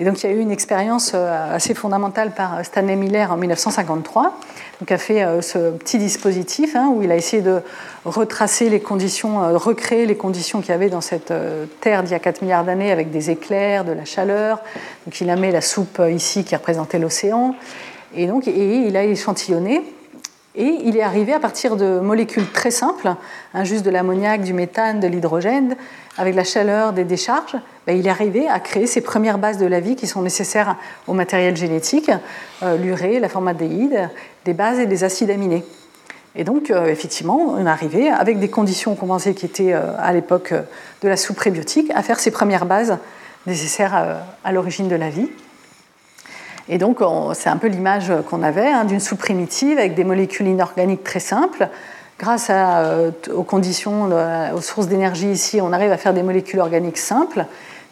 [0.00, 4.34] Et donc il y a eu une expérience assez fondamentale par Stanley Miller en 1953
[4.80, 7.60] donc, a fait euh, ce petit dispositif hein, où il a essayé de
[8.06, 12.12] retracer les conditions, euh, recréer les conditions qu'il y avait dans cette euh, Terre d'il
[12.12, 14.60] y a 4 milliards d'années avec des éclairs, de la chaleur.
[15.04, 17.54] Donc il a mis la soupe ici qui représentait l'océan.
[18.16, 19.82] Et donc il a échantillonné.
[20.56, 23.14] Et il est arrivé à partir de molécules très simples,
[23.54, 25.76] hein, juste de l'ammoniac, du méthane, de l'hydrogène,
[26.18, 27.56] avec la chaleur des décharges,
[27.86, 30.76] ben, il est arrivé à créer ces premières bases de la vie qui sont nécessaires
[31.06, 32.10] au matériel génétique,
[32.62, 34.10] euh, l'urée, la formaldéhyde,
[34.44, 35.64] des bases et des acides aminés.
[36.34, 40.12] Et donc, euh, effectivement, on est arrivé, avec des conditions qu'on qui étaient euh, à
[40.12, 40.52] l'époque
[41.02, 42.98] de la soupe prébiotique, à faire ces premières bases
[43.46, 45.30] nécessaires à l'origine de la vie.
[46.72, 47.00] Et donc,
[47.34, 51.18] c'est un peu l'image qu'on avait hein, d'une soupe primitive avec des molécules inorganiques très
[51.18, 51.68] simples,
[52.20, 56.60] grâce euh, aux conditions, euh, aux sources d'énergie ici, on arrive à faire des molécules
[56.60, 57.46] organiques simples,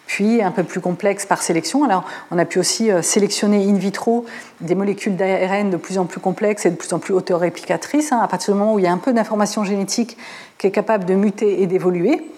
[0.06, 1.82] puis un peu plus complexes par sélection.
[1.82, 4.26] Alors, on a pu aussi euh, sélectionner in vitro
[4.60, 8.12] des molécules d'ARN de plus en plus complexes et de plus en plus autoréplicatrices.
[8.12, 8.20] Hein.
[8.22, 10.16] À partir du moment où il y a un peu d'information génétique
[10.56, 12.30] qui est capable de muter et d'évoluer,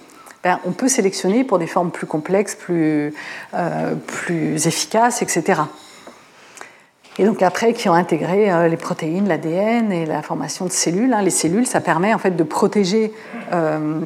[0.42, 3.12] ben, on peut sélectionner pour des formes plus complexes, plus,
[4.06, 5.60] plus efficaces, etc
[7.18, 11.12] et donc après qui ont intégré euh, les protéines, l'ADN et la formation de cellules.
[11.12, 11.22] Hein.
[11.22, 13.12] Les cellules, ça permet en fait de protéger
[13.52, 14.00] euh,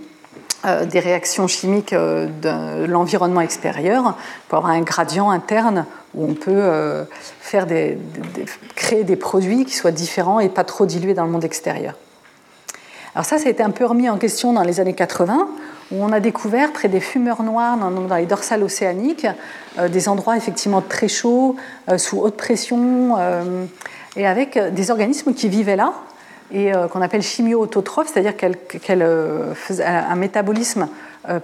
[0.65, 4.17] euh, des réactions chimiques de l'environnement extérieur
[4.49, 7.07] pour avoir un gradient interne où on peut
[8.75, 11.95] créer des produits qui soient différents et pas trop dilués dans le monde extérieur.
[13.15, 15.49] Alors ça, ça a été un peu remis en question dans les années 80,
[15.91, 19.27] où on a découvert près des fumeurs noirs dans, les dorsales océaniques
[19.79, 21.57] euh, des endroits effectivement très chauds,
[21.89, 23.65] euh, sous haute pression, euh,
[24.17, 25.93] et avec des organismes qui vivaient là
[26.53, 29.09] et qu'on appelle chimio-autotrophes, c'est-à-dire qu'elles
[29.55, 30.89] faisaient un métabolisme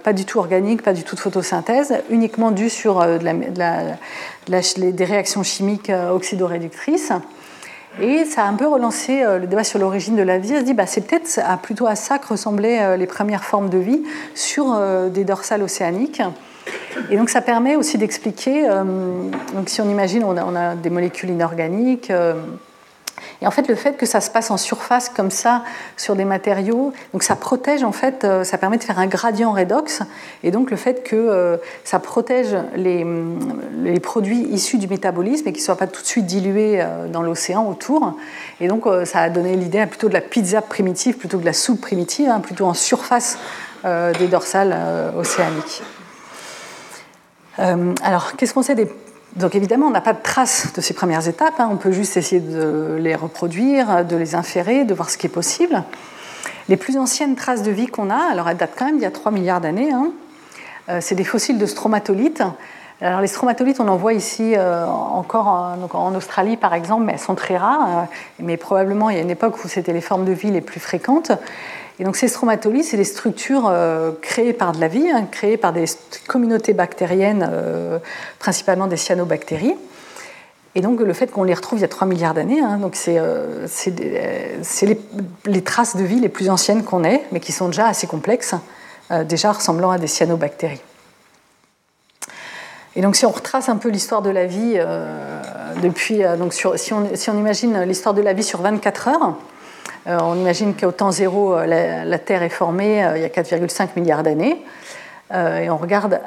[0.03, 3.05] pas du tout organique, pas du tout de photosynthèse, uniquement dû sur
[4.47, 7.11] des réactions chimiques oxydoréductrices.
[7.99, 10.53] Et ça a un peu relancé euh, le débat sur l'origine de la vie.
[10.55, 13.69] On se dit, bah, c'est peut-être plutôt à ça que ressemblaient euh, les premières formes
[13.69, 14.01] de vie
[14.33, 16.21] sur euh, des dorsales océaniques.
[17.09, 18.67] Et donc ça permet aussi d'expliquer,
[19.55, 22.11] donc si on imagine, on a, on a des molécules inorganiques,
[23.41, 25.63] et en fait, le fait que ça se passe en surface comme ça
[25.97, 29.51] sur des matériaux, donc ça protège en fait, euh, ça permet de faire un gradient
[29.53, 30.01] redox.
[30.43, 33.05] Et donc le fait que euh, ça protège les,
[33.81, 37.07] les, produits issus du métabolisme et qu'ils ne soient pas tout de suite dilués euh,
[37.07, 38.15] dans l'océan autour.
[38.59, 41.81] Et donc ça a donné l'idée plutôt de la pizza primitive plutôt de la soupe
[41.81, 43.37] primitive, hein, plutôt en surface
[43.83, 44.77] des dorsales
[45.17, 45.81] océaniques.
[47.57, 48.87] alors, qu'est-ce qu'on sait des
[49.35, 51.69] donc évidemment, on n'a pas de traces de ces premières étapes, hein.
[51.71, 55.29] on peut juste essayer de les reproduire, de les inférer, de voir ce qui est
[55.29, 55.83] possible.
[56.67, 59.07] Les plus anciennes traces de vie qu'on a, alors elles datent quand même d'il y
[59.07, 60.11] a 3 milliards d'années, hein.
[60.89, 62.43] euh, c'est des fossiles de stromatolites.
[62.99, 67.19] Alors les stromatolites, on en voit ici euh, encore en, Australie par exemple, mais elles
[67.19, 68.03] sont très rares, euh,
[68.39, 70.79] mais probablement il y a une époque où c'était les formes de vie les plus
[70.79, 71.31] fréquentes.
[71.99, 75.57] Et donc ces stromatolies, c'est des structures euh, créées par de la vie, hein, créées
[75.57, 75.85] par des
[76.27, 77.99] communautés bactériennes, euh,
[78.39, 79.75] principalement des cyanobactéries.
[80.73, 82.95] Et donc le fait qu'on les retrouve il y a 3 milliards d'années, hein, donc
[82.95, 83.67] c'est euh,
[85.45, 88.55] les, traces de vie les plus anciennes qu'on ait, mais qui sont déjà assez complexes,
[89.25, 90.81] déjà ressemblant à des cyanobactéries.
[92.95, 94.79] Et donc si on retrace un peu l'histoire de la vie
[95.83, 99.35] depuis, donc si, on, imagine l'histoire de la vie sur 24 heures,
[100.05, 103.89] on imagine qu'au temps zéro, euh, la, Terre est formée euh, il y a 4,5
[103.95, 104.63] milliards d'années.
[105.33, 106.19] et on regarde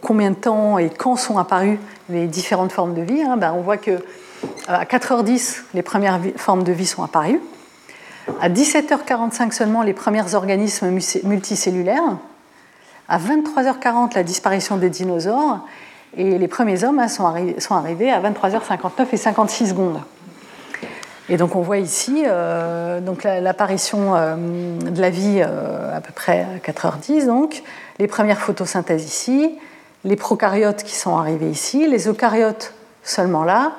[0.00, 1.78] combien de temps et quand sont apparues
[2.08, 3.22] les différentes formes de vie.
[3.22, 4.02] Hein, ben, on voit que
[4.66, 7.40] à 4h10, les premières formes de vie sont apparues.
[8.40, 10.90] À 17h45 seulement, les premiers organismes
[11.24, 12.18] multicellulaires.
[13.08, 15.60] À 23h40, la disparition des dinosaures.
[16.16, 20.00] Et les premiers hommes hein, sont, arrivés à 23h59 et 56 secondes.
[21.28, 23.00] Et donc on voit ici euh,
[23.40, 24.36] l'apparition euh,
[24.78, 27.62] de la vie euh, à peu près à 4h10, donc.
[27.98, 29.58] Les premières photosynthèses ici,
[30.04, 32.74] les prokaryotes qui sont arrivés ici, les eucaryotes
[33.04, 33.72] seulement là,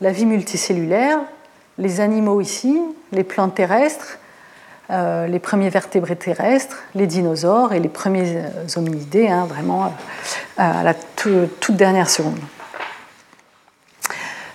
[0.00, 1.18] la vie multicellulaire,
[1.76, 2.80] les animaux ici,
[3.12, 4.18] les plantes terrestres,
[4.88, 8.44] les premiers vertébrés terrestres, les dinosaures et les premiers
[8.76, 9.92] hominidés, hein, vraiment
[10.56, 12.38] à la toute dernière seconde.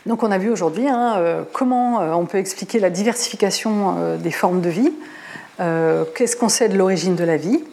[0.06, 4.18] Donc on a vu aujourd'hui hein, euh, comment euh, on peut expliquer la diversification euh,
[4.18, 4.92] des formes de vie,
[6.16, 7.64] qu'est-ce qu'on sait de l'origine de la vie?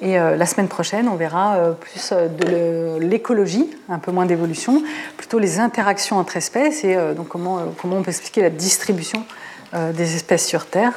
[0.00, 4.80] Et la semaine prochaine, on verra plus de l'écologie, un peu moins d'évolution,
[5.16, 9.24] plutôt les interactions entre espèces et donc comment, comment on peut expliquer la distribution
[9.72, 10.92] des espèces sur Terre.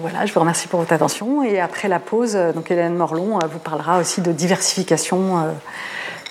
[0.00, 1.42] voilà, je vous remercie pour votre attention.
[1.42, 5.52] Et après la pause, donc Hélène Morlon vous parlera aussi de diversification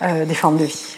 [0.02, 0.98] des formes de vie.